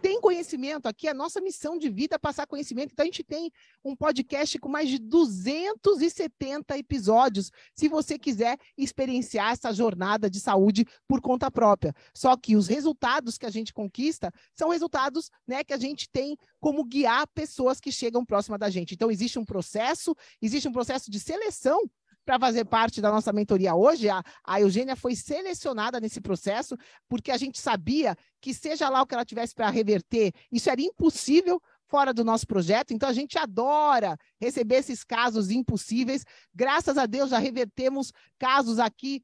tem 0.00 0.20
conhecimento 0.20 0.86
aqui, 0.86 1.08
a 1.08 1.14
nossa 1.14 1.40
missão 1.40 1.76
de 1.76 1.88
vida 1.88 2.16
é 2.16 2.18
passar 2.18 2.46
conhecimento. 2.46 2.92
Então, 2.92 3.02
a 3.02 3.06
gente 3.06 3.24
tem 3.24 3.50
um 3.84 3.94
podcast 3.96 4.58
com 4.58 4.68
mais 4.68 4.88
de 4.88 4.98
270 4.98 6.78
episódios, 6.78 7.50
se 7.74 7.88
você 7.88 8.18
quiser 8.18 8.58
experienciar 8.76 9.52
essa 9.52 9.72
jornada 9.72 10.30
de 10.30 10.40
saúde 10.40 10.86
por 11.06 11.20
conta 11.20 11.50
própria. 11.50 11.94
Só 12.14 12.36
que 12.36 12.56
os 12.56 12.68
resultados 12.68 13.36
que 13.36 13.46
a 13.46 13.50
gente 13.50 13.72
conquista 13.72 14.32
são 14.54 14.70
resultados 14.70 15.30
né, 15.46 15.64
que 15.64 15.72
a 15.72 15.78
gente 15.78 16.08
tem 16.08 16.36
como 16.60 16.84
guiar 16.84 17.26
pessoas 17.28 17.80
que 17.80 17.90
chegam 17.90 18.24
próxima 18.24 18.56
da 18.56 18.70
gente. 18.70 18.94
Então, 18.94 19.10
existe 19.10 19.38
um 19.38 19.44
processo, 19.44 20.14
existe 20.40 20.68
um 20.68 20.72
processo 20.72 21.10
de 21.10 21.18
seleção 21.18 21.88
para 22.28 22.38
fazer 22.38 22.66
parte 22.66 23.00
da 23.00 23.10
nossa 23.10 23.32
mentoria 23.32 23.74
hoje. 23.74 24.10
A, 24.10 24.22
a 24.44 24.60
Eugênia 24.60 24.94
foi 24.94 25.16
selecionada 25.16 25.98
nesse 25.98 26.20
processo, 26.20 26.76
porque 27.08 27.30
a 27.30 27.38
gente 27.38 27.58
sabia 27.58 28.14
que, 28.38 28.52
seja 28.52 28.90
lá 28.90 29.00
o 29.00 29.06
que 29.06 29.14
ela 29.14 29.24
tivesse 29.24 29.54
para 29.54 29.70
reverter, 29.70 30.34
isso 30.52 30.68
era 30.68 30.78
impossível 30.78 31.58
fora 31.86 32.12
do 32.12 32.22
nosso 32.22 32.46
projeto. 32.46 32.92
Então, 32.92 33.08
a 33.08 33.14
gente 33.14 33.38
adora 33.38 34.14
receber 34.38 34.74
esses 34.74 35.02
casos 35.02 35.50
impossíveis. 35.50 36.22
Graças 36.54 36.98
a 36.98 37.06
Deus, 37.06 37.30
já 37.30 37.38
revertemos 37.38 38.12
casos 38.38 38.78
aqui 38.78 39.22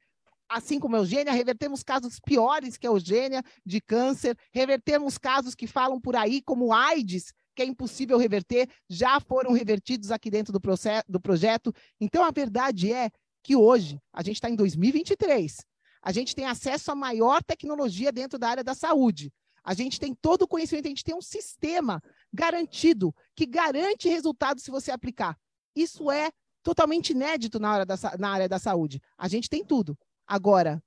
assim 0.49 0.79
como 0.79 0.95
a 0.95 0.99
Eugênia, 0.99 1.31
revertemos 1.31 1.83
casos 1.83 2.19
piores 2.19 2.75
que 2.75 2.87
a 2.87 2.89
Eugênia, 2.89 3.43
de 3.63 3.81
câncer, 3.81 4.35
revertemos 4.51 5.17
casos 5.17 5.53
que 5.53 5.67
falam 5.67 5.99
por 6.01 6.15
aí, 6.15 6.41
como 6.41 6.73
AIDS, 6.73 7.33
que 7.55 7.61
é 7.61 7.65
impossível 7.65 8.17
reverter, 8.17 8.69
já 8.89 9.19
foram 9.19 9.53
revertidos 9.53 10.11
aqui 10.11 10.29
dentro 10.29 10.51
do, 10.51 10.59
processo, 10.59 11.05
do 11.07 11.19
projeto. 11.19 11.73
Então, 11.99 12.23
a 12.23 12.31
verdade 12.31 12.91
é 12.91 13.09
que 13.41 13.55
hoje, 13.55 13.99
a 14.11 14.21
gente 14.21 14.35
está 14.35 14.49
em 14.49 14.55
2023, 14.55 15.57
a 16.01 16.11
gente 16.11 16.35
tem 16.35 16.45
acesso 16.45 16.91
à 16.91 16.95
maior 16.95 17.43
tecnologia 17.43 18.11
dentro 18.11 18.37
da 18.37 18.49
área 18.49 18.63
da 18.63 18.75
saúde. 18.75 19.31
A 19.63 19.73
gente 19.73 19.99
tem 19.99 20.13
todo 20.13 20.43
o 20.43 20.47
conhecimento, 20.47 20.85
a 20.85 20.89
gente 20.89 21.03
tem 21.03 21.15
um 21.15 21.21
sistema 21.21 22.01
garantido, 22.31 23.15
que 23.35 23.45
garante 23.45 24.07
resultados 24.07 24.63
se 24.63 24.69
você 24.69 24.91
aplicar. 24.91 25.35
Isso 25.75 26.11
é 26.11 26.29
totalmente 26.61 27.11
inédito 27.11 27.59
na, 27.59 27.73
hora 27.73 27.85
da, 27.85 27.95
na 28.19 28.29
área 28.29 28.49
da 28.49 28.59
saúde. 28.59 29.01
A 29.17 29.27
gente 29.27 29.49
tem 29.49 29.65
tudo. 29.65 29.97
Agora, 30.27 30.83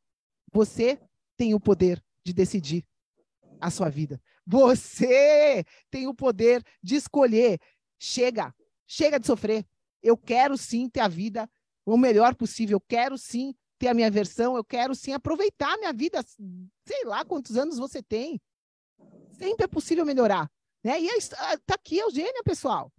você 0.53 1.01
tem 1.37 1.55
o 1.55 1.61
poder 1.61 2.03
de 2.25 2.33
decidir 2.33 2.85
a 3.61 3.71
sua 3.71 3.89
vida. 3.89 4.21
Você 4.47 5.65
tem 5.91 6.07
o 6.07 6.15
poder 6.15 6.65
de 6.83 6.97
escolher. 6.97 7.61
Chega, 7.99 8.55
chega 8.87 9.19
de 9.19 9.27
sofrer. 9.27 9.67
Eu 10.03 10.17
quero 10.17 10.57
sim 10.57 10.89
ter 10.89 11.01
a 11.01 11.09
vida 11.09 11.51
o 11.85 11.97
melhor 11.97 12.35
possível. 12.35 12.77
Eu 12.77 12.81
quero 12.81 13.19
sim 13.19 13.55
ter 13.79 13.89
a 13.89 13.95
minha 13.95 14.11
versão. 14.11 14.57
Eu 14.57 14.65
quero 14.65 14.95
sim 14.95 15.13
aproveitar 15.13 15.75
a 15.75 15.79
minha 15.79 15.93
vida. 15.93 16.25
Sei 16.87 17.05
lá 17.05 17.25
quantos 17.25 17.57
anos 17.57 17.79
você 17.79 18.03
tem. 18.03 18.41
Sempre 19.33 19.65
é 19.65 19.69
possível 19.69 20.05
melhorar. 20.05 20.51
Né? 20.83 21.01
E 21.01 21.09
está 21.09 21.75
aqui 21.75 22.01
a 22.01 22.05
Eugênia, 22.05 22.43
pessoal. 22.45 22.93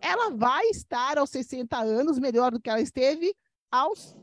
Ela 0.00 0.30
vai 0.30 0.66
estar 0.66 1.18
aos 1.18 1.30
60 1.30 1.76
anos 1.78 2.18
melhor 2.18 2.52
do 2.52 2.60
que 2.60 2.68
ela 2.68 2.80
esteve 2.80 3.34
aos 3.70 4.16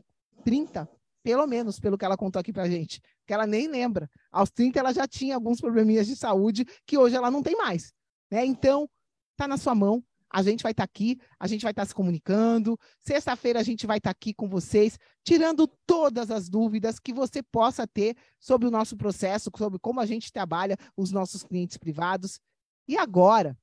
30, 0.44 0.88
pelo 1.22 1.46
menos, 1.46 1.80
pelo 1.80 1.98
que 1.98 2.04
ela 2.04 2.16
contou 2.16 2.38
aqui 2.38 2.52
pra 2.52 2.68
gente 2.68 3.00
que 3.26 3.32
ela 3.32 3.46
nem 3.46 3.68
lembra. 3.68 4.10
Aos 4.30 4.50
30 4.50 4.78
ela 4.78 4.92
já 4.92 5.06
tinha 5.06 5.34
alguns 5.34 5.60
probleminhas 5.60 6.06
de 6.06 6.16
saúde 6.16 6.64
que 6.86 6.98
hoje 6.98 7.16
ela 7.16 7.30
não 7.30 7.42
tem 7.42 7.56
mais. 7.56 7.92
Né? 8.30 8.44
Então, 8.44 8.88
está 9.32 9.46
na 9.48 9.56
sua 9.56 9.74
mão. 9.74 10.02
a 10.30 10.42
gente 10.42 10.62
vai 10.62 10.72
estar 10.72 10.82
tá 10.82 10.90
aqui, 10.90 11.20
a 11.38 11.46
gente 11.46 11.62
vai 11.62 11.70
estar 11.70 11.82
tá 11.82 11.86
se 11.86 11.94
comunicando. 11.94 12.78
Sexta-feira 13.00 13.60
a 13.60 13.62
gente 13.62 13.86
vai 13.86 13.98
estar 13.98 14.12
tá 14.12 14.16
aqui 14.16 14.34
com 14.34 14.48
vocês, 14.48 14.98
tirando 15.22 15.66
todas 15.86 16.30
as 16.30 16.48
dúvidas 16.48 16.98
que 16.98 17.12
você 17.12 17.42
possa 17.42 17.86
ter 17.86 18.16
sobre 18.40 18.66
o 18.66 18.70
nosso 18.70 18.96
processo, 18.96 19.50
sobre 19.56 19.78
como 19.78 20.00
a 20.00 20.06
gente 20.06 20.32
trabalha 20.32 20.76
os 20.96 21.12
nossos 21.12 21.44
clientes 21.44 21.76
privados. 21.76 22.40
E 22.88 22.98
agora, 22.98 23.56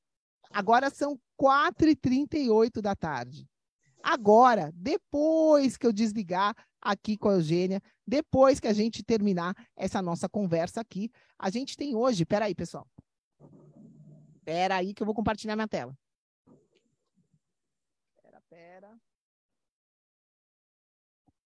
agora 0.52 0.90
são 0.90 1.20
4h38 1.40 2.82
da 2.82 2.96
tarde. 2.96 3.46
Agora, 4.04 4.72
depois 4.74 5.78
que 5.78 5.86
eu 5.86 5.94
desligar 5.94 6.56
aqui 6.82 7.18
com 7.18 7.30
a 7.30 7.34
Eugênia, 7.34 7.82
depois 8.12 8.60
que 8.60 8.68
a 8.68 8.74
gente 8.74 9.02
terminar 9.02 9.56
essa 9.74 10.02
nossa 10.02 10.28
conversa 10.28 10.82
aqui, 10.82 11.10
a 11.40 11.50
gente 11.50 11.78
tem 11.78 11.96
hoje, 11.96 12.26
peraí, 12.26 12.54
pessoal. 12.54 12.86
Peraí 14.44 14.94
que 14.94 15.02
eu 15.02 15.06
vou 15.06 15.16
compartilhar 15.16 15.56
minha 15.56 15.68
tela. 15.68 15.98
Pera. 18.50 19.00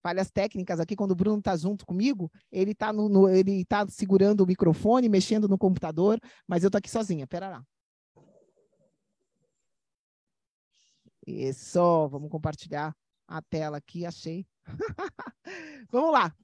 Falhas 0.01 0.31
técnicas 0.31 0.79
aqui, 0.79 0.95
quando 0.95 1.11
o 1.11 1.15
Bruno 1.15 1.37
está 1.37 1.55
junto 1.55 1.85
comigo, 1.85 2.31
ele 2.51 2.71
está 2.71 2.91
no, 2.91 3.07
no, 3.07 3.29
ele 3.29 3.63
tá 3.63 3.85
segurando 3.87 4.41
o 4.41 4.47
microfone, 4.47 5.07
mexendo 5.07 5.47
no 5.47 5.59
computador, 5.59 6.19
mas 6.47 6.63
eu 6.63 6.69
estou 6.69 6.79
aqui 6.79 6.89
sozinha. 6.89 7.27
Pera 7.27 7.47
lá. 7.47 7.63
Isso, 11.27 12.07
vamos 12.07 12.31
compartilhar 12.31 12.95
a 13.27 13.39
tela 13.39 13.77
aqui, 13.77 14.03
achei. 14.03 14.47
vamos 15.91 16.11
lá. 16.11 16.35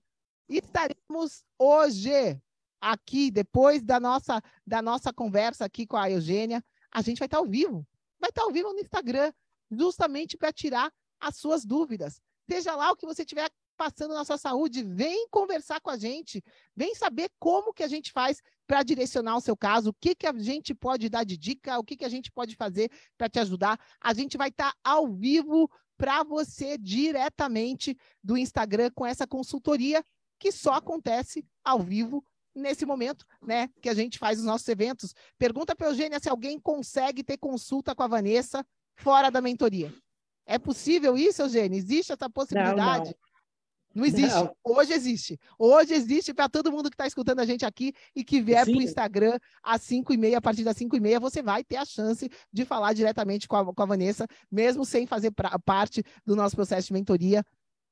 Estaremos 0.51 1.45
hoje 1.57 2.37
aqui, 2.81 3.31
depois 3.31 3.81
da 3.81 4.01
nossa, 4.01 4.41
da 4.67 4.81
nossa 4.81 5.13
conversa 5.13 5.63
aqui 5.63 5.87
com 5.87 5.95
a 5.95 6.11
Eugênia, 6.11 6.61
a 6.91 7.01
gente 7.01 7.19
vai 7.19 7.27
estar 7.27 7.37
ao 7.37 7.45
vivo. 7.45 7.87
Vai 8.19 8.29
estar 8.29 8.43
ao 8.43 8.51
vivo 8.51 8.73
no 8.73 8.79
Instagram 8.79 9.31
justamente 9.71 10.35
para 10.35 10.51
tirar 10.51 10.91
as 11.21 11.37
suas 11.37 11.63
dúvidas. 11.63 12.21
Seja 12.49 12.75
lá 12.75 12.91
o 12.91 12.97
que 12.97 13.05
você 13.05 13.21
estiver 13.21 13.49
passando 13.77 14.13
na 14.13 14.25
sua 14.25 14.37
saúde, 14.37 14.83
vem 14.83 15.27
conversar 15.29 15.79
com 15.79 15.89
a 15.89 15.97
gente, 15.97 16.43
vem 16.75 16.93
saber 16.93 17.31
como 17.39 17.73
que 17.73 17.81
a 17.81 17.87
gente 17.87 18.11
faz 18.11 18.41
para 18.67 18.83
direcionar 18.83 19.37
o 19.37 19.41
seu 19.41 19.55
caso, 19.55 19.89
o 19.89 19.93
que, 19.93 20.13
que 20.13 20.27
a 20.27 20.33
gente 20.37 20.75
pode 20.75 21.09
dar 21.09 21.23
de 21.23 21.37
dica, 21.37 21.79
o 21.79 21.83
que, 21.83 21.95
que 21.95 22.05
a 22.05 22.09
gente 22.09 22.29
pode 22.29 22.55
fazer 22.55 22.91
para 23.17 23.29
te 23.29 23.39
ajudar. 23.39 23.79
A 23.99 24.13
gente 24.13 24.37
vai 24.37 24.49
estar 24.49 24.75
ao 24.83 25.07
vivo 25.07 25.71
para 25.97 26.23
você 26.23 26.77
diretamente 26.77 27.97
do 28.23 28.37
Instagram 28.37 28.91
com 28.93 29.05
essa 29.05 29.25
consultoria 29.25 30.03
que 30.41 30.51
só 30.51 30.73
acontece 30.73 31.45
ao 31.63 31.79
vivo 31.79 32.25
nesse 32.53 32.83
momento, 32.83 33.23
né, 33.45 33.69
que 33.79 33.87
a 33.87 33.93
gente 33.93 34.17
faz 34.17 34.39
os 34.39 34.45
nossos 34.45 34.67
eventos. 34.67 35.13
Pergunta 35.37 35.75
para 35.75 35.87
Eugênia 35.87 36.19
se 36.19 36.27
alguém 36.27 36.59
consegue 36.59 37.23
ter 37.23 37.37
consulta 37.37 37.93
com 37.93 38.01
a 38.01 38.07
Vanessa 38.07 38.65
fora 38.95 39.29
da 39.29 39.39
mentoria. 39.39 39.93
É 40.45 40.57
possível 40.57 41.15
isso, 41.15 41.43
Eugênio? 41.43 41.77
Existe 41.77 42.11
essa 42.11 42.27
possibilidade? 42.27 42.75
Não, 42.75 42.95
não. 43.05 43.13
não 43.95 44.05
existe. 44.05 44.35
Não. 44.35 44.55
Hoje 44.63 44.93
existe. 44.93 45.39
Hoje 45.59 45.93
existe 45.93 46.33
para 46.33 46.49
todo 46.49 46.71
mundo 46.71 46.89
que 46.89 46.95
está 46.95 47.05
escutando 47.05 47.39
a 47.39 47.45
gente 47.45 47.63
aqui 47.63 47.93
e 48.15 48.23
que 48.23 48.41
vier 48.41 48.65
para 48.65 48.73
o 48.73 48.81
Instagram 48.81 49.37
às 49.61 49.83
5 49.83 50.11
e 50.11 50.17
meia, 50.17 50.39
a 50.39 50.41
partir 50.41 50.63
das 50.63 50.75
5 50.75 50.97
e 50.97 50.99
meia, 50.99 51.19
você 51.19 51.43
vai 51.43 51.63
ter 51.63 51.77
a 51.77 51.85
chance 51.85 52.27
de 52.51 52.65
falar 52.65 52.93
diretamente 52.93 53.47
com 53.47 53.55
a, 53.55 53.73
com 53.73 53.83
a 53.83 53.85
Vanessa, 53.85 54.27
mesmo 54.51 54.83
sem 54.83 55.05
fazer 55.05 55.29
pra, 55.31 55.57
parte 55.59 56.03
do 56.25 56.35
nosso 56.35 56.55
processo 56.55 56.87
de 56.87 56.93
mentoria. 56.93 57.45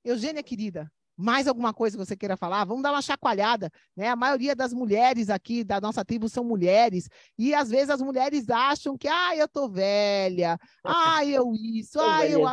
Eugênia, 0.03 0.41
querida, 0.41 0.91
mais 1.19 1.49
alguma 1.49 1.73
coisa 1.73 1.97
que 1.97 2.05
você 2.05 2.15
queira 2.15 2.37
falar? 2.37 2.63
Vamos 2.63 2.81
dar 2.81 2.91
uma 2.91 3.01
chacoalhada, 3.01 3.69
né? 3.93 4.07
A 4.07 4.15
maioria 4.15 4.55
das 4.55 4.73
mulheres 4.73 5.29
aqui 5.29 5.65
da 5.65 5.81
nossa 5.81 6.05
tribo 6.05 6.29
são 6.29 6.45
mulheres 6.45 7.09
e 7.37 7.53
às 7.53 7.69
vezes 7.69 7.89
as 7.89 8.01
mulheres 8.01 8.49
acham 8.49 8.97
que, 8.97 9.05
ah, 9.05 9.35
eu 9.35 9.45
tô 9.45 9.67
velha, 9.67 10.57
ah, 10.81 11.25
eu 11.25 11.51
isso, 11.53 11.99
ah, 11.99 12.25
eu 12.25 12.47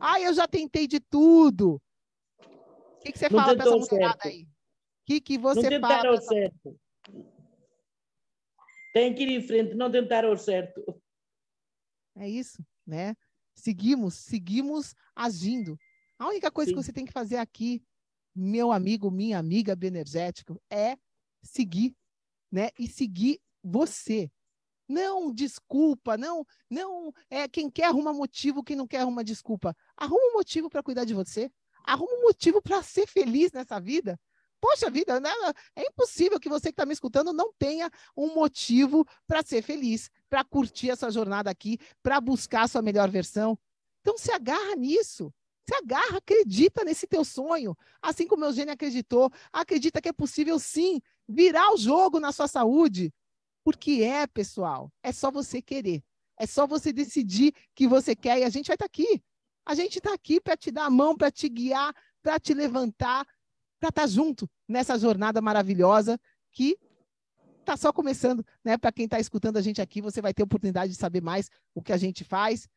ah, 0.00 0.20
eu 0.20 0.32
já 0.32 0.46
tentei 0.46 0.86
de 0.86 1.00
tudo. 1.00 1.82
O 2.38 3.00
que, 3.00 3.10
que 3.10 3.18
você 3.18 3.28
Não 3.28 3.40
fala 3.40 3.56
para 3.56 3.66
essa 3.66 3.76
mulherada 3.76 4.22
certo. 4.22 4.26
aí? 4.28 4.42
O 4.44 4.48
que, 5.06 5.20
que 5.20 5.38
você 5.38 5.70
não 5.70 5.88
fala? 5.88 6.10
Não 6.12 6.20
certo. 6.20 6.80
Tem 8.92 9.12
que 9.12 9.24
ir 9.24 9.30
em 9.30 9.42
frente, 9.42 9.74
não 9.74 9.90
tentaram 9.90 10.32
o 10.32 10.36
certo. 10.36 11.02
É 12.16 12.28
isso, 12.28 12.64
né? 12.86 13.16
Seguimos, 13.56 14.14
seguimos 14.14 14.94
agindo. 15.16 15.76
A 16.18 16.28
única 16.28 16.50
coisa 16.50 16.70
Sim. 16.70 16.76
que 16.76 16.82
você 16.82 16.92
tem 16.92 17.04
que 17.04 17.12
fazer 17.12 17.36
aqui, 17.36 17.82
meu 18.34 18.72
amigo, 18.72 19.10
minha 19.10 19.38
amiga 19.38 19.76
Benergético, 19.76 20.60
é 20.70 20.96
seguir, 21.42 21.94
né? 22.50 22.70
E 22.78 22.88
seguir 22.88 23.40
você. 23.62 24.30
Não 24.88 25.32
desculpa, 25.32 26.16
não, 26.16 26.46
não 26.70 27.12
é 27.28 27.48
quem 27.48 27.68
quer 27.68 27.86
arruma 27.86 28.12
motivo, 28.12 28.62
quem 28.62 28.76
não 28.76 28.86
quer 28.86 29.00
arruma 29.00 29.24
desculpa. 29.24 29.76
Arruma 29.96 30.30
um 30.30 30.32
motivo 30.34 30.70
para 30.70 30.82
cuidar 30.82 31.04
de 31.04 31.12
você. 31.12 31.50
Arruma 31.84 32.12
um 32.12 32.22
motivo 32.22 32.62
para 32.62 32.82
ser 32.82 33.06
feliz 33.06 33.52
nessa 33.52 33.80
vida. 33.80 34.18
Poxa 34.60 34.90
vida, 34.90 35.20
né? 35.20 35.30
é 35.74 35.86
impossível 35.86 36.40
que 36.40 36.48
você 36.48 36.68
que 36.68 36.72
está 36.72 36.86
me 36.86 36.92
escutando 36.92 37.32
não 37.32 37.52
tenha 37.58 37.90
um 38.16 38.34
motivo 38.34 39.04
para 39.26 39.42
ser 39.42 39.62
feliz, 39.62 40.10
para 40.30 40.42
curtir 40.44 40.90
essa 40.90 41.10
jornada 41.10 41.50
aqui, 41.50 41.78
para 42.02 42.20
buscar 42.20 42.62
a 42.62 42.68
sua 42.68 42.82
melhor 42.82 43.10
versão. 43.10 43.58
Então 44.00 44.16
se 44.16 44.32
agarra 44.32 44.74
nisso. 44.76 45.32
Se 45.68 45.74
agarra, 45.74 46.18
acredita 46.18 46.84
nesse 46.84 47.06
teu 47.08 47.24
sonho, 47.24 47.76
assim 48.00 48.26
como 48.26 48.44
o 48.44 48.48
Eugênio 48.48 48.72
acreditou, 48.72 49.30
acredita 49.52 50.00
que 50.00 50.08
é 50.08 50.12
possível 50.12 50.58
sim 50.60 51.00
virar 51.28 51.72
o 51.72 51.76
jogo 51.76 52.20
na 52.20 52.30
sua 52.30 52.46
saúde. 52.46 53.12
Porque 53.64 54.02
é, 54.02 54.28
pessoal, 54.28 54.92
é 55.02 55.10
só 55.10 55.28
você 55.28 55.60
querer. 55.60 56.04
É 56.38 56.46
só 56.46 56.66
você 56.68 56.92
decidir 56.92 57.52
que 57.74 57.88
você 57.88 58.14
quer 58.14 58.38
e 58.38 58.44
a 58.44 58.48
gente 58.48 58.68
vai 58.68 58.76
estar 58.76 58.84
tá 58.84 58.86
aqui. 58.86 59.20
A 59.64 59.74
gente 59.74 59.98
está 59.98 60.14
aqui 60.14 60.40
para 60.40 60.56
te 60.56 60.70
dar 60.70 60.84
a 60.84 60.90
mão, 60.90 61.16
para 61.16 61.32
te 61.32 61.48
guiar, 61.48 61.92
para 62.22 62.38
te 62.38 62.54
levantar, 62.54 63.26
para 63.80 63.88
estar 63.88 64.02
tá 64.02 64.06
junto 64.06 64.48
nessa 64.68 64.96
jornada 64.96 65.40
maravilhosa 65.42 66.16
que 66.52 66.78
está 67.58 67.76
só 67.76 67.92
começando, 67.92 68.46
né? 68.64 68.78
Para 68.78 68.92
quem 68.92 69.06
está 69.06 69.18
escutando 69.18 69.56
a 69.56 69.60
gente 69.60 69.82
aqui, 69.82 70.00
você 70.00 70.22
vai 70.22 70.32
ter 70.32 70.44
oportunidade 70.44 70.92
de 70.92 70.98
saber 70.98 71.20
mais 71.20 71.50
o 71.74 71.82
que 71.82 71.92
a 71.92 71.96
gente 71.96 72.22
faz. 72.22 72.68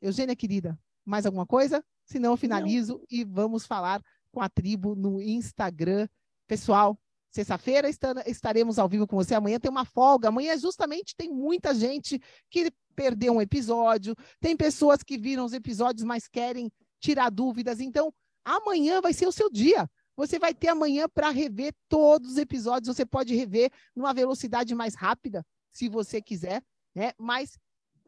Eugênia, 0.00 0.34
querida, 0.34 0.78
mais 1.04 1.26
alguma 1.26 1.46
coisa? 1.46 1.84
Se 2.04 2.18
não, 2.18 2.32
eu 2.32 2.36
finalizo 2.36 2.94
não. 2.94 3.04
e 3.10 3.24
vamos 3.24 3.66
falar 3.66 4.02
com 4.32 4.40
a 4.40 4.48
tribo 4.48 4.94
no 4.94 5.20
Instagram. 5.20 6.08
Pessoal, 6.46 6.98
sexta-feira 7.30 7.88
estaremos 8.26 8.78
ao 8.78 8.88
vivo 8.88 9.06
com 9.06 9.16
você. 9.16 9.34
Amanhã 9.34 9.58
tem 9.58 9.70
uma 9.70 9.84
folga. 9.84 10.28
Amanhã, 10.28 10.56
justamente, 10.56 11.14
tem 11.16 11.32
muita 11.32 11.74
gente 11.74 12.20
que 12.50 12.70
perdeu 12.94 13.34
um 13.34 13.40
episódio. 13.40 14.14
Tem 14.40 14.56
pessoas 14.56 15.02
que 15.02 15.16
viram 15.18 15.44
os 15.44 15.52
episódios, 15.52 16.04
mas 16.04 16.28
querem 16.28 16.70
tirar 17.00 17.30
dúvidas. 17.30 17.80
Então, 17.80 18.12
amanhã 18.44 19.00
vai 19.00 19.12
ser 19.12 19.26
o 19.26 19.32
seu 19.32 19.50
dia. 19.50 19.88
Você 20.16 20.38
vai 20.38 20.54
ter 20.54 20.68
amanhã 20.68 21.08
para 21.08 21.30
rever 21.30 21.74
todos 21.88 22.32
os 22.32 22.38
episódios. 22.38 22.94
Você 22.94 23.04
pode 23.04 23.34
rever 23.34 23.70
numa 23.96 24.14
velocidade 24.14 24.74
mais 24.74 24.94
rápida, 24.94 25.44
se 25.70 25.88
você 25.88 26.22
quiser, 26.22 26.62
né? 26.94 27.12
Mas 27.18 27.58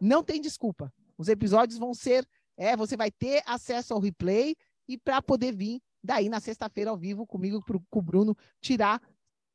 não 0.00 0.22
tem 0.22 0.40
desculpa. 0.40 0.92
Os 1.18 1.28
episódios 1.28 1.78
vão 1.78 1.94
ser 1.94 2.26
é, 2.56 2.76
você 2.76 2.96
vai 2.96 3.10
ter 3.10 3.42
acesso 3.46 3.94
ao 3.94 4.00
replay 4.00 4.56
e 4.88 4.96
para 4.96 5.20
poder 5.20 5.54
vir 5.54 5.80
daí 6.02 6.28
na 6.28 6.40
sexta-feira 6.40 6.90
ao 6.90 6.96
vivo 6.96 7.26
comigo, 7.26 7.62
pro, 7.64 7.82
com 7.90 7.98
o 7.98 8.02
Bruno, 8.02 8.36
tirar, 8.60 9.00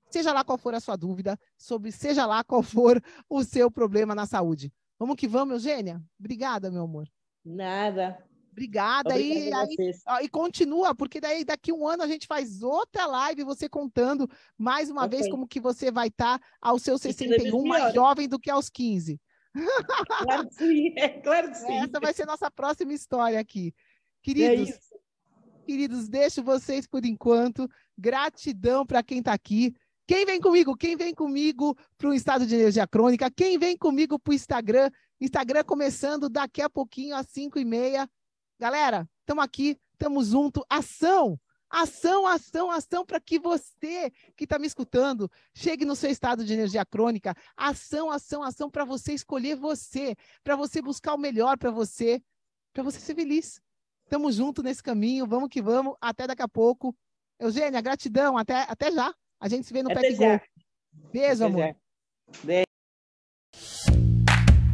seja 0.10 0.34
lá 0.34 0.44
qual 0.44 0.58
for 0.58 0.76
a 0.76 0.80
sua 0.80 0.98
dúvida, 0.98 1.40
sobre 1.58 1.92
seja 1.92 2.26
lá 2.26 2.44
qual 2.44 2.62
for 2.62 3.02
o 3.30 3.44
seu 3.44 3.72
problema 3.72 4.14
na 4.14 4.26
saúde. 4.26 4.72
Vamos 5.00 5.16
que 5.16 5.28
vamos, 5.28 5.54
Eugênia? 5.54 6.02
Obrigada, 6.20 6.70
meu 6.70 6.84
amor. 6.84 7.08
Nada. 7.44 8.24
Obrigada. 8.52 9.18
E, 9.18 9.52
aí, 9.54 9.92
e 10.24 10.30
continua, 10.30 10.94
porque 10.94 11.22
daí 11.22 11.46
daqui 11.46 11.72
um 11.72 11.88
ano 11.88 12.04
a 12.04 12.08
gente 12.08 12.28
faz 12.28 12.62
outra 12.62 13.06
live, 13.06 13.46
você 13.46 13.70
contando 13.70 14.30
mais 14.58 14.90
uma 14.90 15.06
okay. 15.06 15.20
vez 15.20 15.32
como 15.32 15.48
que 15.48 15.60
você 15.60 15.90
vai 15.90 16.10
estar 16.10 16.38
tá 16.38 16.46
aos 16.62 16.84
seus 16.84 17.02
61, 17.02 17.66
mais 17.66 17.94
jovem 17.94 18.28
do 18.28 18.38
que 18.38 18.52
aos 18.52 18.70
15. 18.70 19.20
Claro 19.54 20.48
que 20.48 20.56
sim, 20.56 20.94
é, 20.98 21.10
claro 21.10 21.50
que 21.50 21.58
sim. 21.58 21.78
Essa 21.78 22.00
vai 22.00 22.14
ser 22.14 22.26
nossa 22.26 22.50
próxima 22.50 22.94
história 22.94 23.40
aqui. 23.40 23.74
Queridos, 24.22 24.70
é 24.70 24.80
queridos, 25.66 26.08
deixo 26.08 26.44
vocês 26.44 26.88
por 26.88 27.06
enquanto. 27.06 27.70
Gratidão 27.98 28.86
para 28.86 29.04
quem 29.04 29.20
está 29.20 29.34
aqui. 29.34 29.76
Quem 30.08 30.26
vem 30.26 30.40
comigo? 30.40 30.76
Quem 30.76 30.96
vem 30.96 31.14
comigo 31.14 31.78
para 31.98 32.10
o 32.10 32.14
estado 32.14 32.46
de 32.46 32.56
energia 32.56 32.88
crônica? 32.88 33.32
Quem 33.32 33.58
vem 33.58 33.78
comigo 33.78 34.20
para 34.20 34.32
o 34.32 34.34
Instagram? 34.34 34.90
Instagram 35.20 35.64
começando 35.64 36.30
daqui 36.30 36.62
a 36.62 36.70
pouquinho 36.70 37.16
às 37.16 37.28
5 37.28 37.60
e 37.60 37.66
meia. 37.66 38.10
Galera, 38.60 39.08
estamos 39.20 39.44
aqui, 39.44 39.78
estamos 39.94 40.28
junto. 40.30 40.66
Ação! 40.70 41.40
Ação, 41.72 42.28
ação, 42.28 42.70
ação 42.70 43.06
para 43.06 43.20
que 43.22 43.40
você 43.40 44.12
que 44.36 44.44
está 44.44 44.60
me 44.60 44.68
escutando 44.68 45.32
chegue 45.56 45.86
no 45.86 45.96
seu 45.96 46.10
estado 46.10 46.44
de 46.44 46.54
energia 46.54 46.86
crônica. 46.86 47.34
Ação, 47.56 48.12
ação, 48.12 48.44
ação 48.44 48.70
para 48.70 48.84
você 48.84 49.14
escolher 49.14 49.56
você, 49.56 50.16
para 50.44 50.58
você 50.58 50.82
buscar 50.82 51.14
o 51.14 51.18
melhor 51.18 51.58
para 51.58 51.72
você, 51.72 52.22
para 52.74 52.84
você 52.84 53.00
ser 53.00 53.16
feliz. 53.16 53.62
Estamos 54.04 54.36
juntos 54.36 54.62
nesse 54.62 54.84
caminho, 54.84 55.26
vamos 55.26 55.48
que 55.48 55.62
vamos. 55.62 55.96
Até 56.02 56.28
daqui 56.28 56.42
a 56.42 56.48
pouco. 56.48 56.94
Eugênia, 57.40 57.80
gratidão. 57.80 58.38
Até, 58.38 58.66
até 58.68 58.92
já. 58.92 59.14
A 59.40 59.48
gente 59.48 59.66
se 59.66 59.72
vê 59.72 59.82
no 59.82 59.90
Até 59.90 60.02
Pet 60.02 60.18
Go. 60.18 60.42
Beijo, 61.14 61.46
até 61.46 61.46
amor. 61.46 61.62
Já. 61.62 61.76
Beijo. 62.44 62.66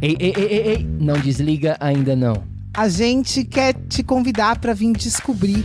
Ei, 0.02 0.16
ei, 0.18 0.32
ei, 0.36 0.44
ei, 0.44 0.68
ei, 0.68 0.84
não 0.84 1.20
desliga 1.20 1.76
ainda 1.80 2.16
não. 2.16 2.34
A 2.76 2.88
gente 2.88 3.44
quer 3.44 3.74
te 3.88 4.02
convidar 4.02 4.60
para 4.60 4.72
vir 4.72 4.92
descobrir 4.92 5.64